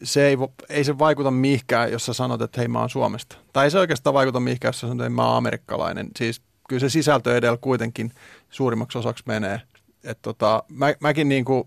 se 0.02 0.26
ei, 0.26 0.36
ei 0.68 0.84
se 0.84 0.98
vaikuta 0.98 1.30
mihinkään, 1.30 1.92
jos 1.92 2.06
sä 2.06 2.12
sanot, 2.12 2.42
että 2.42 2.60
hei 2.60 2.68
mä 2.68 2.80
oon 2.80 2.90
Suomesta. 2.90 3.36
Tai 3.52 3.64
ei 3.64 3.70
se 3.70 3.78
oikeastaan 3.78 4.14
vaikuta 4.14 4.40
mihinkään, 4.40 4.68
jos 4.68 4.80
sä 4.80 4.88
sanot, 4.88 5.06
että 5.06 5.10
mä 5.10 5.28
oon 5.28 5.36
amerikkalainen. 5.36 6.08
Siis 6.16 6.42
kyllä 6.68 6.80
se 6.80 6.88
sisältö 6.88 7.36
edellä 7.36 7.58
kuitenkin 7.60 8.12
suurimmaksi 8.50 8.98
osaksi 8.98 9.24
menee. 9.26 9.60
Et 10.04 10.18
tota, 10.22 10.62
mä, 10.68 10.94
mäkin 11.00 11.28
niin 11.28 11.44
kuin 11.44 11.64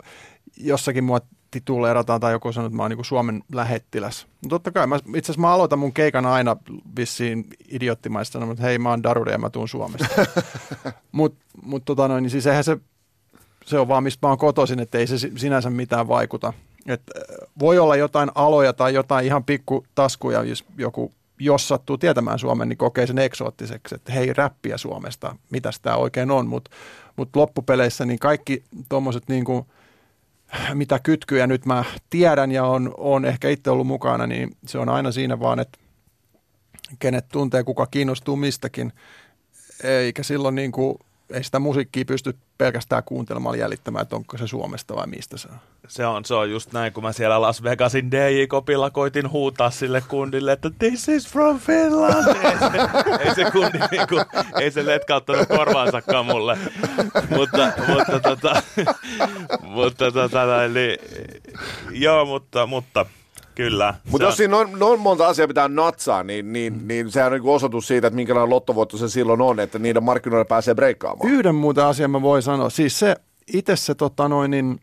jossakin 0.57 1.03
mua 1.03 1.19
tituleerataan 1.51 2.19
tai 2.19 2.31
joku 2.31 2.51
sanoo, 2.51 2.67
että 2.67 2.77
mä 2.77 2.83
oon 2.83 2.91
niin 2.91 3.05
Suomen 3.05 3.43
lähettiläs. 3.53 4.27
No 4.43 4.49
totta 4.49 4.71
kai, 4.71 4.87
mä, 4.87 4.95
itse 4.95 5.17
asiassa 5.19 5.41
mä 5.41 5.53
aloitan 5.53 5.79
mun 5.79 5.93
keikan 5.93 6.25
aina 6.25 6.57
vissiin 6.97 7.45
idioottimaista 7.71 8.39
että 8.51 8.63
hei 8.63 8.77
mä 8.77 8.89
oon 8.89 9.03
Darude 9.03 9.31
ja 9.31 9.37
mä 9.37 9.49
tuun 9.49 9.69
Suomesta. 9.69 10.07
Mutta 11.11 11.45
mut 11.63 11.85
tota 11.85 12.07
noin, 12.07 12.23
niin 12.23 12.31
siis 12.31 12.47
eihän 12.47 12.63
se, 12.63 12.77
se 13.65 13.79
on 13.79 13.87
vaan 13.87 14.03
mistä 14.03 14.27
mä 14.27 14.29
oon 14.29 14.37
kotoisin, 14.37 14.79
että 14.79 14.97
ei 14.97 15.07
se 15.07 15.17
sinänsä 15.17 15.69
mitään 15.69 16.07
vaikuta. 16.07 16.53
Et 16.87 17.01
voi 17.59 17.79
olla 17.79 17.95
jotain 17.95 18.31
aloja 18.35 18.73
tai 18.73 18.93
jotain 18.93 19.25
ihan 19.25 19.43
pikku 19.43 19.85
taskuja, 19.95 20.43
jos 20.43 20.65
joku 20.77 21.11
jos 21.39 21.67
sattuu 21.67 21.97
tietämään 21.97 22.39
Suomen, 22.39 22.69
niin 22.69 22.77
kokee 22.77 23.07
sen 23.07 23.19
eksoottiseksi, 23.19 23.95
että 23.95 24.11
hei, 24.11 24.33
räppiä 24.33 24.77
Suomesta, 24.77 25.35
mitä 25.49 25.69
tämä 25.81 25.95
oikein 25.95 26.31
on, 26.31 26.47
mutta 26.47 26.71
mut 27.15 27.35
loppupeleissä 27.35 28.05
niin 28.05 28.19
kaikki 28.19 28.63
tuommoiset 28.89 29.23
niin 29.27 29.45
mitä 30.73 30.99
kytkyjä 30.99 31.47
nyt 31.47 31.65
mä 31.65 31.83
tiedän 32.09 32.51
ja 32.51 32.65
on, 32.65 32.93
on 32.97 33.25
ehkä 33.25 33.49
itse 33.49 33.69
ollut 33.69 33.87
mukana, 33.87 34.27
niin 34.27 34.57
se 34.67 34.77
on 34.77 34.89
aina 34.89 35.11
siinä 35.11 35.39
vaan, 35.39 35.59
että 35.59 35.79
kenet 36.99 37.25
tuntee, 37.31 37.63
kuka 37.63 37.85
kiinnostuu 37.85 38.35
mistäkin, 38.35 38.93
eikä 39.83 40.23
silloin 40.23 40.55
niin 40.55 40.71
kuin 40.71 40.97
ei 41.33 41.43
sitä 41.43 41.59
musiikkia 41.59 42.05
pysty 42.05 42.37
pelkästään 42.57 43.03
kuuntelemaan 43.03 43.59
jäljittämään, 43.59 44.03
että 44.03 44.15
onko 44.15 44.37
se 44.37 44.47
Suomesta 44.47 44.95
vai 44.95 45.07
mistä 45.07 45.37
se 45.37 45.47
on. 45.51 45.57
Se 45.87 46.05
on, 46.05 46.25
se 46.25 46.33
on 46.33 46.51
just 46.51 46.73
näin, 46.73 46.93
kun 46.93 47.03
mä 47.03 47.11
siellä 47.11 47.41
Las 47.41 47.63
Vegasin 47.63 48.11
DJ-kopilla 48.11 48.89
koitin 48.89 49.31
huutaa 49.31 49.71
sille 49.71 50.01
kundille, 50.01 50.51
että 50.51 50.69
this 50.79 51.07
is 51.09 51.27
from 51.27 51.59
Finland. 51.59 52.27
ei, 52.27 52.57
se, 52.71 53.23
ei 53.29 53.35
se 53.35 53.51
kundi, 53.51 53.77
niin 53.91 54.07
kuin, 54.07 54.25
ei 54.59 54.71
se 54.71 54.85
letkauttanut 54.85 55.47
korvaansakaan 55.47 56.25
mulle. 56.25 56.57
mutta, 57.29 57.71
mutta, 57.87 58.19
tota, 58.19 58.63
mutta 59.75 60.11
tota, 60.11 60.63
eli, 60.63 60.97
joo, 61.91 62.25
mutta, 62.25 62.65
mutta 62.65 63.05
Kyllä. 63.59 63.95
Mutta 64.11 64.25
jos 64.25 64.33
on... 64.33 64.37
siinä 64.37 64.57
on, 64.57 64.83
on 64.83 64.99
monta 64.99 65.27
asiaa 65.27 65.47
pitää 65.47 65.67
natsaa, 65.67 66.23
niin, 66.23 66.53
niin, 66.53 66.73
mm. 66.73 66.87
niin 66.87 67.11
sehän 67.11 67.33
on 67.33 67.39
niin 67.39 67.49
osoitus 67.49 67.87
siitä, 67.87 68.07
että 68.07 68.15
minkälainen 68.15 68.49
lottovoitto 68.49 68.97
se 68.97 69.09
silloin 69.09 69.41
on, 69.41 69.59
että 69.59 69.79
niiden 69.79 70.03
markkinoilla 70.03 70.45
pääsee 70.45 70.75
breikkaamaan. 70.75 71.29
Yhden 71.31 71.55
muuten 71.55 71.85
asian 71.85 72.11
mä 72.11 72.21
voin 72.21 72.41
sanoa. 72.41 72.69
Siis 72.69 72.99
se 72.99 73.15
itse 73.53 73.75
se 73.75 73.95
tota 73.95 74.27
noin, 74.29 74.51
niin, 74.51 74.79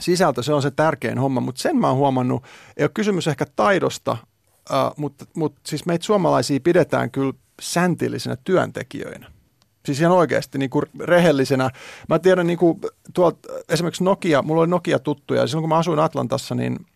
sisältö, 0.00 0.42
se 0.42 0.52
on 0.52 0.62
se 0.62 0.70
tärkein 0.70 1.18
homma, 1.18 1.40
mutta 1.40 1.60
sen 1.60 1.76
mä 1.76 1.88
oon 1.88 1.96
huomannut, 1.96 2.42
ei 2.76 2.84
ole 2.84 2.90
kysymys 2.94 3.28
ehkä 3.28 3.46
taidosta, 3.56 4.16
äh, 4.72 4.90
mutta, 4.96 5.24
mutta 5.34 5.60
siis 5.66 5.86
meitä 5.86 6.04
suomalaisia 6.04 6.60
pidetään 6.60 7.10
kyllä 7.10 7.32
säntillisenä 7.62 8.36
työntekijöinä. 8.44 9.30
Siis 9.86 10.00
ihan 10.00 10.12
oikeasti 10.12 10.58
niin 10.58 10.70
kuin 10.70 10.84
rehellisenä. 11.00 11.70
Mä 12.08 12.18
tiedän 12.18 12.46
niin 12.46 12.58
kuin 12.58 12.80
tuolta 13.14 13.38
esimerkiksi 13.68 14.04
Nokia, 14.04 14.42
mulla 14.42 14.60
oli 14.60 14.70
Nokia 14.70 14.98
tuttuja 14.98 15.40
ja 15.40 15.46
silloin 15.46 15.62
kun 15.62 15.68
mä 15.68 15.78
asuin 15.78 15.98
Atlantassa, 15.98 16.54
niin 16.54 16.86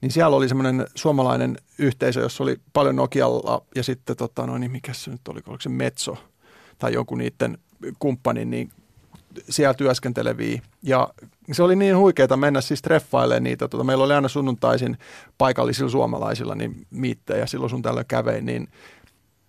niin 0.00 0.12
siellä 0.12 0.36
oli 0.36 0.48
semmoinen 0.48 0.86
suomalainen 0.94 1.58
yhteisö, 1.78 2.20
jossa 2.20 2.42
oli 2.44 2.56
paljon 2.72 2.96
Nokialla 2.96 3.62
ja 3.74 3.82
sitten 3.82 4.16
tota, 4.16 4.46
no 4.46 4.58
niin 4.58 4.70
mikä 4.70 4.92
se 4.92 5.10
nyt 5.10 5.28
oli, 5.28 5.40
oliko 5.46 5.60
se 5.62 5.68
Metso 5.68 6.16
tai 6.78 6.92
joku 6.92 7.14
niiden 7.14 7.58
kumppanin, 7.98 8.50
niin 8.50 8.70
siellä 9.48 9.74
työskenteleviä. 9.74 10.60
Ja 10.82 11.08
se 11.52 11.62
oli 11.62 11.76
niin 11.76 11.96
huikeeta 11.96 12.36
mennä 12.36 12.60
siis 12.60 12.82
treffailemaan 12.82 13.42
niitä. 13.42 13.68
Tota, 13.68 13.84
meillä 13.84 14.04
oli 14.04 14.14
aina 14.14 14.28
sunnuntaisin 14.28 14.98
paikallisilla 15.38 15.90
suomalaisilla 15.90 16.54
niin 16.54 16.86
miittejä, 16.90 17.46
silloin 17.46 17.70
sun 17.70 17.82
tällä 17.82 18.04
kävein, 18.04 18.46
niin 18.46 18.68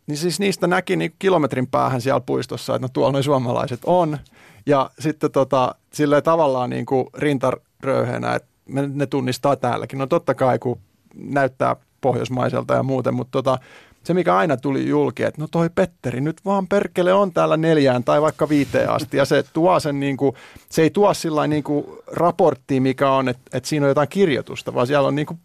niin 0.07 0.17
siis 0.17 0.39
niistä 0.39 0.67
näki 0.67 0.95
niin 0.95 1.13
kilometrin 1.19 1.67
päähän 1.67 2.01
siellä 2.01 2.19
puistossa, 2.19 2.75
että 2.75 2.83
no 2.83 2.89
tuolla 2.93 3.11
noin 3.11 3.23
suomalaiset 3.23 3.79
on. 3.85 4.17
Ja 4.65 4.89
sitten 4.99 5.31
tota, 5.31 5.75
silleen 5.93 6.23
tavallaan 6.23 6.69
niin 6.69 6.85
kuin 6.85 7.07
rintaröyheenä, 7.13 8.35
että 8.35 8.47
ne 8.67 9.05
tunnistaa 9.05 9.55
täälläkin. 9.55 9.99
No 9.99 10.07
totta 10.07 10.33
kai, 10.33 10.59
kun 10.59 10.79
näyttää 11.15 11.75
pohjoismaiselta 12.01 12.73
ja 12.73 12.83
muuten, 12.83 13.13
mutta 13.13 13.31
tota, 13.31 13.59
se 14.03 14.13
mikä 14.13 14.37
aina 14.37 14.57
tuli 14.57 14.87
julki, 14.87 15.23
että 15.23 15.41
no 15.41 15.47
toi 15.51 15.69
Petteri 15.75 16.21
nyt 16.21 16.37
vaan 16.45 16.67
perkele 16.67 17.13
on 17.13 17.33
täällä 17.33 17.57
neljään 17.57 18.03
tai 18.03 18.21
vaikka 18.21 18.49
viiteen 18.49 18.89
asti 18.89 19.17
ja 19.17 19.25
se 19.25 19.43
tuo 19.53 19.79
sen 19.79 19.99
niin 19.99 20.17
kuin, 20.17 20.35
se 20.69 20.81
ei 20.81 20.89
tuo 20.89 21.13
sillä 21.13 21.47
niin 21.47 21.63
kuin 21.63 21.85
raporttiin, 22.07 22.83
mikä 22.83 23.11
on, 23.11 23.29
että, 23.29 23.41
että 23.53 23.69
siinä 23.69 23.85
on 23.85 23.89
jotain 23.89 24.07
kirjoitusta, 24.07 24.73
vaan 24.73 24.87
siellä 24.87 25.07
on 25.07 25.15
niin 25.15 25.25
kuin 25.25 25.39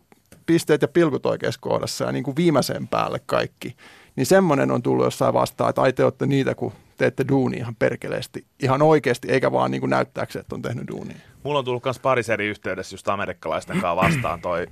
pisteet 0.46 0.82
ja 0.82 0.88
pilkut 0.88 1.26
oikeassa 1.26 1.60
kohdassa 1.60 2.04
ja 2.04 2.12
niin 2.12 2.24
kuin 2.24 2.36
viimeisen 2.36 2.88
päälle 2.88 3.20
kaikki. 3.26 3.76
Niin 4.16 4.26
semmoinen 4.26 4.70
on 4.70 4.82
tullut 4.82 5.04
jossain 5.04 5.34
vastaan, 5.34 5.70
että 5.70 5.82
ai 5.82 5.92
te 5.92 6.04
olette 6.04 6.26
niitä, 6.26 6.54
kun 6.54 6.72
teette 6.96 7.24
duuni 7.28 7.56
ihan 7.56 7.76
perkeleesti, 7.76 8.46
ihan 8.62 8.82
oikeasti, 8.82 9.28
eikä 9.30 9.52
vaan 9.52 9.70
niin 9.70 9.80
kuin 9.80 9.90
näyttääkseen, 9.90 10.40
että 10.40 10.54
on 10.54 10.62
tehnyt 10.62 10.88
duunia. 10.88 11.16
Mulla 11.42 11.58
on 11.58 11.64
tullut 11.64 11.84
myös 11.84 11.98
pari 11.98 12.22
eri 12.32 12.46
yhteydessä 12.46 12.94
just 12.94 13.08
amerikkalaisten 13.08 13.80
kanssa 13.80 13.96
vastaan 13.96 14.40
toi 14.40 14.66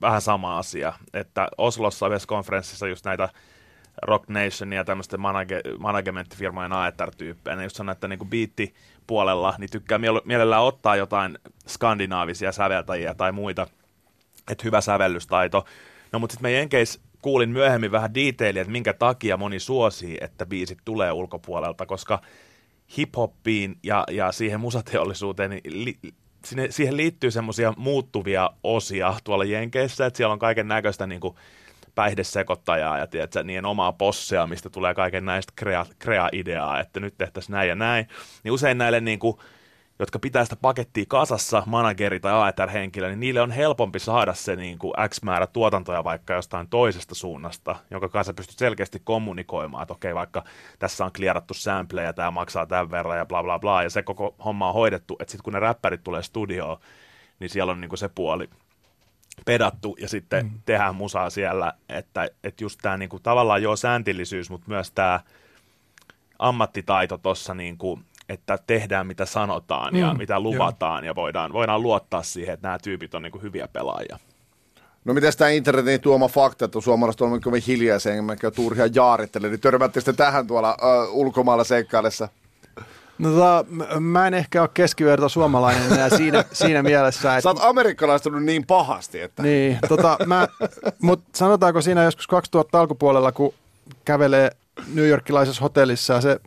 vähän 0.00 0.20
sama 0.20 0.58
asia, 0.58 0.92
että 1.14 1.48
Oslossa 1.58 2.06
yhdessä 2.06 2.28
konferenssissa 2.28 2.86
just 2.86 3.04
näitä 3.04 3.28
Rock 4.02 4.28
Nation 4.28 4.72
ja 4.72 4.84
tämmöisten 4.84 5.20
manage- 5.20 5.78
managementtifirmojen 5.78 6.72
AETR-tyyppejä, 6.72 7.56
ne 7.56 7.62
just 7.62 7.76
sanoo, 7.76 7.92
että 7.92 8.08
niinku 8.08 8.24
biitti-puolella 8.24 9.54
niin 9.58 9.70
tykkää 9.70 9.98
mielellään 10.24 10.62
ottaa 10.62 10.96
jotain 10.96 11.38
skandinaavisia 11.68 12.52
säveltäjiä 12.52 13.14
tai 13.14 13.32
muita, 13.32 13.66
että 14.50 14.64
hyvä 14.64 14.80
sävellystaito. 14.80 15.64
No 16.12 16.18
mutta 16.18 16.34
sitten 16.34 16.50
me 16.50 16.52
Jenkeis 16.52 17.00
kuulin 17.24 17.50
myöhemmin 17.50 17.92
vähän 17.92 18.14
detailia, 18.14 18.62
että 18.62 18.72
minkä 18.72 18.92
takia 18.92 19.36
moni 19.36 19.60
suosii, 19.60 20.18
että 20.20 20.46
biisit 20.46 20.78
tulee 20.84 21.12
ulkopuolelta, 21.12 21.86
koska 21.86 22.20
hiphoppiin 22.96 23.76
ja, 23.82 24.04
ja 24.10 24.32
siihen 24.32 24.60
musateollisuuteen 24.60 25.50
niin 25.50 25.84
li, 25.84 25.98
sinne, 26.44 26.66
siihen 26.70 26.96
liittyy 26.96 27.30
semmoisia 27.30 27.74
muuttuvia 27.76 28.50
osia 28.62 29.14
tuolla 29.24 29.44
Jenkeissä, 29.44 30.06
että 30.06 30.16
siellä 30.16 30.32
on 30.32 30.38
kaiken 30.38 30.68
näköistä 30.68 31.06
niin 31.06 31.20
päihdesekoittajaa 31.94 32.98
ja 32.98 33.06
tiedätkö, 33.06 33.44
niiden 33.44 33.66
omaa 33.66 33.92
possea, 33.92 34.46
mistä 34.46 34.70
tulee 34.70 34.94
kaiken 34.94 35.24
näistä 35.24 35.52
krea, 35.56 35.86
krea-ideaa, 35.98 36.80
että 36.80 37.00
nyt 37.00 37.14
tehtäisiin 37.18 37.52
näin 37.52 37.68
ja 37.68 37.74
näin. 37.74 38.08
Niin 38.42 38.52
usein 38.52 38.78
näille 38.78 39.00
niin 39.00 39.18
kuin, 39.18 39.36
jotka 39.98 40.18
pitää 40.18 40.44
sitä 40.44 40.56
pakettia 40.56 41.04
kasassa, 41.08 41.62
manageri 41.66 42.20
tai 42.20 42.32
AETR-henkilö, 42.32 43.08
niin 43.08 43.20
niille 43.20 43.40
on 43.40 43.50
helpompi 43.50 43.98
saada 43.98 44.34
se 44.34 44.56
niin 44.56 44.78
kuin 44.78 44.94
X 45.08 45.22
määrä 45.22 45.46
tuotantoja 45.46 46.04
vaikka 46.04 46.34
jostain 46.34 46.68
toisesta 46.68 47.14
suunnasta, 47.14 47.76
jonka 47.90 48.08
kanssa 48.08 48.34
pystyt 48.34 48.58
selkeästi 48.58 49.00
kommunikoimaan, 49.04 49.82
että 49.82 49.94
okei, 49.94 50.14
vaikka 50.14 50.44
tässä 50.78 51.04
on 51.04 51.12
klierattu 51.16 51.54
sampleja, 51.54 52.12
tämä 52.12 52.30
maksaa 52.30 52.66
tämän 52.66 52.90
verran 52.90 53.18
ja 53.18 53.26
bla 53.26 53.42
bla 53.42 53.58
bla, 53.58 53.82
ja 53.82 53.90
se 53.90 54.02
koko 54.02 54.34
homma 54.44 54.68
on 54.68 54.74
hoidettu, 54.74 55.16
että 55.20 55.32
sitten 55.32 55.44
kun 55.44 55.52
ne 55.52 55.60
räppärit 55.60 56.04
tulee 56.04 56.22
studioon, 56.22 56.76
niin 57.40 57.50
siellä 57.50 57.72
on 57.72 57.80
niin 57.80 57.88
kuin 57.88 57.98
se 57.98 58.08
puoli 58.08 58.48
pedattu 59.46 59.96
ja 60.00 60.08
sitten 60.08 60.46
mm. 60.46 60.60
tehdään 60.64 60.94
musaa 60.94 61.30
siellä, 61.30 61.72
että, 61.88 62.28
että 62.44 62.64
just 62.64 62.78
tämä 62.82 62.96
niin 62.96 63.08
kuin, 63.08 63.22
tavallaan 63.22 63.62
joo 63.62 63.76
sääntillisyys, 63.76 64.50
mutta 64.50 64.68
myös 64.68 64.90
tämä 64.90 65.20
ammattitaito 66.38 67.18
tuossa 67.18 67.54
niin 67.54 67.78
kuin, 67.78 68.04
että 68.28 68.58
tehdään 68.66 69.06
mitä 69.06 69.24
sanotaan 69.24 69.94
mm, 69.94 70.00
ja 70.00 70.14
mitä 70.14 70.40
luvataan 70.40 71.04
joo. 71.04 71.10
ja 71.10 71.14
voidaan, 71.14 71.52
voidaan 71.52 71.82
luottaa 71.82 72.22
siihen, 72.22 72.54
että 72.54 72.68
nämä 72.68 72.78
tyypit 72.78 73.14
on 73.14 73.22
niin 73.22 73.32
kuin 73.32 73.42
hyviä 73.42 73.68
pelaajia. 73.68 74.18
No 75.04 75.14
miten 75.14 75.32
tämä 75.38 75.50
internetin 75.50 76.00
tuoma 76.00 76.28
fakta, 76.28 76.64
että 76.64 76.80
suomalaiset 76.80 77.20
on 77.20 77.40
kovin 77.40 77.62
hiljaisia, 77.66 78.12
enkä 78.12 78.50
turhia 78.50 78.88
jaarittele, 78.94 79.48
niin 79.48 79.60
törmätte 79.60 80.00
sitten 80.00 80.16
tähän 80.16 80.46
tuolla 80.46 80.76
uh, 80.82 81.16
ulkomailla 81.18 81.64
seikkailessa? 81.64 82.28
No 83.18 83.30
tota, 83.30 83.64
mä 84.00 84.26
en 84.26 84.34
ehkä 84.34 84.60
ole 84.60 84.70
keskiverto 84.74 85.28
suomalainen 85.28 85.92
enää 85.92 86.08
siinä, 86.08 86.44
siinä 86.52 86.82
mielessä. 86.82 87.36
Että... 87.36 87.40
Sä 87.40 87.48
oot 87.48 87.64
amerikkalaistunut 87.64 88.42
niin 88.42 88.66
pahasti, 88.66 89.20
että... 89.20 89.42
Niin, 89.42 89.78
tota, 89.88 90.16
mä, 90.26 90.48
mutta 91.02 91.28
sanotaanko 91.34 91.80
siinä 91.80 92.04
joskus 92.04 92.26
2000 92.26 92.80
alkupuolella, 92.80 93.32
kun 93.32 93.54
kävelee 94.04 94.50
New 94.94 95.08
Yorkilaisessa 95.08 95.62
hotellissa 95.62 96.14
ja 96.14 96.20
se 96.20 96.40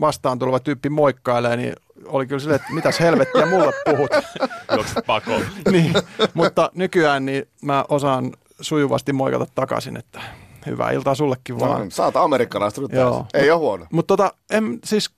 vastaan 0.00 0.38
tuleva 0.38 0.60
tyyppi 0.60 0.88
moikkailee, 0.88 1.56
niin 1.56 1.72
oli 2.06 2.26
kyllä 2.26 2.40
silleen, 2.40 2.60
että 2.60 2.72
mitäs 2.72 3.00
helvettiä 3.00 3.46
mulle 3.46 3.72
puhut. 3.84 4.10
Juokset 4.74 5.06
pakoon. 5.06 5.42
niin, 5.72 5.94
mutta 6.34 6.70
nykyään 6.74 7.26
niin 7.26 7.48
mä 7.62 7.84
osaan 7.88 8.32
sujuvasti 8.60 9.12
moikata 9.12 9.46
takaisin, 9.54 9.96
että 9.96 10.20
hyvää 10.66 10.90
iltaa 10.90 11.14
sullekin 11.14 11.60
vaan. 11.60 11.84
No, 11.84 11.90
sä 11.90 12.04
oot 12.04 12.16
amerikkalaistunut 12.16 12.92
Joo. 12.92 13.26
Ei 13.34 13.50
ole 13.50 13.58
huono. 13.58 13.86
Mutta 13.92 14.16
tota, 14.16 14.34
en, 14.50 14.78
siis 14.84 15.10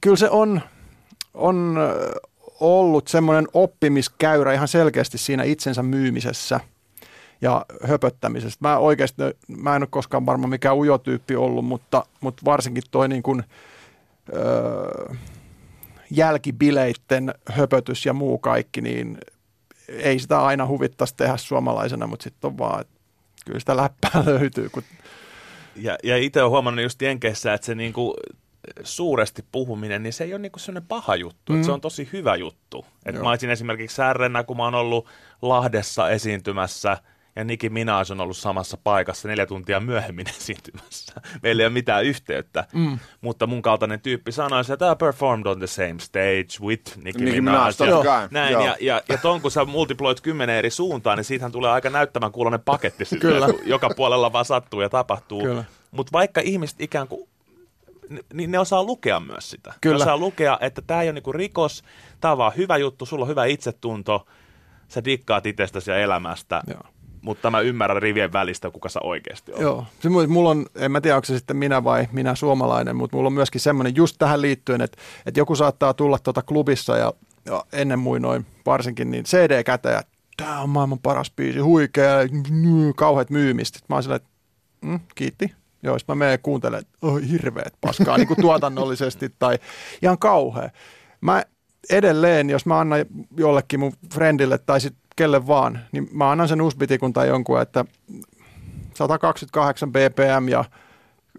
kyllä 0.00 0.16
se 0.16 0.30
on, 0.30 0.60
on 1.34 1.78
ollut 2.60 3.08
semmoinen 3.08 3.48
oppimiskäyrä 3.54 4.52
ihan 4.52 4.68
selkeästi 4.68 5.18
siinä 5.18 5.42
itsensä 5.42 5.82
myymisessä 5.82 6.60
ja 7.40 7.66
höpöttämisestä. 7.84 8.68
Mä 8.68 8.78
oikeasti, 8.78 9.22
mä 9.48 9.76
en 9.76 9.82
ole 9.82 9.88
koskaan 9.90 10.26
varmaan 10.26 10.50
mikään 10.50 10.76
ujotyyppi 10.76 11.36
ollut, 11.36 11.64
mutta, 11.64 12.04
mutta 12.20 12.42
varsinkin 12.44 12.82
toi 12.90 13.08
niin 13.08 13.22
kuin– 13.22 13.44
öö, 14.34 15.14
jälkibileitten 16.10 17.34
höpötys 17.50 18.06
ja 18.06 18.12
muu 18.12 18.38
kaikki, 18.38 18.80
niin 18.80 19.18
ei 19.88 20.18
sitä 20.18 20.44
aina 20.44 20.66
huvittaisi 20.66 21.14
tehdä 21.16 21.36
suomalaisena, 21.36 22.06
mutta 22.06 22.22
sitten 22.22 22.48
on 22.48 22.58
vaan, 22.58 22.80
että 22.80 22.94
kyllä 23.46 23.60
sitä 23.60 23.76
läppää 23.76 24.22
löytyy. 24.26 24.68
Kun... 24.68 24.82
Ja, 25.76 25.98
ja 26.04 26.16
itse 26.16 26.42
olen 26.42 26.50
huomannut 26.50 26.82
just 26.82 27.02
Jenkeissä, 27.02 27.54
että 27.54 27.64
se 27.64 27.74
niinku 27.74 28.14
suuresti 28.82 29.44
puhuminen, 29.52 30.02
niin 30.02 30.12
se 30.12 30.24
ei 30.24 30.32
ole 30.32 30.38
niinku 30.38 30.58
sellainen 30.58 30.88
paha 30.88 31.16
juttu, 31.16 31.52
mm. 31.52 31.62
se 31.62 31.72
on 31.72 31.80
tosi 31.80 32.08
hyvä 32.12 32.36
juttu. 32.36 32.86
Et 33.06 33.14
mä 33.14 33.30
olisin 33.30 33.50
esimerkiksi 33.50 33.96
särrenä, 33.96 34.44
kun 34.44 34.56
mä 34.56 34.64
oon 34.64 34.74
ollut 34.74 35.06
Lahdessa 35.42 36.10
esiintymässä– 36.10 36.96
ja 37.38 37.44
Nicki 37.44 37.68
Minaj 37.68 38.04
on 38.10 38.20
ollut 38.20 38.36
samassa 38.36 38.78
paikassa 38.84 39.28
neljä 39.28 39.46
tuntia 39.46 39.80
myöhemmin 39.80 40.26
esiintymässä. 40.38 41.12
Meillä 41.42 41.62
ei 41.62 41.66
ole 41.66 41.72
mitään 41.72 42.04
yhteyttä, 42.04 42.64
mm. 42.72 42.98
mutta 43.20 43.46
mun 43.46 43.62
kaltainen 43.62 44.00
tyyppi 44.00 44.32
sanoi, 44.32 44.62
että 44.72 44.92
I 44.92 44.96
performed 44.96 45.46
on 45.46 45.58
the 45.58 45.66
same 45.66 45.94
stage 45.98 46.66
with 46.66 46.96
Nicki, 46.96 47.24
Nicki 47.24 47.40
Minaj. 47.40 47.72
Minaj 47.80 48.04
ja, 48.04 48.28
näin, 48.30 48.52
ja, 48.52 48.76
ja, 48.80 49.02
ja 49.08 49.18
ton 49.18 49.40
kun 49.40 49.50
sä 49.50 49.64
multiploit 49.64 50.20
kymmenen 50.20 50.56
eri 50.56 50.70
suuntaan, 50.70 51.18
niin 51.18 51.24
siitähän 51.24 51.52
tulee 51.52 51.70
aika 51.70 51.90
näyttämän 51.90 52.32
kuulonen 52.32 52.60
paketti, 52.60 53.04
Kyllä. 53.20 53.46
joka 53.64 53.90
puolella 53.96 54.32
vaan 54.32 54.44
sattuu 54.44 54.80
ja 54.80 54.88
tapahtuu. 54.88 55.42
Mutta 55.90 56.12
vaikka 56.12 56.40
ihmiset 56.44 56.80
ikään 56.80 57.08
kuin 57.08 57.28
niin 58.34 58.50
ne 58.50 58.58
osaa 58.58 58.84
lukea 58.84 59.20
myös 59.20 59.50
sitä. 59.50 59.74
Kyllä. 59.80 59.96
Ne 59.96 60.02
osaa 60.02 60.18
lukea, 60.18 60.58
että 60.60 60.82
tämä 60.82 61.02
ei 61.02 61.08
ole 61.08 61.12
niinku 61.12 61.32
rikos, 61.32 61.84
tämä 62.20 62.32
on 62.32 62.38
vaan 62.38 62.52
hyvä 62.56 62.76
juttu, 62.76 63.06
sulla 63.06 63.24
on 63.24 63.28
hyvä 63.28 63.44
itsetunto, 63.44 64.26
sä 64.88 65.04
dikkaat 65.04 65.46
itsestäsi 65.46 65.90
ja 65.90 65.98
elämästä. 65.98 66.62
Joo 66.66 66.97
mutta 67.28 67.50
mä 67.50 67.60
ymmärrän 67.60 68.02
rivien 68.02 68.32
välistä, 68.32 68.70
kuka 68.70 68.88
sä 68.88 69.00
oikeasti 69.02 69.52
on. 69.52 69.60
Joo, 69.60 69.86
se, 70.00 70.08
mulla 70.08 70.50
on, 70.50 70.66
en 70.74 70.92
mä 70.92 71.00
tiedä, 71.00 71.16
onko 71.16 71.24
se 71.24 71.38
sitten 71.38 71.56
minä 71.56 71.84
vai 71.84 72.08
minä 72.12 72.34
suomalainen, 72.34 72.96
mutta 72.96 73.16
mulla 73.16 73.26
on 73.26 73.32
myöskin 73.32 73.60
semmoinen 73.60 73.96
just 73.96 74.16
tähän 74.18 74.42
liittyen, 74.42 74.80
että, 74.80 74.98
että 75.26 75.40
joku 75.40 75.56
saattaa 75.56 75.94
tulla 75.94 76.18
tuota 76.18 76.42
klubissa 76.42 76.96
ja, 76.96 77.12
ja 77.44 77.64
ennen 77.72 77.98
muinoin 77.98 78.46
varsinkin 78.66 79.10
niin 79.10 79.24
CD 79.24 79.62
käteen 79.62 79.94
ja 79.94 80.02
tämä 80.36 80.60
on 80.60 80.68
maailman 80.70 80.98
paras 80.98 81.30
biisi, 81.30 81.58
huikea, 81.58 82.14
kauheat 82.96 83.30
myymistä. 83.30 83.78
Mä 83.88 83.96
oon 83.96 84.02
silleen, 84.02 84.20
että 84.20 84.30
mm, 84.80 85.00
kiitti. 85.14 85.54
Joo, 85.82 85.96
mä 86.08 86.14
menen 86.14 86.38
kuuntelemaan, 86.42 86.80
että 86.80 86.98
oh, 87.02 87.20
hirveet 87.30 87.74
paskaa 87.80 88.16
niin 88.16 88.28
kuin 88.28 88.40
tuotannollisesti 88.46 89.34
tai 89.38 89.58
ihan 90.02 90.18
kauhea. 90.18 90.70
Mä 91.20 91.42
edelleen, 91.90 92.50
jos 92.50 92.66
mä 92.66 92.80
annan 92.80 93.04
jollekin 93.36 93.80
mun 93.80 93.92
friendille 94.14 94.58
tai 94.58 94.80
sitten 94.80 95.07
kelle 95.18 95.46
vaan, 95.46 95.80
niin 95.92 96.08
mä 96.12 96.30
annan 96.30 96.48
sen 96.48 96.62
usbitikun 96.62 97.12
tai 97.12 97.28
jonkun, 97.28 97.60
että 97.60 97.84
128 98.94 99.92
bpm 99.92 100.48
ja 100.48 100.64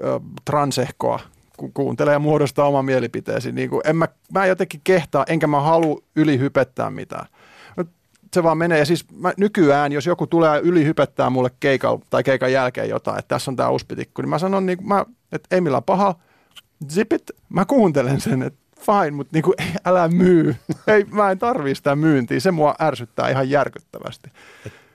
ö, 0.03 0.19
transehkoa, 0.45 1.19
kun 1.57 1.73
kuuntelee 1.73 2.13
ja 2.13 2.19
muodostaa 2.19 2.67
oma 2.67 2.83
mielipiteesi. 2.83 3.51
Niin 3.51 3.69
kuin 3.69 3.81
en 3.85 3.95
mä, 3.95 4.07
mä 4.33 4.45
jotenkin 4.45 4.81
kehtaa, 4.83 5.25
enkä 5.27 5.47
mä 5.47 5.61
halua 5.61 6.01
ylihypettää 6.15 6.89
mitään. 6.89 7.25
Se 8.33 8.43
vaan 8.43 8.57
menee. 8.57 8.79
Ja 8.79 8.85
siis 8.85 9.05
mä, 9.11 9.33
nykyään, 9.37 9.91
jos 9.91 10.05
joku 10.05 10.27
tulee 10.27 10.59
ylihypettää 10.59 11.29
mulle 11.29 11.49
keikan 11.59 11.99
tai 12.09 12.23
keikan 12.23 12.51
jälkeen 12.51 12.89
jotain, 12.89 13.19
että 13.19 13.35
tässä 13.35 13.51
on 13.51 13.55
tämä 13.55 13.69
uspitikku, 13.69 14.21
niin 14.21 14.29
mä 14.29 14.39
sanon, 14.39 14.65
niin 14.65 14.77
mä, 14.87 15.05
että 15.31 15.55
ei 15.55 15.61
millään 15.61 15.83
paha, 15.83 16.15
zipit, 16.91 17.23
mä 17.49 17.65
kuuntelen 17.65 18.21
sen, 18.21 18.41
että 18.41 18.58
fine, 18.79 19.11
mutta 19.11 19.31
niinku, 19.33 19.53
älä 19.85 20.07
myy. 20.07 20.55
Ei, 20.87 21.03
mä 21.03 21.31
en 21.31 21.39
tarvii 21.39 21.75
sitä 21.75 21.95
myyntiä. 21.95 22.39
Se 22.39 22.51
mua 22.51 22.75
ärsyttää 22.81 23.29
ihan 23.29 23.49
järkyttävästi. 23.49 24.31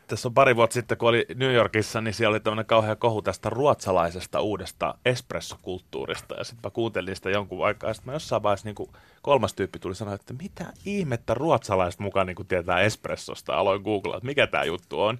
tässä 0.07 0.29
on 0.29 0.35
pari 0.35 0.57
vuotta 0.57 0.75
sitten, 0.75 0.99
kun 0.99 1.09
oli 1.09 1.27
New 1.35 1.55
Yorkissa, 1.55 2.01
niin 2.01 2.15
siellä 2.15 2.35
oli 2.35 2.41
tämmöinen 2.41 2.67
kauhea 2.67 2.97
kohu 2.97 3.23
tästä 3.23 3.51
ruotsalaisesta 3.51 4.41
uudesta 4.41 4.95
espressokulttuurista. 5.05 6.35
Ja 6.35 6.45
sitten 6.45 6.61
mä 6.65 6.71
kuuntelin 6.71 7.17
sitä 7.17 7.31
jonkun 7.31 7.67
aikaa, 7.67 7.91
ja 7.91 7.95
sitten 7.95 8.13
mä 8.13 8.17
jossain 8.17 8.43
vaiheessa 8.43 8.69
niin 8.69 8.89
kolmas 9.23 9.55
tyyppi 9.55 9.79
tuli 9.79 9.95
sanoa, 9.95 10.15
että 10.15 10.35
mitä 10.43 10.65
ihmettä 10.85 11.35
ruotsalaiset 11.35 12.01
mukaan 12.01 12.27
niin 12.27 12.47
tietää 12.49 12.81
espressosta. 12.81 13.55
Aloin 13.55 13.83
googlaa, 13.83 14.17
että 14.17 14.27
mikä 14.27 14.47
tämä 14.47 14.65
juttu 14.65 15.03
on. 15.03 15.19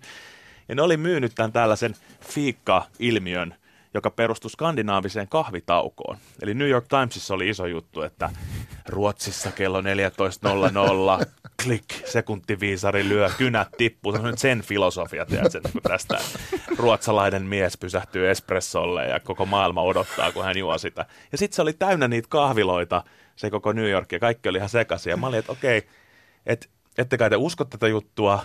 Ja 0.69 0.75
ne 0.75 0.83
oli 0.83 0.97
myynyt 0.97 1.33
tämän 1.35 1.53
tällaisen 1.53 1.95
fiikka-ilmiön 2.21 3.55
joka 3.95 4.11
perustui 4.11 4.51
skandinaaviseen 4.51 5.29
kahvitaukoon. 5.29 6.19
Eli 6.43 6.55
New 6.55 6.69
York 6.69 6.87
Timesissa 6.89 7.35
oli 7.35 7.49
iso 7.49 7.67
juttu, 7.67 8.03
että 8.03 8.31
Ruotsissa 8.89 9.53
kello 9.53 9.81
14.00, 9.81 9.87
klik, 11.65 11.85
sekuntiviisari 12.05 13.09
lyö, 13.09 13.31
kynät 13.39 13.69
tippuu. 13.79 14.13
Se 14.13 14.19
on 14.19 14.25
nyt 14.25 14.39
sen 14.39 14.63
filosofia, 14.63 15.27
tiedätkö, 15.27 15.61
tästä 15.83 16.19
ruotsalainen 16.79 17.43
mies 17.43 17.77
pysähtyy 17.77 18.31
espressolle 18.31 19.07
ja 19.07 19.21
koko 19.21 19.47
maailma 19.47 19.83
odottaa, 19.83 20.33
kun 20.33 20.45
hän 20.45 20.59
juo 20.59 20.79
sitä. 20.79 21.07
Ja 21.33 21.39
sitten 21.39 21.57
se 21.57 21.63
oli 21.63 21.73
täynnä 21.73 22.09
niitä 22.09 22.29
kahviloita, 22.29 23.05
se 23.37 23.51
koko 23.51 23.73
New 23.73 23.91
York, 23.91 24.13
ja 24.13 24.19
kaikki 24.19 24.49
oli 24.49 24.59
ihan 24.59 24.69
sekaisin. 24.69 25.11
Ja 25.11 25.17
mä 25.17 25.27
olin, 25.27 25.39
että 25.39 25.53
okei, 25.53 25.79
okay, 25.79 25.91
et, 26.47 26.71
ette 26.99 27.19
kai 27.19 27.31
te 27.31 27.37
usko 27.37 27.65
tätä 27.65 27.89
juttua, 27.89 28.45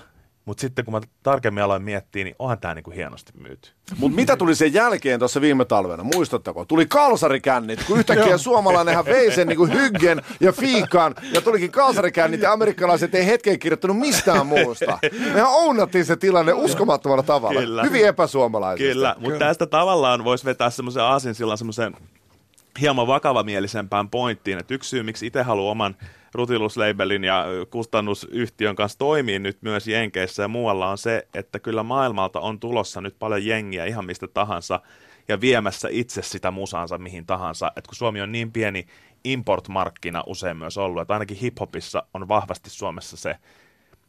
mutta 0.50 0.62
sitten 0.62 0.86
kun 0.86 0.94
mä 0.94 1.02
tarkemmin 1.24 1.64
aloin 1.64 1.82
miettiä, 1.84 2.24
niin 2.24 2.36
onhan 2.40 2.60
tämä 2.60 2.74
niinku 2.74 2.92
hienosti 2.92 3.32
myyty. 3.38 3.72
Mutta 3.98 4.16
mitä 4.16 4.38
tuli 4.38 4.56
sen 4.56 4.74
jälkeen 4.74 5.20
tuossa 5.20 5.42
viime 5.42 5.66
talvena? 5.66 6.04
Muistatteko? 6.04 6.66
Tuli 6.66 6.86
kalsarikännit, 6.86 7.84
kun 7.84 8.00
yhtäkkiä 8.00 8.38
suomalainenhan 8.38 9.06
vei 9.06 9.32
sen 9.32 9.48
niinku 9.48 9.66
hyggen 9.66 10.22
ja 10.40 10.52
fiikan 10.52 11.16
ja 11.34 11.42
tulikin 11.42 11.72
kalsarikännit 11.72 12.42
ja 12.42 12.52
amerikkalaiset 12.52 13.16
ei 13.16 13.26
hetken 13.26 13.60
kirjoittanut 13.60 13.98
mistään 14.00 14.48
muusta. 14.48 15.00
Mehän 15.34 15.50
ounattiin 15.50 16.06
se 16.06 16.16
tilanne 16.16 16.54
uskomattomalla 16.54 17.24
tavalla. 17.24 17.60
Kyllä. 17.60 17.84
Hyvin 17.84 18.08
epäsuomalaisesti. 18.08 18.94
Kyllä, 18.94 19.16
mutta 19.20 19.40
tästä 19.40 19.66
tavallaan 19.66 20.24
voisi 20.24 20.46
vetää 20.46 20.70
semmoisen 20.70 21.04
aasin 21.04 21.36
silloin 21.36 21.58
semmoisen 21.58 21.94
hieman 22.82 23.08
vakavamielisempään 23.08 24.10
pointtiin, 24.10 24.58
että 24.58 24.74
yksi 24.74 24.90
syy, 24.90 25.04
miksi 25.04 25.28
itse 25.28 25.42
haluan 25.42 25.72
oman 25.72 25.96
Rutilus-labelin 26.34 27.24
ja 27.24 27.46
kustannusyhtiön 27.70 28.76
kanssa 28.76 29.00
toimii 29.00 29.40
nyt 29.40 29.58
myös 29.62 29.88
Jenkeissä 29.88 30.44
ja 30.44 30.48
muualla 30.48 30.90
on 30.90 30.98
se, 30.98 31.28
että 31.34 31.60
kyllä 31.60 31.84
maailmalta 31.84 32.40
on 32.40 32.60
tulossa 32.60 33.02
nyt 33.02 33.16
paljon 33.20 33.46
jengiä 33.46 33.86
ihan 33.86 34.06
mistä 34.06 34.28
tahansa 34.28 34.80
ja 35.28 35.42
viemässä 35.42 35.88
itse 35.92 36.22
sitä 36.22 36.52
musaansa 36.52 36.98
mihin 36.98 37.26
tahansa. 37.26 37.72
Et 37.76 37.88
kun 37.88 37.96
Suomi 37.96 38.22
on 38.22 38.32
niin 38.32 38.52
pieni 38.52 38.88
import-markkina 39.24 40.24
usein 40.26 40.58
myös 40.58 40.78
ollut, 40.78 41.02
että 41.02 41.14
ainakin 41.14 41.38
hiphopissa 41.38 42.04
on 42.14 42.28
vahvasti 42.28 42.70
Suomessa 42.70 43.18
se 43.18 43.36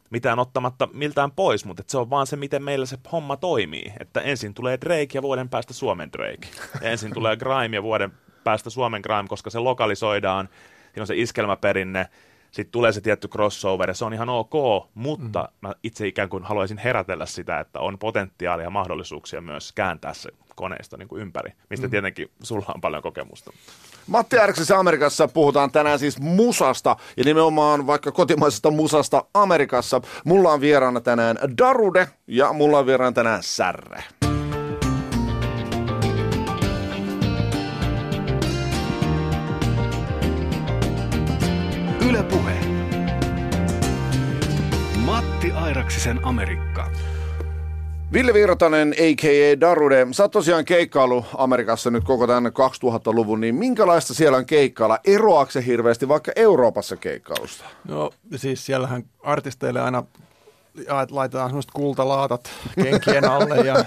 mitään 0.09 0.39
ottamatta 0.39 0.89
miltään 0.93 1.31
pois, 1.31 1.65
mutta 1.65 1.83
se 1.87 1.97
on 1.97 2.09
vaan 2.09 2.27
se, 2.27 2.35
miten 2.35 2.63
meillä 2.63 2.85
se 2.85 2.97
homma 3.11 3.37
toimii. 3.37 3.93
Että 3.99 4.21
ensin 4.21 4.53
tulee 4.53 4.77
Drake 4.81 5.07
ja 5.13 5.21
vuoden 5.21 5.49
päästä 5.49 5.73
Suomen 5.73 6.09
Drake. 6.13 6.47
Ja 6.81 6.89
ensin 6.89 7.13
tulee 7.13 7.37
Grime 7.37 7.77
ja 7.77 7.83
vuoden 7.83 8.11
päästä 8.43 8.69
Suomen 8.69 9.01
Grime, 9.01 9.27
koska 9.27 9.49
se 9.49 9.59
lokalisoidaan 9.59 10.49
siinä 10.93 11.03
on 11.03 11.07
se 11.07 11.15
iskelmäperinne, 11.15 12.07
sitten 12.51 12.71
tulee 12.71 12.91
se 12.91 13.01
tietty 13.01 13.27
crossover 13.27 13.89
ja 13.89 13.93
se 13.93 14.05
on 14.05 14.13
ihan 14.13 14.29
ok, 14.29 14.53
mutta 14.93 15.41
mm. 15.41 15.67
mä 15.67 15.73
itse 15.83 16.07
ikään 16.07 16.29
kuin 16.29 16.43
haluaisin 16.43 16.77
herätellä 16.77 17.25
sitä, 17.25 17.59
että 17.59 17.79
on 17.79 17.97
potentiaalia 17.99 18.63
ja 18.63 18.69
mahdollisuuksia 18.69 19.41
myös 19.41 19.71
kääntää 19.71 20.13
se 20.13 20.29
koneisto 20.55 20.97
niin 20.97 21.07
kuin 21.07 21.21
ympäri, 21.21 21.53
mistä 21.69 21.87
mm. 21.87 21.91
tietenkin 21.91 22.31
sulla 22.43 22.65
on 22.75 22.81
paljon 22.81 23.03
kokemusta. 23.03 23.51
Matti 24.07 24.39
Ärksissä 24.39 24.79
Amerikassa 24.79 25.27
puhutaan 25.27 25.71
tänään 25.71 25.99
siis 25.99 26.19
musasta 26.19 26.95
ja 27.17 27.23
nimenomaan 27.23 27.87
vaikka 27.87 28.11
kotimaisesta 28.11 28.71
musasta 28.71 29.25
Amerikassa. 29.33 30.01
Mulla 30.25 30.51
on 30.51 30.61
vieraana 30.61 31.01
tänään 31.01 31.37
Darude 31.57 32.07
ja 32.27 32.53
mulla 32.53 32.79
on 32.79 32.85
vieraana 32.85 33.11
tänään 33.11 33.43
Särre. 33.43 34.03
Puhe. 42.11 42.53
Matti 45.05 45.51
Airaksisen 45.51 46.19
Amerikka. 46.23 46.91
Ville 48.13 48.33
Virtanen, 48.33 48.89
a.k.a. 48.89 49.59
Darude, 49.59 50.07
sä 50.11 50.23
oot 50.23 50.31
tosiaan 50.31 50.65
keikkailu 50.65 51.25
Amerikassa 51.37 51.91
nyt 51.91 52.03
koko 52.03 52.27
tämän 52.27 52.51
2000-luvun, 52.51 53.41
niin 53.41 53.55
minkälaista 53.55 54.13
siellä 54.13 54.37
on 54.37 54.45
keikkailla? 54.45 54.99
Eroako 55.03 55.51
se 55.51 55.65
hirveästi 55.65 56.07
vaikka 56.07 56.31
Euroopassa 56.35 56.95
keikkailusta? 56.95 57.63
No 57.87 58.11
siis 58.35 58.65
siellähän 58.65 59.03
artisteille 59.23 59.81
aina 59.81 60.03
laitetaan 61.09 61.49
semmoiset 61.49 61.71
kultalaatat 61.71 62.49
kenkien 62.83 63.25
alle 63.25 63.57
ja 63.57 63.75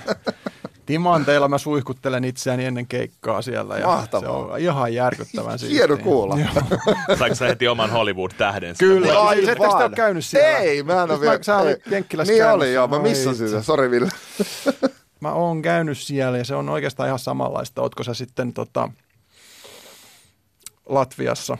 timanteilla 0.87 1.49
mä 1.49 1.59
suihkuttelen 1.59 2.25
itseäni 2.25 2.65
ennen 2.65 2.87
keikkaa 2.87 3.43
siellä. 3.43 3.79
Ja 3.79 3.87
Mahtavaa. 3.87 4.21
Se 4.21 4.29
on 4.53 4.59
ihan 4.59 4.95
järkyttävän 4.95 5.59
siistiä. 5.59 5.79
Hieno 5.79 5.97
kuulla. 5.97 6.39
Saiko 7.19 7.35
sä 7.35 7.47
heti 7.47 7.69
oman 7.69 7.91
Hollywood-tähden? 7.91 8.75
Kyllä, 8.79 9.21
ai, 9.23 9.47
sä 9.47 9.53
ole 9.77 9.91
käynyt 9.97 10.25
siellä. 10.25 10.59
Ei, 10.59 10.83
mä 10.83 11.03
en 11.03 11.11
ole 11.11 11.21
vielä. 11.21 11.39
Sä 11.43 11.57
olit 11.57 11.87
Jenkkilässä 11.87 12.33
Niin 12.33 12.39
käynyt. 12.43 12.57
oli 12.57 12.73
joo, 12.73 12.89
mä 12.89 12.99
missasin 12.99 13.49
sen. 13.49 13.63
Sori 13.63 13.91
Ville. 13.91 14.09
mä 15.21 15.33
oon 15.33 15.63
käynyt 15.63 15.99
siellä 15.99 16.39
ja 16.39 16.45
se 16.45 16.55
on 16.55 16.69
oikeastaan 16.69 17.07
ihan 17.07 17.19
samanlaista. 17.19 17.83
Ootko 17.83 18.03
sä 18.03 18.15
sitten 18.15 18.53
tota, 18.53 18.89
Latviassa 20.87 21.59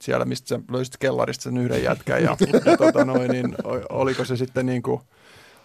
siellä, 0.00 0.24
mistä 0.24 0.48
sä 0.48 0.60
löysit 0.70 0.96
kellarista 0.96 1.42
sen 1.42 1.56
yhden 1.56 1.82
jätkän 1.82 2.22
ja, 2.22 2.36
ja 2.66 2.76
tota 2.76 3.04
noin, 3.04 3.30
niin 3.30 3.56
oliko 3.88 4.24
se 4.24 4.36
sitten 4.36 4.66
niin 4.66 4.82
kuin 4.82 5.00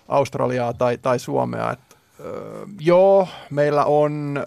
Australiaa 0.07 0.73
tai, 0.73 0.97
tai 0.97 1.19
Suomea, 1.19 1.71
että 1.71 1.90
Joo, 2.79 3.27
meillä 3.49 3.85
on 3.85 4.45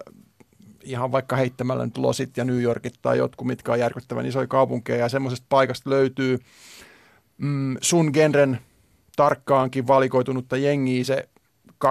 ihan 0.84 1.12
vaikka 1.12 1.36
heittämällä 1.36 1.84
nyt 1.84 1.98
Losit 1.98 2.36
ja 2.36 2.44
New 2.44 2.62
Yorkit 2.62 2.94
tai 3.02 3.18
jotkut, 3.18 3.46
mitkä 3.46 3.72
on 3.72 3.78
järkyttävän 3.78 4.26
isoja 4.26 4.46
kaupunkeja 4.46 4.98
ja 4.98 5.08
semmoisesta 5.08 5.46
paikasta 5.48 5.90
löytyy 5.90 6.38
mm, 7.38 7.76
sun 7.80 8.10
genren 8.12 8.58
tarkkaankin 9.16 9.86
valikoitunutta 9.86 10.56
jengiä 10.56 11.04
se 11.04 11.28
200-2000 11.84 11.88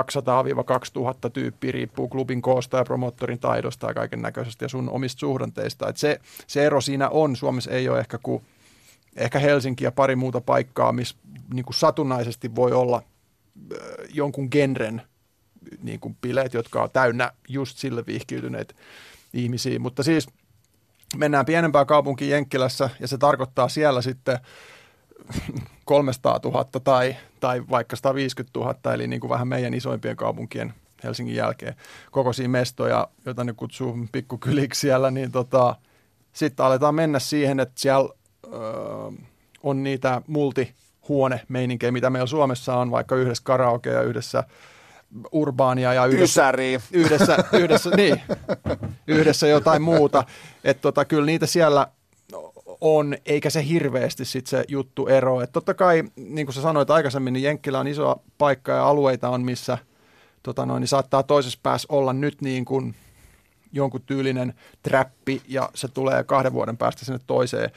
tyyppiä 1.34 1.72
riippuu 1.72 2.08
klubin 2.08 2.42
koosta 2.42 2.78
ja 2.78 2.84
promottorin 2.84 3.40
taidosta 3.40 3.88
ja 3.88 3.94
kaiken 3.94 4.22
näköisestä 4.22 4.66
ja 4.66 4.70
sun 4.70 4.90
omista 4.90 5.20
suhdanteista. 5.20 5.90
Et 5.90 5.98
se, 5.98 6.20
se 6.48 6.66
ero 6.66 6.82
siinä 6.82 7.10
on. 7.10 7.36
Suomessa 7.36 7.72
ei 7.72 7.90
ole 7.90 8.00
ehkä 8.00 8.20
kuin 8.24 8.44
ehkä 9.16 9.40
Helsinki 9.40 9.84
ja 9.84 9.92
pari 9.92 10.16
muuta 10.16 10.42
paikkaa, 10.42 10.92
missä 10.92 11.16
niin 11.54 11.66
satunnaisesti 11.74 12.56
voi 12.56 12.72
olla 12.72 13.04
jonkun 14.14 14.48
genren– 14.52 15.02
niin 15.82 16.00
kuin 16.00 16.18
bileet, 16.22 16.54
jotka 16.54 16.84
on 16.84 16.90
täynnä 16.94 17.32
just 17.50 17.78
sille 17.78 18.04
vihkiytyneet 18.08 18.76
ihmisiä. 19.34 19.80
Mutta 19.80 20.04
siis 20.04 20.28
mennään 21.18 21.46
pienempään 21.46 21.88
kaupunkiin 21.88 22.32
Jenkkilässä 22.32 22.90
ja 23.00 23.08
se 23.08 23.18
tarkoittaa 23.18 23.70
siellä 23.70 24.02
sitten 24.02 24.40
300 25.86 26.40
000 26.44 26.66
tai, 26.84 27.16
tai 27.40 27.64
vaikka 27.70 27.96
150 27.96 28.60
000, 28.60 28.94
eli 28.94 29.08
niin 29.08 29.20
kuin 29.20 29.30
vähän 29.30 29.48
meidän 29.48 29.74
isoimpien 29.74 30.16
kaupunkien 30.16 30.74
Helsingin 31.04 31.36
jälkeen 31.36 31.76
kokoisia 32.12 32.50
mestoja, 32.50 33.08
joita 33.26 33.44
ne 33.44 33.54
kutsuu 33.54 33.98
pikkukyliksi 34.12 34.80
siellä, 34.80 35.12
niin 35.12 35.32
tota, 35.32 35.76
sitten 36.34 36.66
aletaan 36.66 36.96
mennä 36.96 37.20
siihen, 37.20 37.60
että 37.60 37.74
siellä 37.82 38.10
öö, 38.46 38.54
on 39.64 39.84
niitä 39.84 40.22
multihuone 40.28 41.42
meininkejä, 41.48 41.92
mitä 41.92 42.10
meillä 42.10 42.28
Suomessa 42.28 42.76
on, 42.78 42.92
vaikka 42.92 43.16
yhdessä 43.16 43.44
karaoke 43.44 43.90
ja 43.90 44.02
yhdessä 44.02 44.44
urbaania 45.32 45.94
ja 45.94 46.06
yhdessä, 46.06 46.54
yhdessä, 46.92 47.38
yhdessä, 47.54 47.90
niin, 47.98 48.22
yhdessä 49.08 49.48
jotain 49.48 49.82
muuta. 49.82 50.24
Että 50.64 50.82
tota, 50.82 51.06
kyllä 51.06 51.26
niitä 51.26 51.46
siellä 51.46 51.88
on, 52.82 53.16
eikä 53.26 53.50
se 53.50 53.68
hirveästi 53.68 54.26
sit 54.26 54.48
se 54.48 54.64
juttu 54.68 55.08
ero. 55.08 55.42
Et 55.42 55.52
totta 55.52 55.74
kai, 55.74 56.04
niin 56.16 56.48
kuin 56.48 56.54
sä 56.54 56.62
sanoit 56.62 56.90
aikaisemmin, 56.90 57.34
niin 57.34 57.44
Jenkkilä 57.44 57.80
on 57.80 57.88
iso 57.88 58.22
paikka 58.38 58.72
ja 58.72 58.88
alueita 58.88 59.30
on, 59.30 59.42
missä 59.42 59.78
tota 60.44 60.66
noin, 60.66 60.82
niin 60.82 60.88
saattaa 60.88 61.24
toisessa 61.24 61.60
päässä 61.64 61.86
olla 61.90 62.14
nyt 62.14 62.42
niin 62.42 62.66
kuin 62.66 62.96
jonkun 63.72 64.02
tyylinen 64.06 64.54
trappi 64.84 65.42
ja 65.48 65.70
se 65.76 65.88
tulee 65.88 66.24
kahden 66.24 66.54
vuoden 66.54 66.78
päästä 66.78 67.06
sinne 67.06 67.20
toiseen 67.28 67.72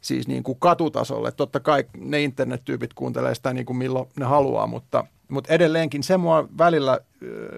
siis 0.00 0.28
niin 0.28 0.42
kuin 0.42 0.58
katutasolle. 0.58 1.32
Totta 1.32 1.60
kai 1.60 1.84
ne 1.98 2.22
internettyypit 2.22 2.94
kuuntelee 2.94 3.34
sitä 3.34 3.52
niin 3.52 3.66
kuin 3.66 3.76
milloin 3.76 4.08
ne 4.16 4.24
haluaa, 4.24 4.66
mutta– 4.66 5.04
mutta 5.28 5.52
edelleenkin 5.52 6.02
se 6.02 6.16
mua 6.16 6.48
välillä 6.58 7.00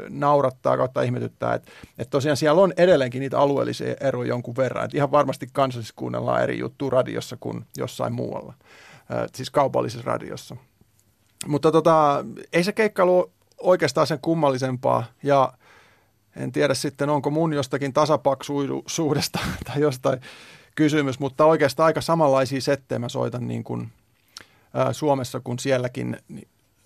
naurattaa 0.09 0.77
kautta 0.77 1.03
ihmetyttää, 1.03 1.55
että, 1.55 1.73
että 1.99 2.11
tosiaan 2.11 2.37
siellä 2.37 2.63
on 2.63 2.73
edelleenkin 2.77 3.21
niitä 3.21 3.39
alueellisia 3.39 3.95
eroja 4.01 4.29
jonkun 4.29 4.57
verran. 4.57 4.85
Että 4.85 4.97
ihan 4.97 5.11
varmasti 5.11 5.49
kansallisessa 5.53 5.95
kuunnellaan 5.97 6.43
eri 6.43 6.59
juttuja 6.59 6.91
radiossa 6.91 7.37
kuin 7.41 7.65
jossain 7.77 8.13
muualla, 8.13 8.55
siis 9.35 9.51
kaupallisessa 9.51 10.11
radiossa. 10.11 10.57
Mutta 11.47 11.73
tota, 11.73 12.25
ei 12.53 12.65
se 12.65 12.73
keikkailu 12.73 13.33
oikeastaan 13.59 14.07
sen 14.07 14.19
kummallisempaa 14.23 15.05
ja 15.23 15.53
en 16.37 16.53
tiedä 16.53 16.75
sitten, 16.75 17.11
onko 17.11 17.31
mun 17.31 17.53
jostakin 17.53 17.93
tasapaksuisuudesta 17.93 19.39
tai 19.67 19.81
jostain 19.81 20.21
kysymys, 20.75 21.21
mutta 21.21 21.45
oikeastaan 21.45 21.85
aika 21.87 22.01
samanlaisia 22.01 22.61
settejä 22.61 22.99
mä 22.99 23.09
soitan 23.09 23.49
niin 23.49 23.65
kuin, 23.65 23.93
ää, 24.75 24.93
Suomessa 24.93 25.41
kuin 25.41 25.59
sielläkin. 25.59 26.17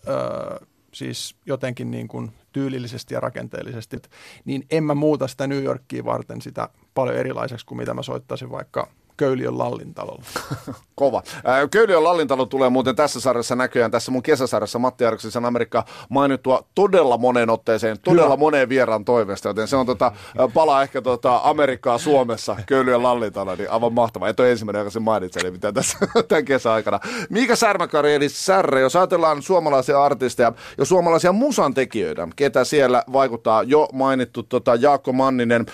Ää, 0.07 0.72
siis 0.95 1.37
jotenkin 1.47 1.91
niin 1.91 2.09
kuin 2.09 2.33
tyylillisesti 2.53 3.15
ja 3.15 3.21
rakenteellisesti, 3.21 3.97
niin 4.45 4.67
en 4.71 4.85
mä 4.85 4.95
muuta 4.95 5.29
sitä 5.29 5.47
New 5.47 5.63
Yorkia 5.63 6.05
varten 6.05 6.43
sitä 6.43 6.69
paljon 6.95 7.17
erilaiseksi 7.17 7.67
kuin 7.67 7.79
mitä 7.79 7.95
mä 7.95 8.03
soittaisin 8.03 8.51
vaikka 8.51 8.89
Köyliön 9.17 9.59
Lallintalolla. 9.59 10.23
Kova. 10.95 11.23
Köyliön 11.71 12.05
Lallintalo 12.05 12.47
tulee 12.47 12.69
muuten 12.69 12.97
tässä 12.97 13.21
sarjassa 13.21 13.57
näköjään, 13.57 13.91
tässä 13.91 14.13
mun 14.13 14.23
kesäsarjassa 14.23 14.79
Matti 14.79 15.05
Arksisen 15.05 15.45
Amerikka 15.45 15.85
mainittua 16.09 16.65
todella 16.75 17.19
moneen 17.19 17.51
otteeseen, 17.51 17.99
todella 18.05 18.25
Hyvä. 18.25 18.37
moneen 18.37 18.69
vieraan 18.69 19.05
toimesta, 19.05 19.49
joten 19.49 19.69
se 19.69 19.77
on 19.77 19.87
tota, 19.87 20.13
palaa 20.55 20.83
ehkä 20.83 21.03
tota 21.03 21.41
Amerikkaa 21.45 21.99
Suomessa, 21.99 22.57
Köyliön 22.67 23.03
Lallintalo, 23.03 23.55
niin 23.55 23.71
aivan 23.71 23.93
mahtava. 23.93 24.29
Et 24.29 24.41
ole 24.41 24.51
ensimmäinen, 24.51 24.81
joka 24.81 24.91
sen 24.91 25.03
mainitsee, 25.03 25.43
niin 25.43 25.53
mitä 25.53 25.73
tässä 25.73 25.99
tämän 26.29 26.45
kesäaikana. 26.45 27.01
Mikä 27.31 27.57
Särmäkari, 27.57 28.15
eli 28.15 28.29
Särre, 28.29 28.81
jos 28.81 28.97
ajatellaan 28.97 29.43
suomalaisia 29.43 30.05
artisteja 30.05 30.53
ja 30.79 30.85
suomalaisia 30.85 31.33
musantekijöitä, 31.33 32.29
ketä 32.37 32.65
siellä 32.65 33.05
vaikuttaa 33.13 33.63
jo 33.63 33.89
mainittu 33.93 34.43
tota, 34.43 34.75
Jaakko 34.75 35.13
Manninen, 35.13 35.67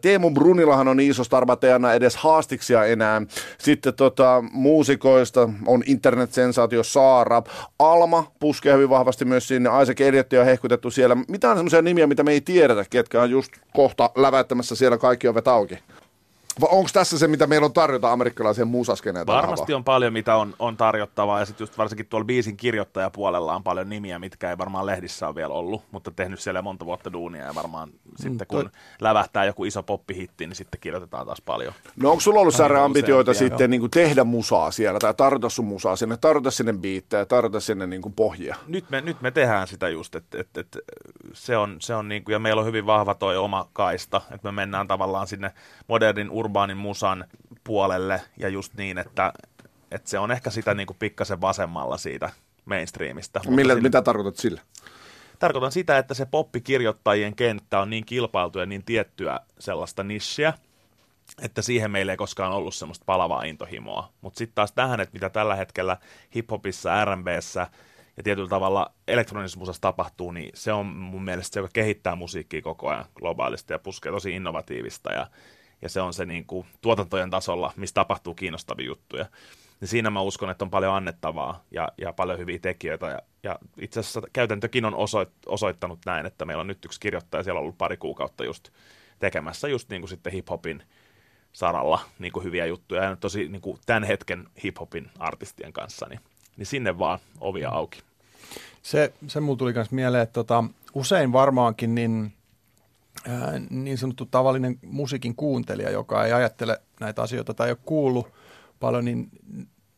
Teemu 0.00 0.30
Brunilahan 0.30 0.88
on 0.88 1.00
iso 1.00 1.24
starbateana 1.24 1.92
edes 1.92 2.16
haastiksia 2.16 2.77
enää. 2.84 3.22
Sitten 3.58 3.94
tota, 3.94 4.44
muusikoista 4.52 5.48
on 5.66 5.82
internetsensaatio 5.86 6.82
Saara. 6.82 7.42
Alma 7.78 8.32
puskee 8.40 8.74
hyvin 8.74 8.90
vahvasti 8.90 9.24
myös 9.24 9.48
sinne. 9.48 9.70
Isaac 9.82 10.00
Elliot 10.00 10.32
on 10.32 10.44
hehkutettu 10.44 10.90
siellä. 10.90 11.16
Mitä 11.28 11.50
on 11.50 11.56
sellaisia 11.56 11.82
nimiä, 11.82 12.06
mitä 12.06 12.22
me 12.22 12.32
ei 12.32 12.40
tiedetä, 12.40 12.84
ketkä 12.90 13.22
on 13.22 13.30
just 13.30 13.52
kohta 13.74 14.10
lävättämässä 14.16 14.74
siellä 14.74 14.98
kaikki 14.98 15.28
ovet 15.28 15.48
auki? 15.48 15.78
Onko 16.62 16.90
tässä 16.92 17.18
se, 17.18 17.28
mitä 17.28 17.46
meillä 17.46 17.64
on 17.64 17.72
tarjota 17.72 18.12
amerikkalaiseen 18.12 18.68
musaskeneen? 18.68 19.26
Varmasti 19.26 19.74
on 19.74 19.84
paljon, 19.84 20.12
mitä 20.12 20.36
on, 20.36 20.54
on 20.58 20.76
tarjottavaa, 20.76 21.40
ja 21.40 21.46
sitten 21.46 21.62
just 21.62 21.78
varsinkin 21.78 22.06
tuolla 22.06 22.24
biisin 22.24 22.56
kirjoittajapuolella 22.56 23.54
on 23.54 23.62
paljon 23.62 23.88
nimiä, 23.88 24.18
mitkä 24.18 24.50
ei 24.50 24.58
varmaan 24.58 24.86
lehdissä 24.86 25.26
ole 25.26 25.34
vielä 25.34 25.54
ollut, 25.54 25.82
mutta 25.90 26.10
tehnyt 26.10 26.40
siellä 26.40 26.62
monta 26.62 26.84
vuotta 26.84 27.12
duunia, 27.12 27.44
ja 27.44 27.54
varmaan 27.54 27.88
mm, 27.88 27.94
sitten 28.16 28.46
kun 28.46 28.60
toi... 28.60 28.70
lävähtää 29.00 29.44
joku 29.44 29.64
iso 29.64 29.82
poppihitti, 29.82 30.46
niin 30.46 30.56
sitten 30.56 30.80
kirjoitetaan 30.80 31.26
taas 31.26 31.40
paljon. 31.40 31.72
No 31.96 32.10
onko 32.10 32.20
sulla 32.20 32.40
ollut 32.40 32.54
säädä 32.54 32.84
ambitioita 32.84 33.34
sitten 33.34 33.70
niin 33.70 33.80
kuin 33.80 33.90
tehdä 33.90 34.24
musaa 34.24 34.70
siellä, 34.70 34.98
tai 34.98 35.14
tarjota 35.14 35.48
sun 35.48 35.64
musaa 35.64 35.96
sinne, 35.96 36.16
tarjota 36.16 36.50
sinne 36.50 36.72
biittejä, 36.72 37.26
tarjota 37.26 37.60
sinne 37.60 37.86
niin 37.86 38.02
kuin 38.02 38.14
pohjia? 38.14 38.56
Nyt 38.66 38.90
me, 38.90 39.00
nyt 39.00 39.20
me 39.22 39.30
tehdään 39.30 39.66
sitä 39.66 39.88
just, 39.88 40.14
että 40.14 40.40
et, 40.40 40.56
et, 40.56 40.78
se 41.32 41.56
on, 41.56 41.76
se 41.80 41.94
on 41.94 42.08
niin 42.08 42.24
kuin, 42.24 42.32
ja 42.32 42.38
meillä 42.38 42.60
on 42.60 42.66
hyvin 42.66 42.86
vahva 42.86 43.14
toi 43.14 43.36
oma 43.36 43.68
kaista, 43.72 44.20
että 44.30 44.48
me 44.48 44.52
mennään 44.52 44.88
tavallaan 44.88 45.26
sinne 45.26 45.52
modernin 45.88 46.30
ur 46.30 46.47
urbaanin 46.48 46.76
musan 46.76 47.24
puolelle 47.64 48.22
ja 48.36 48.48
just 48.48 48.74
niin, 48.74 48.98
että, 48.98 49.32
että 49.90 50.10
se 50.10 50.18
on 50.18 50.30
ehkä 50.30 50.50
sitä 50.50 50.74
niin 50.74 50.86
kuin 50.86 50.96
pikkasen 50.98 51.40
vasemmalla 51.40 51.96
siitä 51.96 52.30
mainstreamista. 52.64 53.40
Mille, 53.48 53.72
sille, 53.72 53.82
mitä 53.82 54.02
tarkoitat 54.02 54.36
sillä? 54.36 54.60
Tarkoitan 55.38 55.72
sitä, 55.72 55.98
että 55.98 56.14
se 56.14 56.26
poppikirjoittajien 56.26 57.36
kenttä 57.36 57.80
on 57.80 57.90
niin 57.90 58.06
kilpailtu 58.06 58.58
ja 58.58 58.66
niin 58.66 58.84
tiettyä 58.84 59.40
sellaista 59.58 60.04
nissiä, 60.04 60.52
että 61.42 61.62
siihen 61.62 61.90
meillä 61.90 62.12
ei 62.12 62.16
koskaan 62.16 62.52
ollut 62.52 62.74
semmoista 62.74 63.04
palavaa 63.06 63.42
intohimoa. 63.42 64.12
Mutta 64.20 64.38
sitten 64.38 64.54
taas 64.54 64.72
tähän, 64.72 65.00
että 65.00 65.12
mitä 65.12 65.28
tällä 65.28 65.54
hetkellä 65.54 65.96
hiphopissa, 66.34 67.04
R&Bssä 67.04 67.66
ja 68.16 68.22
tietyllä 68.22 68.48
tavalla 68.48 68.92
elektronisessa 69.08 69.58
musassa 69.58 69.80
tapahtuu, 69.80 70.32
niin 70.32 70.50
se 70.54 70.72
on 70.72 70.86
mun 70.86 71.24
mielestä 71.24 71.54
se, 71.54 71.60
joka 71.60 71.70
kehittää 71.72 72.16
musiikkia 72.16 72.62
koko 72.62 72.88
ajan 72.88 73.04
globaalisti 73.14 73.72
ja 73.72 73.78
puskee 73.78 74.12
tosi 74.12 74.32
innovatiivista 74.32 75.12
ja 75.12 75.26
ja 75.82 75.88
se 75.88 76.00
on 76.00 76.14
se 76.14 76.24
niin 76.24 76.44
kuin, 76.44 76.66
tuotantojen 76.82 77.30
tasolla, 77.30 77.72
missä 77.76 77.94
tapahtuu 77.94 78.34
kiinnostavia 78.34 78.86
juttuja. 78.86 79.26
Niin 79.80 79.88
siinä 79.88 80.10
mä 80.10 80.20
uskon, 80.20 80.50
että 80.50 80.64
on 80.64 80.70
paljon 80.70 80.94
annettavaa 80.94 81.64
ja, 81.70 81.88
ja 81.98 82.12
paljon 82.12 82.38
hyviä 82.38 82.58
tekijöitä. 82.58 83.06
Ja, 83.06 83.18
ja 83.42 83.58
itse 83.80 84.00
asiassa 84.00 84.22
käytäntökin 84.32 84.84
on 84.84 84.94
osoit, 84.94 85.28
osoittanut 85.46 85.98
näin, 86.06 86.26
että 86.26 86.44
meillä 86.44 86.60
on 86.60 86.66
nyt 86.66 86.84
yksi 86.84 87.00
kirjoittaja, 87.00 87.42
siellä 87.42 87.58
on 87.58 87.62
ollut 87.62 87.78
pari 87.78 87.96
kuukautta 87.96 88.44
just 88.44 88.68
tekemässä 89.18 89.68
just 89.68 89.88
niin 89.88 90.02
kuin 90.02 90.08
sitten 90.08 90.32
hip-hopin 90.32 90.82
saralla 91.52 92.00
niin 92.18 92.32
kuin 92.32 92.44
hyviä 92.44 92.66
juttuja. 92.66 93.04
Ja 93.04 93.16
tosi 93.16 93.48
niin 93.48 93.62
kuin 93.62 93.78
tämän 93.86 94.04
hetken 94.04 94.48
hip-hopin 94.64 95.10
artistien 95.18 95.72
kanssa, 95.72 96.06
niin, 96.08 96.20
niin 96.56 96.66
sinne 96.66 96.98
vaan 96.98 97.18
ovia 97.40 97.70
auki. 97.70 98.00
Se, 98.82 99.12
se 99.26 99.40
mulla 99.40 99.58
tuli 99.58 99.72
myös 99.72 99.90
mieleen, 99.90 100.22
että 100.22 100.32
tota, 100.32 100.64
usein 100.94 101.32
varmaankin 101.32 101.94
niin 101.94 102.32
niin 103.70 103.98
sanottu 103.98 104.26
tavallinen 104.26 104.78
musiikin 104.86 105.34
kuuntelija, 105.34 105.90
joka 105.90 106.24
ei 106.24 106.32
ajattele 106.32 106.80
näitä 107.00 107.22
asioita 107.22 107.54
tai 107.54 107.66
ei 107.68 107.72
ole 107.72 107.78
kuullut 107.84 108.32
paljon, 108.80 109.04
niin 109.04 109.28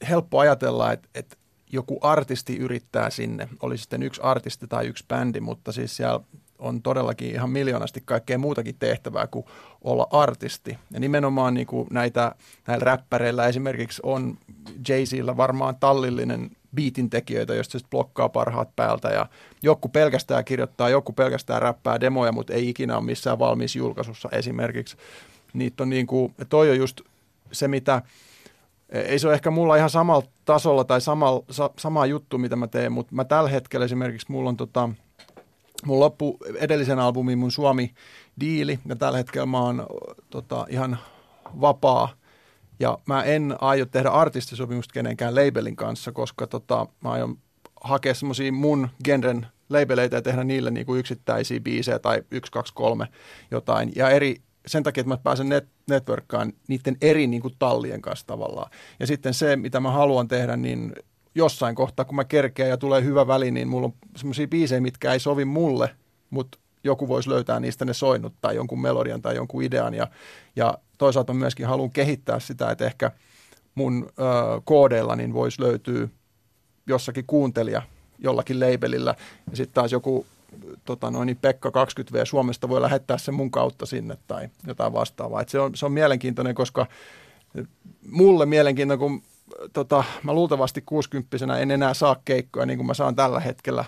helppo 0.08 0.38
ajatella, 0.38 0.92
että, 0.92 1.08
että 1.14 1.36
joku 1.72 1.98
artisti 2.02 2.56
yrittää 2.56 3.10
sinne, 3.10 3.48
oli 3.62 3.78
sitten 3.78 4.02
yksi 4.02 4.20
artisti 4.24 4.66
tai 4.66 4.86
yksi 4.86 5.04
bändi, 5.08 5.40
mutta 5.40 5.72
siis 5.72 5.96
siellä 5.96 6.20
on 6.58 6.82
todellakin 6.82 7.30
ihan 7.30 7.50
miljoonasti 7.50 8.02
kaikkea 8.04 8.38
muutakin 8.38 8.76
tehtävää 8.78 9.26
kuin 9.26 9.44
olla 9.82 10.06
artisti. 10.10 10.78
Ja 10.90 11.00
nimenomaan 11.00 11.54
niin 11.54 11.66
kuin 11.66 11.88
näitä, 11.90 12.34
näillä 12.66 12.84
räppäreillä 12.84 13.46
esimerkiksi 13.46 14.00
on 14.04 14.38
Jay-Zillä 14.88 15.36
varmaan 15.36 15.76
tallillinen 15.76 16.50
biitin 16.74 17.10
tekijöitä, 17.10 17.54
joista 17.54 17.78
sitten 17.78 17.90
blokkaa 17.90 18.28
parhaat 18.28 18.76
päältä 18.76 19.08
ja 19.08 19.26
joku 19.62 19.88
pelkästään 19.88 20.44
kirjoittaa, 20.44 20.88
joku 20.88 21.12
pelkästään 21.12 21.62
räppää 21.62 22.00
demoja, 22.00 22.32
mutta 22.32 22.52
ei 22.52 22.68
ikinä 22.68 22.96
ole 22.96 23.04
missään 23.04 23.38
valmis 23.38 23.76
julkaisussa 23.76 24.28
esimerkiksi. 24.32 24.96
Niitä 25.52 25.82
on 25.82 25.90
niin 25.90 26.06
kuin, 26.06 26.34
toi 26.48 26.70
on 26.70 26.76
just 26.76 27.00
se, 27.52 27.68
mitä, 27.68 28.02
ei 28.88 29.18
se 29.18 29.26
ole 29.26 29.34
ehkä 29.34 29.50
mulla 29.50 29.76
ihan 29.76 29.90
samalla 29.90 30.26
tasolla 30.44 30.84
tai 30.84 31.00
sama, 31.00 31.42
sa, 31.50 31.70
sama 31.78 32.06
juttu, 32.06 32.38
mitä 32.38 32.56
mä 32.56 32.66
teen, 32.66 32.92
mutta 32.92 33.14
mä 33.14 33.24
tällä 33.24 33.50
hetkellä 33.50 33.84
esimerkiksi 33.84 34.32
mulla 34.32 34.48
on 34.48 34.56
tota, 34.56 34.88
mun 35.84 36.00
loppu 36.00 36.38
edellisen 36.54 36.98
albumin 36.98 37.38
mun 37.38 37.52
Suomi-diili 37.52 38.78
ja 38.86 38.96
tällä 38.96 39.18
hetkellä 39.18 39.46
mä 39.46 39.60
oon 39.60 39.86
tota, 40.30 40.66
ihan 40.68 40.98
vapaa 41.60 42.19
ja 42.80 42.98
mä 43.06 43.22
en 43.22 43.56
aio 43.60 43.86
tehdä 43.86 44.08
artistisopimusta 44.08 44.92
kenenkään 44.92 45.34
labelin 45.34 45.76
kanssa, 45.76 46.12
koska 46.12 46.46
tota, 46.46 46.86
mä 47.00 47.10
aion 47.10 47.38
hakea 47.80 48.14
semmoisia 48.14 48.52
mun 48.52 48.88
genren 49.04 49.46
labeleita 49.68 50.16
ja 50.16 50.22
tehdä 50.22 50.44
niille 50.44 50.70
niin 50.70 50.86
kuin 50.86 51.00
yksittäisiä 51.00 51.60
biisejä 51.60 51.98
tai 51.98 52.22
yksi, 52.30 52.52
kaksi, 52.52 52.74
kolme 52.74 53.06
jotain. 53.50 53.92
Ja 53.96 54.10
eri, 54.10 54.36
sen 54.66 54.82
takia, 54.82 55.00
että 55.00 55.08
mä 55.08 55.16
pääsen 55.16 55.48
net, 55.48 55.68
networkkaan 55.88 56.52
niiden 56.68 56.96
eri 57.00 57.26
niin 57.26 57.42
kuin 57.42 57.54
tallien 57.58 58.02
kanssa 58.02 58.26
tavallaan. 58.26 58.70
Ja 59.00 59.06
sitten 59.06 59.34
se, 59.34 59.56
mitä 59.56 59.80
mä 59.80 59.90
haluan 59.90 60.28
tehdä, 60.28 60.56
niin 60.56 60.92
jossain 61.34 61.74
kohtaa, 61.74 62.04
kun 62.04 62.16
mä 62.16 62.24
kerkeän 62.24 62.68
ja 62.68 62.76
tulee 62.76 63.04
hyvä 63.04 63.26
väli, 63.26 63.50
niin 63.50 63.68
mulla 63.68 63.86
on 63.86 63.94
semmoisia 64.16 64.48
biisejä, 64.48 64.80
mitkä 64.80 65.12
ei 65.12 65.20
sovi 65.20 65.44
mulle, 65.44 65.90
mutta 66.30 66.58
joku 66.84 67.08
voisi 67.08 67.30
löytää 67.30 67.60
niistä 67.60 67.84
ne 67.84 67.94
soinnut 67.94 68.32
tai 68.40 68.56
jonkun 68.56 68.80
melodian 68.80 69.22
tai 69.22 69.34
jonkun 69.34 69.62
idean. 69.62 69.94
Ja, 69.94 70.06
ja 70.56 70.78
toisaalta 70.98 71.34
myöskin 71.34 71.66
haluan 71.66 71.90
kehittää 71.90 72.40
sitä, 72.40 72.70
että 72.70 72.86
ehkä 72.86 73.10
mun 73.74 74.08
ö, 74.08 74.22
koodeilla 74.64 75.16
niin 75.16 75.34
voisi 75.34 75.62
löytyä 75.62 76.08
jossakin 76.86 77.24
kuuntelija 77.26 77.82
jollakin 78.18 78.60
labelillä. 78.60 79.14
Ja 79.50 79.56
sitten 79.56 79.74
taas 79.74 79.92
joku 79.92 80.26
tota 80.84 81.10
noin, 81.10 81.26
niin 81.26 81.36
Pekka 81.36 81.68
20V 81.68 82.24
Suomesta 82.24 82.68
voi 82.68 82.80
lähettää 82.80 83.18
sen 83.18 83.34
mun 83.34 83.50
kautta 83.50 83.86
sinne 83.86 84.18
tai 84.26 84.48
jotain 84.66 84.92
vastaavaa. 84.92 85.40
Et 85.40 85.48
se, 85.48 85.60
on, 85.60 85.76
se 85.76 85.86
on 85.86 85.92
mielenkiintoinen, 85.92 86.54
koska 86.54 86.86
mulle 88.10 88.46
mielenkiintoinen, 88.46 88.98
kun 88.98 89.22
tota, 89.72 90.04
mä 90.22 90.32
luultavasti 90.32 90.82
60 90.86 91.36
en 91.60 91.70
enää 91.70 91.94
saa 91.94 92.16
keikkoja 92.24 92.66
niin 92.66 92.78
kuin 92.78 92.86
mä 92.86 92.94
saan 92.94 93.16
tällä 93.16 93.40
hetkellä 93.40 93.84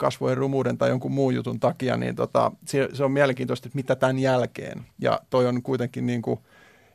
kasvojen 0.00 0.36
rumuuden 0.38 0.78
tai 0.78 0.88
jonkun 0.88 1.12
muun 1.12 1.34
jutun 1.34 1.60
takia, 1.60 1.96
niin 1.96 2.16
tota, 2.16 2.52
se, 2.66 2.88
se 2.92 3.04
on 3.04 3.12
mielenkiintoista, 3.12 3.68
että 3.68 3.76
mitä 3.76 3.96
tämän 3.96 4.18
jälkeen. 4.18 4.86
Ja 4.98 5.20
toi 5.30 5.46
on 5.46 5.62
kuitenkin 5.62 6.06
niin 6.06 6.22
kuin 6.22 6.40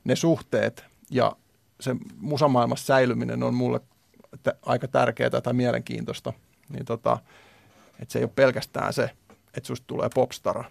ne 0.04 0.16
suhteet 0.16 0.86
ja 1.12 1.36
se 1.80 1.96
musamaailmassa 2.18 2.86
säilyminen 2.86 3.44
on 3.44 3.54
mulle 3.54 3.80
t- 4.44 4.58
aika 4.66 4.88
tärkeää 4.88 5.42
tai 5.44 5.54
mielenkiintoista. 5.54 6.34
Niin 6.70 6.86
tota, 6.86 7.18
että 8.00 8.14
se 8.14 8.20
ei 8.20 8.24
ole 8.24 8.32
pelkästään 8.36 8.94
se, 8.94 9.10
että 9.58 9.68
susta 9.68 9.88
tulee 9.88 10.10
popstara, 10.16 10.64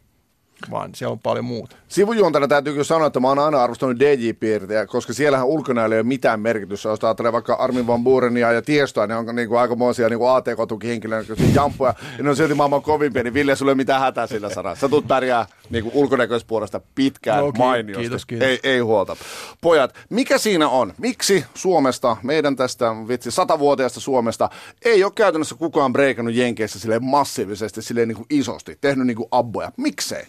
vaan 0.70 0.94
siellä 0.94 1.12
on 1.12 1.18
paljon 1.18 1.44
muuta. 1.44 1.76
Sivujuontana 1.88 2.48
täytyy 2.48 2.72
kyllä 2.72 2.84
sanoa, 2.84 3.06
että 3.06 3.20
mä 3.20 3.28
oon 3.28 3.38
aina 3.38 3.62
arvostanut 3.62 4.00
DJ-piirtejä, 4.00 4.86
koska 4.86 5.12
siellähän 5.12 5.46
ulkonäöllä 5.46 5.94
ei 5.94 6.00
ole 6.00 6.06
mitään 6.06 6.40
merkitystä. 6.40 6.88
Jos 6.88 7.04
ajattelee 7.04 7.32
vaikka 7.32 7.54
Armin 7.54 7.86
Van 7.86 8.04
Burenia 8.04 8.52
ja 8.52 8.62
Tiestoa, 8.62 9.06
niin 9.06 9.16
on 9.16 9.36
niin 9.36 9.48
kuin 9.48 9.60
aikamoisia 9.60 10.08
niin 10.08 10.20
ATK-tukihenkilöitä, 10.28 11.34
jampuja, 11.54 11.94
ja 12.18 12.24
ne 12.24 12.30
on 12.30 12.36
silti 12.36 12.54
maailman 12.54 12.82
kovimpia, 12.82 13.22
niin 13.22 13.34
Ville, 13.34 13.56
sulla 13.56 13.72
ei 13.72 13.76
mitään 13.76 14.00
hätää 14.00 14.26
sillä 14.26 14.50
saralla. 14.50 14.76
Sä 14.76 14.88
tulet 14.88 15.08
pärjää 15.08 15.46
niin 15.70 15.90
ulkonäköisessä 15.94 16.48
puolesta 16.48 16.80
pitkään, 16.94 17.44
no, 17.44 17.52
mainiosti. 17.58 18.02
Kiitos, 18.02 18.26
kiitos. 18.26 18.48
Ei, 18.48 18.60
ei 18.62 18.78
huolta. 18.78 19.16
Pojat, 19.60 19.94
mikä 20.10 20.38
siinä 20.38 20.68
on? 20.68 20.94
Miksi 20.98 21.44
Suomesta, 21.54 22.16
meidän 22.22 22.56
tästä 22.56 22.94
vitsi 23.08 23.30
satavuotiaasta 23.30 24.00
Suomesta, 24.00 24.50
ei 24.84 25.04
ole 25.04 25.12
käytännössä 25.14 25.54
kukaan 25.54 25.92
breikannut 25.92 26.34
Jenkeissä 26.34 26.78
silleen 26.78 27.04
massiivisesti, 27.04 27.82
silleen 27.82 28.08
niin 28.08 28.16
kuin 28.16 28.26
isosti, 28.30 28.78
tehnyt 28.80 29.06
niin 29.06 29.16
kuin 29.16 29.28
abboja? 29.30 29.72
Miksei? 29.76 30.24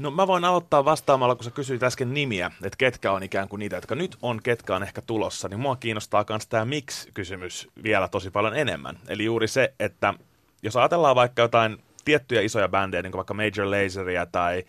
No 0.00 0.10
mä 0.10 0.26
voin 0.26 0.44
aloittaa 0.44 0.84
vastaamalla, 0.84 1.34
kun 1.34 1.44
sä 1.44 1.50
kysyit 1.50 1.82
äsken 1.82 2.14
nimiä, 2.14 2.50
että 2.64 2.76
ketkä 2.76 3.12
on 3.12 3.22
ikään 3.22 3.48
kuin 3.48 3.60
niitä, 3.60 3.76
jotka 3.76 3.94
nyt 3.94 4.16
on, 4.22 4.42
ketkä 4.42 4.76
on 4.76 4.82
ehkä 4.82 5.02
tulossa, 5.02 5.48
niin 5.48 5.60
mua 5.60 5.76
kiinnostaa 5.76 6.24
myös 6.28 6.46
tämä 6.46 6.64
miksi-kysymys 6.64 7.68
vielä 7.82 8.08
tosi 8.08 8.30
paljon 8.30 8.56
enemmän. 8.56 8.98
Eli 9.08 9.24
juuri 9.24 9.48
se, 9.48 9.74
että 9.80 10.14
jos 10.62 10.76
ajatellaan 10.76 11.16
vaikka 11.16 11.42
jotain 11.42 11.78
tiettyjä 12.04 12.40
isoja 12.40 12.68
bändejä, 12.68 13.02
niin 13.02 13.12
kuin 13.12 13.18
vaikka 13.18 13.34
Major 13.34 13.70
Lazeria 13.70 14.26
tai, 14.26 14.64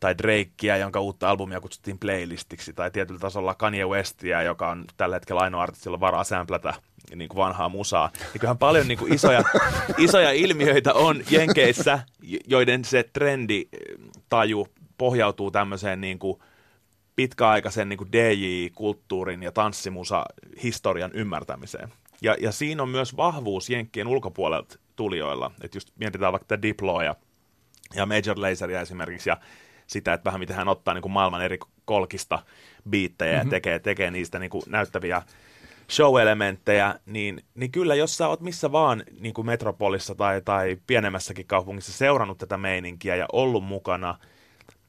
tai 0.00 0.18
Drakea, 0.18 0.76
jonka 0.76 1.00
uutta 1.00 1.30
albumia 1.30 1.60
kutsuttiin 1.60 1.98
playlistiksi, 1.98 2.72
tai 2.72 2.90
tietyllä 2.90 3.20
tasolla 3.20 3.54
Kanye 3.54 3.86
Westia, 3.86 4.42
joka 4.42 4.68
on 4.68 4.84
tällä 4.96 5.16
hetkellä 5.16 5.40
ainoa 5.40 5.62
artisti, 5.62 5.88
jolla 5.88 6.00
varaa 6.00 6.24
sämplätä 6.24 6.74
niin 7.14 7.28
kuin 7.28 7.36
vanhaa 7.36 7.68
musaa. 7.68 8.10
Niin 8.18 8.40
kyllähän 8.40 8.58
paljon 8.58 8.88
niin 8.88 8.98
kuin 8.98 9.14
isoja, 9.14 9.42
isoja 9.98 10.32
ilmiöitä 10.32 10.94
on 10.94 11.22
Jenkeissä, 11.30 11.98
joiden 12.46 12.84
se 12.84 13.04
trenditaju 13.12 14.68
pohjautuu 14.98 15.50
tämmöiseen 15.50 16.00
niin 16.00 16.18
kuin 16.18 16.38
pitkäaikaisen 17.16 17.88
niin 17.88 17.98
kuin 17.98 18.12
DJ-kulttuurin 18.12 19.42
ja 19.42 19.52
tanssimusa-historian 19.52 21.10
ymmärtämiseen. 21.14 21.92
Ja, 22.22 22.36
ja 22.40 22.52
siinä 22.52 22.82
on 22.82 22.88
myös 22.88 23.16
vahvuus 23.16 23.70
Jenkkien 23.70 24.06
ulkopuolelta 24.06 24.78
tulijoilla. 24.96 25.50
Että 25.62 25.76
just 25.76 25.88
mietitään 25.96 26.32
vaikka 26.32 26.46
tätä 26.48 26.62
Diploa 26.62 27.04
ja 27.04 28.06
Major 28.06 28.40
Laseria 28.40 28.80
esimerkiksi 28.80 29.30
ja 29.30 29.36
sitä, 29.86 30.12
että 30.12 30.24
vähän 30.24 30.40
miten 30.40 30.56
hän 30.56 30.68
ottaa 30.68 30.94
niin 30.94 31.02
kuin 31.02 31.12
maailman 31.12 31.42
eri 31.42 31.58
kolkista 31.84 32.38
biittejä 32.90 33.32
mm-hmm. 33.32 33.46
ja 33.46 33.50
tekee, 33.50 33.78
tekee 33.78 34.10
niistä 34.10 34.38
niin 34.38 34.50
kuin 34.50 34.62
näyttäviä 34.66 35.22
show-elementtejä, 35.90 36.94
niin, 37.06 37.44
niin 37.54 37.72
kyllä 37.72 37.94
jos 37.94 38.16
sä 38.16 38.28
oot 38.28 38.40
missä 38.40 38.72
vaan 38.72 39.04
niin 39.20 39.34
kuin 39.34 39.46
metropolissa 39.46 40.14
tai, 40.14 40.42
tai 40.44 40.78
pienemmässäkin 40.86 41.46
kaupungissa 41.46 41.92
seurannut 41.92 42.38
tätä 42.38 42.56
meininkiä 42.56 43.16
ja 43.16 43.26
ollut 43.32 43.64
mukana, 43.64 44.18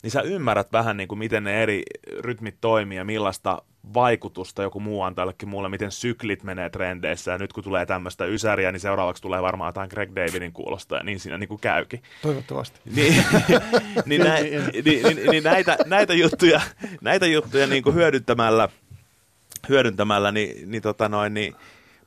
niin 0.03 0.11
sä 0.11 0.21
ymmärrät 0.21 0.71
vähän 0.71 0.97
niin 0.97 1.07
kuin 1.07 1.19
miten 1.19 1.43
ne 1.43 1.63
eri 1.63 1.83
rytmit 2.19 2.57
toimii 2.61 2.97
ja 2.97 3.05
millaista 3.05 3.61
vaikutusta 3.93 4.63
joku 4.63 4.79
muu 4.79 5.01
antaa 5.01 5.23
jollekin 5.23 5.49
muulle, 5.49 5.69
miten 5.69 5.91
syklit 5.91 6.43
menee 6.43 6.69
trendeissä, 6.69 7.31
ja 7.31 7.37
nyt 7.37 7.53
kun 7.53 7.63
tulee 7.63 7.85
tämmöistä 7.85 8.25
ysäriä, 8.25 8.71
niin 8.71 8.79
seuraavaksi 8.79 9.21
tulee 9.21 9.41
varmaan 9.41 9.69
jotain 9.69 9.89
Greg 9.89 10.15
Davidin 10.15 10.53
kuulosta, 10.53 10.95
ja 10.95 11.03
niin 11.03 11.19
siinä 11.19 11.37
niin 11.37 11.47
kuin 11.47 11.59
käykin. 11.59 12.03
Toivottavasti. 12.21 12.79
niin, 12.95 13.25
niin, 14.05 14.21
nä, 14.21 14.35
niin, 14.39 14.63
niin, 14.85 15.31
niin, 15.31 15.43
näitä, 15.43 15.77
näitä 15.85 16.13
juttuja, 16.13 16.61
näitä 17.01 17.25
juttuja 17.25 17.67
niin 17.67 17.83
kuin 17.83 17.95
hyödyntämällä, 17.95 18.69
hyödyntämällä 19.69 20.31
niin, 20.31 20.71
niin, 20.71 20.81
tota 20.81 21.09
noin, 21.09 21.33
niin 21.33 21.55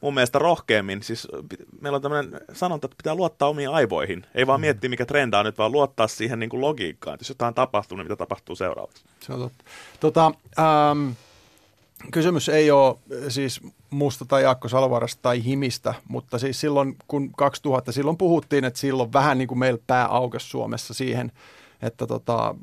mun 0.00 0.14
mielestä 0.14 0.38
rohkeammin, 0.38 1.02
siis 1.02 1.28
meillä 1.80 1.96
on 1.96 2.02
tämmöinen 2.02 2.40
sanonta, 2.52 2.86
että 2.86 2.96
pitää 2.96 3.14
luottaa 3.14 3.48
omiin 3.48 3.70
aivoihin. 3.70 4.26
Ei 4.34 4.46
vaan 4.46 4.60
mm. 4.60 4.62
miettiä, 4.62 4.90
mikä 4.90 5.06
trendaa 5.06 5.42
nyt, 5.42 5.58
vaan 5.58 5.72
luottaa 5.72 6.08
siihen 6.08 6.38
niin 6.38 6.50
kuin 6.50 6.60
logiikkaan. 6.60 7.14
Että 7.14 7.22
jos 7.22 7.28
jotain 7.28 7.54
tapahtuu, 7.54 7.96
niin 7.96 8.04
mitä 8.04 8.16
tapahtuu 8.16 8.56
seuraavaksi. 8.56 9.04
Se 9.20 9.32
on 9.32 9.38
totta. 9.38 9.64
Tota, 10.00 10.32
ähm, 10.58 11.10
Kysymys 12.12 12.48
ei 12.48 12.70
ole 12.70 12.96
siis 13.28 13.60
musta 13.90 14.24
tai 14.24 14.42
Jaakko 14.42 14.68
Salvarasta 14.68 15.22
tai 15.22 15.44
Himistä, 15.44 15.94
mutta 16.08 16.38
siis 16.38 16.60
silloin 16.60 16.96
kun 17.08 17.32
2000, 17.36 17.92
silloin 17.92 18.16
puhuttiin, 18.16 18.64
että 18.64 18.80
silloin 18.80 19.12
vähän 19.12 19.38
niin 19.38 19.48
kuin 19.48 19.58
meillä 19.58 19.80
pää 19.86 20.06
aukesi 20.06 20.48
Suomessa 20.48 20.94
siihen, 20.94 21.32
että 21.82 22.06
tota, 22.06 22.54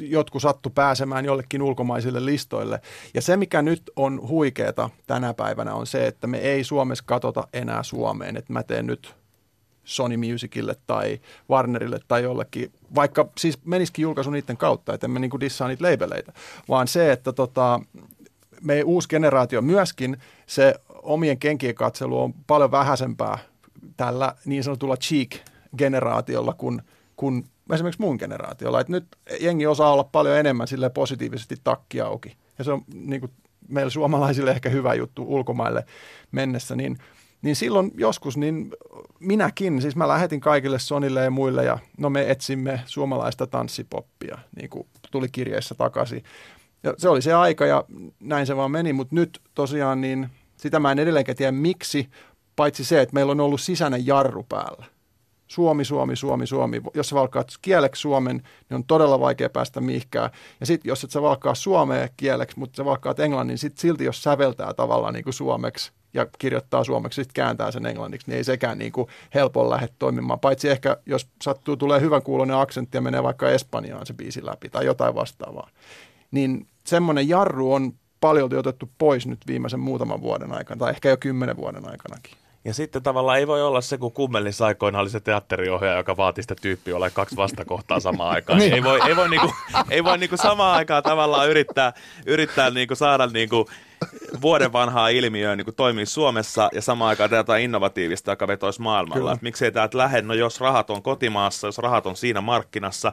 jotkut 0.00 0.42
sattu 0.42 0.70
pääsemään 0.70 1.24
jollekin 1.24 1.62
ulkomaisille 1.62 2.24
listoille. 2.24 2.80
Ja 3.14 3.22
se, 3.22 3.36
mikä 3.36 3.62
nyt 3.62 3.90
on 3.96 4.28
huikeeta 4.28 4.90
tänä 5.06 5.34
päivänä, 5.34 5.74
on 5.74 5.86
se, 5.86 6.06
että 6.06 6.26
me 6.26 6.38
ei 6.38 6.64
Suomessa 6.64 7.04
katota 7.06 7.48
enää 7.52 7.82
Suomeen. 7.82 8.36
Että 8.36 8.52
mä 8.52 8.62
teen 8.62 8.86
nyt 8.86 9.14
Sony 9.88 10.16
Musicille 10.16 10.76
tai 10.86 11.20
Warnerille 11.50 12.00
tai 12.08 12.22
jollekin, 12.22 12.72
vaikka 12.94 13.28
siis 13.38 13.58
menisikin 13.64 14.02
julkaisu 14.02 14.30
niiden 14.30 14.56
kautta, 14.56 14.94
että 14.94 15.06
emme 15.06 15.20
niin 15.20 15.40
dissaa 15.40 15.68
niitä 15.68 15.84
labeleita, 15.84 16.32
vaan 16.68 16.88
se, 16.88 17.12
että 17.12 17.32
tota, 17.32 17.80
me 18.60 18.82
uusi 18.82 19.08
generaatio 19.08 19.62
myöskin, 19.62 20.16
se 20.46 20.74
omien 21.02 21.38
kenkien 21.38 21.74
katselu 21.74 22.22
on 22.22 22.34
paljon 22.46 22.70
vähäisempää 22.70 23.38
tällä 23.96 24.34
niin 24.44 24.64
sanotulla 24.64 24.96
cheek-generaatiolla 24.96 26.54
kuin, 26.54 26.82
kuin 27.16 27.44
esimerkiksi 27.72 28.00
mun 28.00 28.16
generaatiolla. 28.16 28.80
Et 28.80 28.88
nyt 28.88 29.06
jengi 29.40 29.66
osaa 29.66 29.92
olla 29.92 30.04
paljon 30.04 30.36
enemmän 30.36 30.68
sille 30.68 30.90
positiivisesti 30.90 31.56
takki 31.64 32.00
auki. 32.00 32.36
Ja 32.58 32.64
se 32.64 32.72
on 32.72 32.84
niin 32.94 33.20
kuin 33.20 33.32
meillä 33.68 33.90
suomalaisille 33.90 34.50
ehkä 34.50 34.68
hyvä 34.68 34.94
juttu 34.94 35.24
ulkomaille 35.28 35.84
mennessä, 36.32 36.76
niin– 36.76 36.98
niin 37.42 37.56
silloin 37.56 37.90
joskus 37.94 38.36
niin 38.36 38.70
minäkin, 39.20 39.82
siis 39.82 39.96
mä 39.96 40.08
lähetin 40.08 40.40
kaikille 40.40 40.78
Sonille 40.78 41.24
ja 41.24 41.30
muille 41.30 41.64
ja 41.64 41.78
no 41.98 42.10
me 42.10 42.30
etsimme 42.30 42.80
suomalaista 42.86 43.46
tanssipoppia, 43.46 44.38
niin 44.56 44.70
kuin 44.70 44.86
tuli 45.10 45.28
kirjeessä 45.28 45.74
takaisin. 45.74 46.24
Ja 46.82 46.94
se 46.98 47.08
oli 47.08 47.22
se 47.22 47.34
aika 47.34 47.66
ja 47.66 47.84
näin 48.20 48.46
se 48.46 48.56
vaan 48.56 48.70
meni, 48.70 48.92
mutta 48.92 49.14
nyt 49.14 49.40
tosiaan 49.54 50.00
niin 50.00 50.28
sitä 50.56 50.80
mä 50.80 50.92
en 50.92 50.98
edelleenkään 50.98 51.36
tiedä 51.36 51.52
miksi, 51.52 52.08
paitsi 52.56 52.84
se, 52.84 53.00
että 53.00 53.14
meillä 53.14 53.32
on 53.32 53.40
ollut 53.40 53.60
sisäinen 53.60 54.06
jarru 54.06 54.46
päällä. 54.48 54.86
Suomi, 55.48 55.84
Suomi, 55.84 56.16
Suomi, 56.16 56.46
Suomi. 56.46 56.80
Jos 56.94 57.08
sä 57.08 57.16
valkkaat 57.16 57.48
kieleksi 57.62 58.00
suomen, 58.00 58.36
niin 58.36 58.76
on 58.76 58.84
todella 58.84 59.20
vaikea 59.20 59.48
päästä 59.48 59.80
mihinkään. 59.80 60.30
Ja 60.60 60.66
sitten 60.66 60.88
jos 60.88 61.04
et 61.04 61.10
sä 61.10 61.22
valkkaa 61.22 61.54
suomea 61.54 62.08
kieleksi, 62.16 62.58
mutta 62.58 62.76
sä 62.76 62.84
valkkaat 62.84 63.20
englannin, 63.20 63.48
niin 63.48 63.58
sit 63.58 63.78
silti 63.78 64.04
jos 64.04 64.22
säveltää 64.22 64.74
tavallaan 64.74 65.14
niin 65.14 65.24
kuin 65.24 65.34
suomeksi, 65.34 65.92
ja 66.14 66.26
kirjoittaa 66.38 66.84
suomeksi, 66.84 67.22
sitten 67.22 67.34
kääntää 67.34 67.70
sen 67.70 67.86
englanniksi, 67.86 68.30
niin 68.30 68.36
ei 68.36 68.44
sekään 68.44 68.78
niin 68.78 68.92
kuin 68.92 69.08
helpon 69.34 69.70
lähde 69.70 69.88
toimimaan. 69.98 70.40
Paitsi 70.40 70.68
ehkä, 70.68 70.96
jos 71.06 71.28
sattuu, 71.42 71.76
tulee 71.76 72.00
hyvän 72.00 72.22
kuulonen 72.22 72.56
aksentti 72.56 72.96
ja 72.96 73.02
menee 73.02 73.22
vaikka 73.22 73.50
Espanjaan 73.50 74.06
se 74.06 74.14
biisi 74.14 74.46
läpi 74.46 74.68
tai 74.68 74.86
jotain 74.86 75.14
vastaavaa. 75.14 75.70
Niin 76.30 76.66
semmoinen 76.84 77.28
jarru 77.28 77.72
on 77.72 77.92
paljon 78.20 78.54
otettu 78.54 78.90
pois 78.98 79.26
nyt 79.26 79.40
viimeisen 79.46 79.80
muutaman 79.80 80.22
vuoden 80.22 80.52
aikana, 80.52 80.78
tai 80.78 80.90
ehkä 80.90 81.08
jo 81.08 81.16
kymmenen 81.16 81.56
vuoden 81.56 81.90
aikanakin. 81.90 82.34
Ja 82.64 82.74
sitten 82.74 83.02
tavallaan 83.02 83.38
ei 83.38 83.46
voi 83.46 83.62
olla 83.62 83.80
se, 83.80 83.98
kun 83.98 84.12
kummelissa 84.12 84.66
aikoina 84.66 84.98
oli 84.98 85.10
se 85.10 85.20
teatteriohjaaja, 85.20 85.96
joka 85.98 86.16
vaati 86.16 86.42
sitä 86.42 86.54
tyyppiä 86.62 86.96
ole 86.96 87.10
kaksi 87.10 87.36
vastakohtaa 87.36 88.00
samaan 88.00 88.30
aikaan. 88.30 88.58
niin. 88.58 88.74
Ei 88.74 88.82
voi, 88.82 89.00
ei 89.08 89.16
voi, 89.16 89.28
niinku, 89.28 89.52
ei 89.90 90.04
voi 90.04 90.18
niinku 90.18 90.36
samaan 90.36 90.76
aikaan 90.76 91.02
tavallaan 91.02 91.48
yrittää, 91.50 91.92
yrittää 92.26 92.70
niinku 92.70 92.94
saada 92.94 93.26
niinku 93.26 93.68
vuoden 94.42 94.72
vanhaa 94.72 95.08
ilmiöä 95.08 95.56
niin 95.56 95.74
toimii 95.76 96.06
Suomessa 96.06 96.68
ja 96.72 96.82
samaan 96.82 97.08
aikaan 97.08 97.30
jotain 97.30 97.64
innovatiivista, 97.64 98.32
joka 98.32 98.48
vetoisi 98.48 98.82
maailmalla. 98.82 99.30
Miksi 99.30 99.42
miksei 99.44 99.72
täältä 99.72 99.98
lähde, 99.98 100.22
no 100.22 100.34
jos 100.34 100.60
rahat 100.60 100.90
on 100.90 101.02
kotimaassa, 101.02 101.66
jos 101.66 101.78
rahat 101.78 102.06
on 102.06 102.16
siinä 102.16 102.40
markkinassa, 102.40 103.12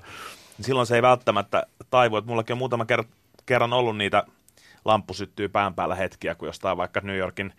niin 0.57 0.65
silloin 0.65 0.87
se 0.87 0.95
ei 0.95 1.01
välttämättä 1.01 1.63
taivu. 1.89 2.17
Että 2.17 2.29
mullakin 2.29 2.53
on 2.53 2.57
muutama 2.57 2.85
ker- 2.93 3.07
kerran 3.45 3.73
ollut 3.73 3.97
niitä 3.97 4.23
lamppu 4.85 5.13
syttyy 5.13 5.49
pään 5.49 5.73
päällä 5.73 5.95
hetkiä, 5.95 6.35
kun 6.35 6.47
jostain 6.47 6.77
vaikka 6.77 7.01
New 7.03 7.17
Yorkin 7.17 7.53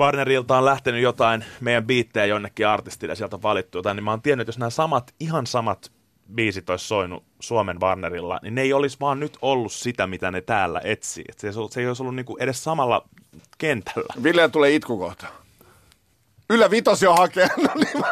Warnerilta 0.00 0.58
on 0.58 0.64
lähtenyt 0.64 1.02
jotain 1.02 1.44
meidän 1.60 1.86
biittejä 1.86 2.26
jonnekin 2.26 2.68
artistille 2.68 3.12
ja 3.12 3.16
sieltä 3.16 3.42
valittu 3.42 3.78
jotain, 3.78 3.96
niin 3.96 4.04
mä 4.04 4.10
oon 4.10 4.22
tiennyt, 4.22 4.42
että 4.44 4.48
jos 4.48 4.58
nämä 4.58 4.70
samat, 4.70 5.14
ihan 5.20 5.46
samat 5.46 5.92
biisit 6.34 6.70
olisi 6.70 6.86
soinut 6.86 7.24
Suomen 7.40 7.80
Warnerilla, 7.80 8.40
niin 8.42 8.54
ne 8.54 8.62
ei 8.62 8.72
olisi 8.72 8.96
vaan 9.00 9.20
nyt 9.20 9.38
ollut 9.42 9.72
sitä, 9.72 10.06
mitä 10.06 10.30
ne 10.30 10.40
täällä 10.40 10.80
etsii. 10.84 11.24
Et 11.28 11.38
se, 11.38 11.46
ei, 11.46 11.52
se 11.70 11.80
ei 11.80 11.86
olisi 11.86 12.02
ollut 12.02 12.16
niinku 12.16 12.36
edes 12.40 12.64
samalla 12.64 13.08
kentällä. 13.58 14.14
Ville 14.22 14.48
tulee 14.48 14.74
itkukohta. 14.74 15.26
Ylä 16.50 16.70
vitos 16.70 17.02
jo 17.02 17.14
hakee. 17.14 17.48
No 17.64 17.70
niin, 17.74 18.04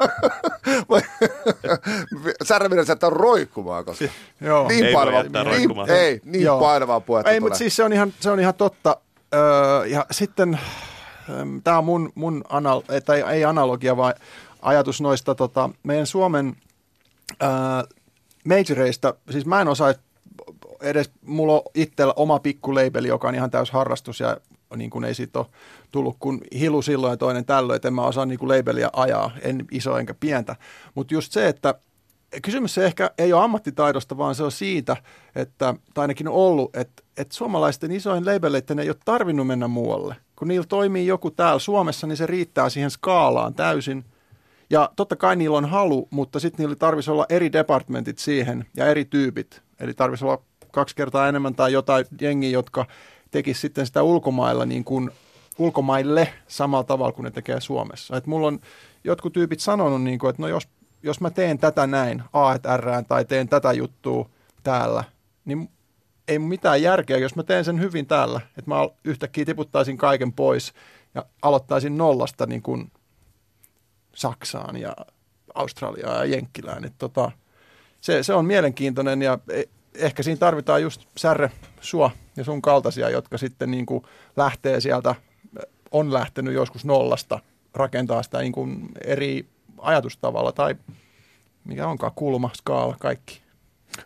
Särminen 2.43 2.87
sieltä 2.87 3.07
on 3.07 3.13
roikkumaan, 3.13 3.85
koska 3.85 4.05
Joo. 4.41 4.69
niin 4.69 4.85
ei 4.85 4.93
painavaa, 4.93 5.23
niin, 5.23 5.91
ei, 5.91 6.21
niin 6.25 6.45
Joo. 6.45 6.61
painavaa 6.61 7.01
puhetta 7.01 7.31
Ei, 7.31 7.41
mutta 7.41 7.59
siis 7.59 7.77
se 7.77 7.85
on 7.85 7.93
ihan, 7.93 8.13
se 8.21 8.31
on 8.31 8.41
ihan 8.41 8.55
totta. 8.55 8.97
Öö, 9.35 9.87
ja 9.87 10.07
sitten 10.11 10.61
tämä 11.65 11.79
on 11.79 11.85
mun, 11.85 12.13
mun 12.15 12.45
anal, 12.49 12.83
tai 13.05 13.21
ei 13.21 13.45
analogia, 13.45 13.97
vaan 13.97 14.15
ajatus 14.63 15.01
noista 15.01 15.35
tota, 15.35 15.71
meidän 15.83 16.07
Suomen 16.07 16.57
öö, 17.43 17.49
majoreista, 18.45 19.15
siis 19.31 19.47
mä 19.47 19.61
en 19.61 19.69
osaa 19.69 19.95
edes, 20.81 21.11
mulla 21.27 21.53
on 21.53 21.63
itsellä 21.75 22.13
oma 22.17 22.39
pikku 22.39 22.75
labeli, 22.75 23.09
joka 23.09 23.29
on 23.29 23.35
ihan 23.35 23.51
täys 23.51 23.71
harrastus 23.71 24.21
ja 24.21 24.37
niin 24.77 24.91
kuin 24.91 25.05
ei 25.05 25.15
siitä 25.15 25.39
ole 25.39 25.47
tullut 25.91 26.17
kuin 26.21 26.41
hilu 26.59 26.83
silloin 26.83 27.11
ja 27.11 27.17
toinen 27.17 27.45
tällöin, 27.45 27.77
että 27.77 27.89
en 27.89 27.95
mä 27.95 28.03
osaa 28.03 28.27
niin 28.27 28.39
kuin 28.39 28.49
labelia 28.49 28.91
ajaa, 28.93 29.31
en 29.43 29.65
iso 29.71 29.99
enkä 29.99 30.15
pientä. 30.15 30.57
Mutta 30.95 31.15
just 31.15 31.33
se, 31.33 31.49
että 31.49 31.75
kysymys 32.43 32.75
se 32.75 32.85
ehkä 32.87 33.11
ei 33.19 33.33
ole 33.33 33.45
ammattitaidosta, 33.45 34.19
vaan 34.19 34.35
se 34.35 34.43
on 34.43 34.53
siitä, 34.53 34.97
että, 35.37 35.75
tai 35.95 36.03
ainakin 36.03 36.29
on 36.29 36.35
ollut, 36.35 36.77
että, 36.77 37.03
että 37.17 37.35
suomalaisten 37.35 37.93
isoin 37.93 38.27
labeleiden 38.27 38.79
ei 38.79 38.89
ole 38.89 38.97
tarvinnut 39.05 39.47
mennä 39.47 39.69
muualle. 39.69 40.17
Kun 40.43 40.49
niillä 40.49 40.67
toimii 40.67 41.07
joku 41.07 41.31
täällä 41.31 41.59
Suomessa, 41.59 42.07
niin 42.07 42.17
se 42.17 42.27
riittää 42.27 42.69
siihen 42.69 42.91
skaalaan 42.91 43.55
täysin. 43.55 44.05
Ja 44.71 44.91
totta 44.97 45.17
kai 45.17 45.37
niillä 45.37 45.59
on 45.59 45.65
halu, 45.69 46.09
mutta 46.11 46.41
sitten 46.41 46.63
niillä 46.63 46.77
tarvitsisi 46.77 47.11
olla 47.11 47.27
eri 47.29 47.53
departmentit 47.53 48.19
siihen 48.19 48.67
ja 48.77 48.87
eri 48.87 49.05
tyypit. 49.05 49.63
Eli 49.81 49.95
tarvitsisi 49.95 50.25
olla 50.25 50.43
kaksi 50.73 50.97
kertaa 50.97 51.29
enemmän 51.29 51.55
tai 51.55 51.73
jotain 51.73 52.07
jengiä, 52.21 52.51
jotka 52.51 52.87
tekisi 53.31 53.61
sitten 53.61 53.87
sitä 53.87 54.03
ulkomailla 54.03 54.67
niin 54.67 54.85
kuin 54.85 55.11
ulkomaille 55.59 56.29
samalla 56.47 56.85
tavalla 56.85 57.13
kuin 57.13 57.25
ne 57.25 57.31
tekee 57.31 57.61
Suomessa. 57.61 58.17
Et 58.17 58.27
mulla 58.27 58.47
on 58.47 58.61
jotkut 59.05 59.33
tyypit 59.33 59.61
sanonut, 59.61 60.03
niin 60.03 60.19
kuin, 60.19 60.31
että 60.31 60.43
no 60.43 60.49
jos, 60.49 60.69
jos 61.03 61.21
mä 61.21 61.31
teen 61.31 61.59
tätä 61.59 61.87
näin, 61.87 62.23
A 62.33 62.59
tai 63.09 63.25
teen 63.25 63.49
tätä 63.49 63.73
juttua 63.73 64.29
täällä, 64.63 65.05
niin 65.45 65.71
ei 66.29 66.39
mitään 66.39 66.83
järkeä, 66.83 67.19
jos 67.19 67.37
mä 67.37 67.43
teen 67.43 67.65
sen 67.65 67.81
hyvin 67.81 68.07
täällä, 68.07 68.41
että 68.59 68.71
mä 68.71 68.77
yhtäkkiä 69.05 69.45
tiputtaisin 69.45 69.97
kaiken 69.97 70.33
pois 70.33 70.73
ja 71.15 71.25
aloittaisin 71.43 71.99
nollasta 71.99 72.47
niin 72.47 72.63
kuin 72.63 72.93
Saksaan 74.15 74.77
ja 74.77 74.97
Australiaan 75.55 76.19
ja 76.19 76.25
Jenkkilään. 76.25 76.85
Et 76.85 76.95
tota, 76.99 77.31
se, 78.01 78.23
se 78.23 78.35
on 78.35 78.45
mielenkiintoinen 78.45 79.23
ja 79.23 79.39
e, 79.51 79.63
ehkä 79.95 80.23
siinä 80.23 80.39
tarvitaan 80.39 80.83
just 80.83 81.07
särre 81.17 81.51
sua 81.81 82.11
ja 82.37 82.45
sun 82.45 82.63
kaltaisia, 82.63 83.11
jotka 83.11 83.39
sitten 83.39 83.71
niin 83.71 83.87
kuin 83.87 84.05
lähtee 84.37 84.81
sieltä, 84.81 85.15
on 85.91 86.13
lähtenyt 86.13 86.55
joskus 86.55 86.85
nollasta 86.85 87.39
rakentaa 87.75 88.23
sitä 88.23 88.39
niin 88.39 88.53
kuin 88.53 88.89
eri 89.05 89.47
ajatustavalla 89.79 90.53
tai 90.53 90.77
mikä 91.65 91.89
onkaan 91.89 92.13
kulma, 92.15 92.51
skaala, 92.55 92.97
kaikki. 93.01 93.42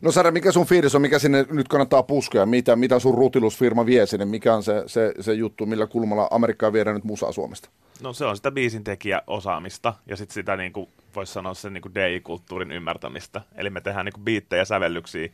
No 0.00 0.12
Sara, 0.12 0.30
mikä 0.30 0.52
sun 0.52 0.66
fiilis 0.66 0.94
on, 0.94 1.02
mikä 1.02 1.18
sinne 1.18 1.46
nyt 1.50 1.68
kannattaa 1.68 2.02
puskea, 2.02 2.46
mitä, 2.46 2.76
mitä 2.76 2.98
sun 2.98 3.14
rutilusfirma 3.14 3.86
vie 3.86 4.06
sinne, 4.06 4.24
mikä 4.24 4.54
on 4.54 4.62
se, 4.62 4.82
se, 4.86 5.14
se 5.20 5.34
juttu, 5.34 5.66
millä 5.66 5.86
kulmalla 5.86 6.28
Amerikkaa 6.30 6.72
viedään 6.72 6.96
nyt 6.96 7.04
musaa 7.04 7.32
Suomesta? 7.32 7.70
No 8.02 8.12
se 8.12 8.24
on 8.24 8.36
sitä 8.36 8.50
biisin 8.50 8.84
osaamista 9.26 9.94
ja 10.06 10.16
sitten 10.16 10.34
sitä 10.34 10.56
niin 10.56 10.72
kuin, 10.72 10.88
voisi 11.14 11.32
sanoa 11.32 11.54
sen 11.54 11.72
niin 11.72 11.94
DI-kulttuurin 11.94 12.72
ymmärtämistä. 12.72 13.40
Eli 13.54 13.70
me 13.70 13.80
tehdään 13.80 14.06
niin 14.06 14.24
biittejä 14.24 14.64
sävellyksiä, 14.64 15.28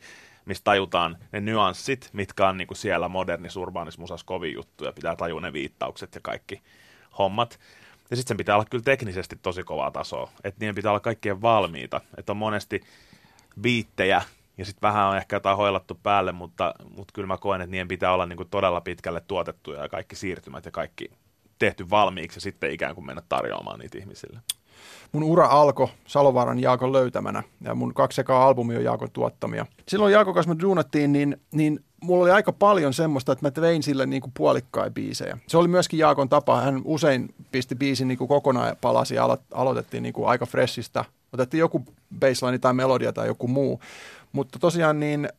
mistä 0.45 0.63
tajutaan 0.63 1.17
ne 1.31 1.41
nyanssit, 1.41 2.09
mitkä 2.13 2.47
on 2.47 2.57
niin 2.57 2.67
kuin 2.67 2.77
siellä 2.77 3.07
modernissa 3.07 3.59
urbaanis 3.59 3.97
musassa 3.97 4.25
kovin 4.25 4.53
juttuja. 4.53 4.93
Pitää 4.93 5.15
tajua 5.15 5.41
ne 5.41 5.53
viittaukset 5.53 6.15
ja 6.15 6.21
kaikki 6.23 6.61
hommat. 7.17 7.59
Ja 8.09 8.15
sitten 8.15 8.27
sen 8.27 8.37
pitää 8.37 8.55
olla 8.55 8.65
kyllä 8.69 8.83
teknisesti 8.83 9.35
tosi 9.41 9.63
kovaa 9.63 9.91
tasoa. 9.91 10.29
Että 10.43 10.59
niiden 10.59 10.75
pitää 10.75 10.91
olla 10.91 10.99
kaikkien 10.99 11.41
valmiita. 11.41 12.01
Että 12.17 12.31
on 12.31 12.37
monesti 12.37 12.81
biittejä, 13.61 14.21
ja 14.57 14.65
sitten 14.65 14.87
vähän 14.87 15.07
on 15.07 15.17
ehkä 15.17 15.35
jotain 15.35 15.57
hoilattu 15.57 15.99
päälle, 16.03 16.31
mutta, 16.31 16.73
mutta 16.95 17.11
kyllä 17.13 17.27
mä 17.27 17.37
koen, 17.37 17.61
että 17.61 17.71
niiden 17.71 17.87
pitää 17.87 18.13
olla 18.13 18.25
niin 18.25 18.37
kuin 18.37 18.49
todella 18.49 18.81
pitkälle 18.81 19.21
tuotettuja 19.27 19.81
ja 19.81 19.89
kaikki 19.89 20.15
siirtymät 20.15 20.65
ja 20.65 20.71
kaikki 20.71 21.11
tehty 21.59 21.89
valmiiksi 21.89 22.37
ja 22.37 22.41
sitten 22.41 22.71
ikään 22.71 22.95
kuin 22.95 23.05
mennä 23.05 23.21
tarjoamaan 23.29 23.79
niitä 23.79 23.97
ihmisille. 23.97 24.39
Mun 25.11 25.23
ura 25.23 25.45
alkoi 25.45 25.87
Salovaaran 26.07 26.59
Jaakon 26.59 26.93
löytämänä 26.93 27.43
ja 27.61 27.75
mun 27.75 27.93
kaksi 27.93 28.15
sekaa 28.15 28.47
albumia 28.47 28.77
on 28.77 28.83
Jaakon 28.83 29.11
tuottamia. 29.11 29.65
Silloin 29.87 30.13
Jaakon 30.13 30.33
kanssa 30.33 30.53
me 30.53 30.61
duunattiin, 30.61 31.13
niin, 31.13 31.37
niin 31.51 31.79
mulla 32.01 32.23
oli 32.23 32.31
aika 32.31 32.51
paljon 32.51 32.93
semmoista, 32.93 33.31
että 33.31 33.45
mä 33.45 33.51
tein 33.51 33.83
sille 33.83 34.05
niin 34.05 34.23
puolikkain 34.33 34.93
biisejä. 34.93 35.37
Se 35.47 35.57
oli 35.57 35.67
myöskin 35.67 35.99
Jaakon 35.99 36.29
tapa. 36.29 36.61
Hän 36.61 36.81
usein 36.85 37.33
pisti 37.51 37.75
biisin 37.75 38.07
niin 38.07 38.17
kokonaan 38.17 38.67
ja 38.67 38.75
palasi 38.81 39.15
ja 39.15 39.27
alo- 39.27 39.43
aloitettiin 39.53 40.03
niin 40.03 40.13
aika 40.25 40.45
freshistä. 40.45 41.05
Otettiin 41.33 41.59
joku 41.59 41.85
baseline 42.19 42.59
tai 42.59 42.73
melodia 42.73 43.13
tai 43.13 43.27
joku 43.27 43.47
muu. 43.47 43.79
Mutta 44.33 44.59
tosiaan 44.59 44.99
niin 44.99 45.29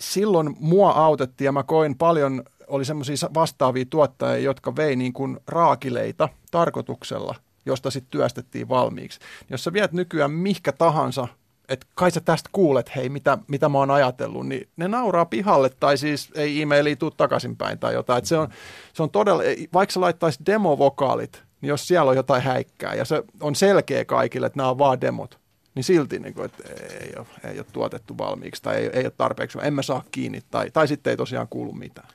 silloin 0.00 0.56
mua 0.60 0.90
autettiin 0.90 1.46
ja 1.46 1.52
mä 1.52 1.62
koin 1.62 1.98
paljon, 1.98 2.42
oli 2.68 2.84
semmoisia 2.84 3.28
vastaavia 3.34 3.84
tuottajia, 3.90 4.44
jotka 4.44 4.76
vei 4.76 4.96
niin 4.96 5.12
kuin 5.12 5.40
raakileita 5.46 6.28
tarkoituksella, 6.50 7.34
josta 7.66 7.90
sitten 7.90 8.10
työstettiin 8.10 8.68
valmiiksi. 8.68 9.20
Jos 9.50 9.64
sä 9.64 9.72
viet 9.72 9.92
nykyään 9.92 10.30
mihkä 10.30 10.72
tahansa 10.72 11.28
että 11.68 11.86
kai 11.94 12.10
sä 12.10 12.20
tästä 12.20 12.50
kuulet, 12.52 12.96
hei, 12.96 13.08
mitä, 13.08 13.38
mitä 13.48 13.68
mä 13.68 13.78
oon 13.78 13.90
ajatellut, 13.90 14.46
niin 14.46 14.68
ne 14.76 14.88
nauraa 14.88 15.24
pihalle 15.24 15.70
tai 15.80 15.98
siis 15.98 16.30
ei 16.34 16.62
e-mailiin 16.62 16.98
tuu 16.98 17.10
takaisinpäin 17.10 17.78
tai 17.78 17.94
jotain. 17.94 18.18
Et 18.18 18.26
se, 18.26 18.38
on, 18.38 18.48
se 18.92 19.02
on 19.02 19.10
todella, 19.10 19.42
vaikka 19.72 19.92
sä 19.92 20.00
laittaisit 20.00 20.46
demovokaalit, 20.46 21.42
niin 21.60 21.68
jos 21.68 21.88
siellä 21.88 22.10
on 22.10 22.16
jotain 22.16 22.42
häikkää 22.42 22.94
ja 22.94 23.04
se 23.04 23.22
on 23.40 23.54
selkeä 23.54 24.04
kaikille, 24.04 24.46
että 24.46 24.56
nämä 24.56 24.70
on 24.70 24.78
vaan 24.78 25.00
demot, 25.00 25.38
niin 25.74 25.84
silti 25.84 26.18
niin 26.18 26.34
kuin, 26.34 26.44
että 26.44 26.64
ei 27.00 27.12
ole, 27.16 27.26
ei 27.52 27.58
ole 27.58 27.66
tuotettu 27.72 28.18
valmiiksi 28.18 28.62
tai 28.62 28.76
ei, 28.76 28.90
ei 28.92 29.04
ole 29.04 29.12
tarpeeksi, 29.16 29.58
en 29.62 29.74
mä 29.74 29.82
saa 29.82 30.04
kiinni 30.10 30.42
tai, 30.50 30.70
tai 30.70 30.88
sitten 30.88 31.10
ei 31.10 31.16
tosiaan 31.16 31.48
kuulu 31.48 31.72
mitään. 31.72 32.08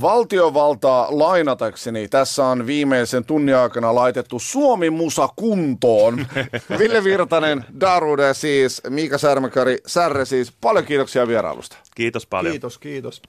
Valtiovaltaa 0.00 1.08
lainatakseni 1.10 2.08
tässä 2.08 2.44
on 2.44 2.66
viimeisen 2.66 3.24
tunnin 3.24 3.56
aikana 3.56 3.94
laitettu 3.94 4.38
Suomi-musa 4.38 5.28
kuntoon. 5.36 6.26
Ville 6.78 7.04
Virtanen, 7.04 7.64
Darude 7.80 8.34
siis, 8.34 8.82
Miika 8.88 9.18
Särmäkäri, 9.18 9.78
Särre 9.86 10.24
siis. 10.24 10.52
Paljon 10.60 10.84
kiitoksia 10.84 11.28
vierailusta. 11.28 11.76
Kiitos 11.94 12.26
paljon. 12.26 12.52
Kiitos, 12.52 12.78
kiitos. 12.78 13.18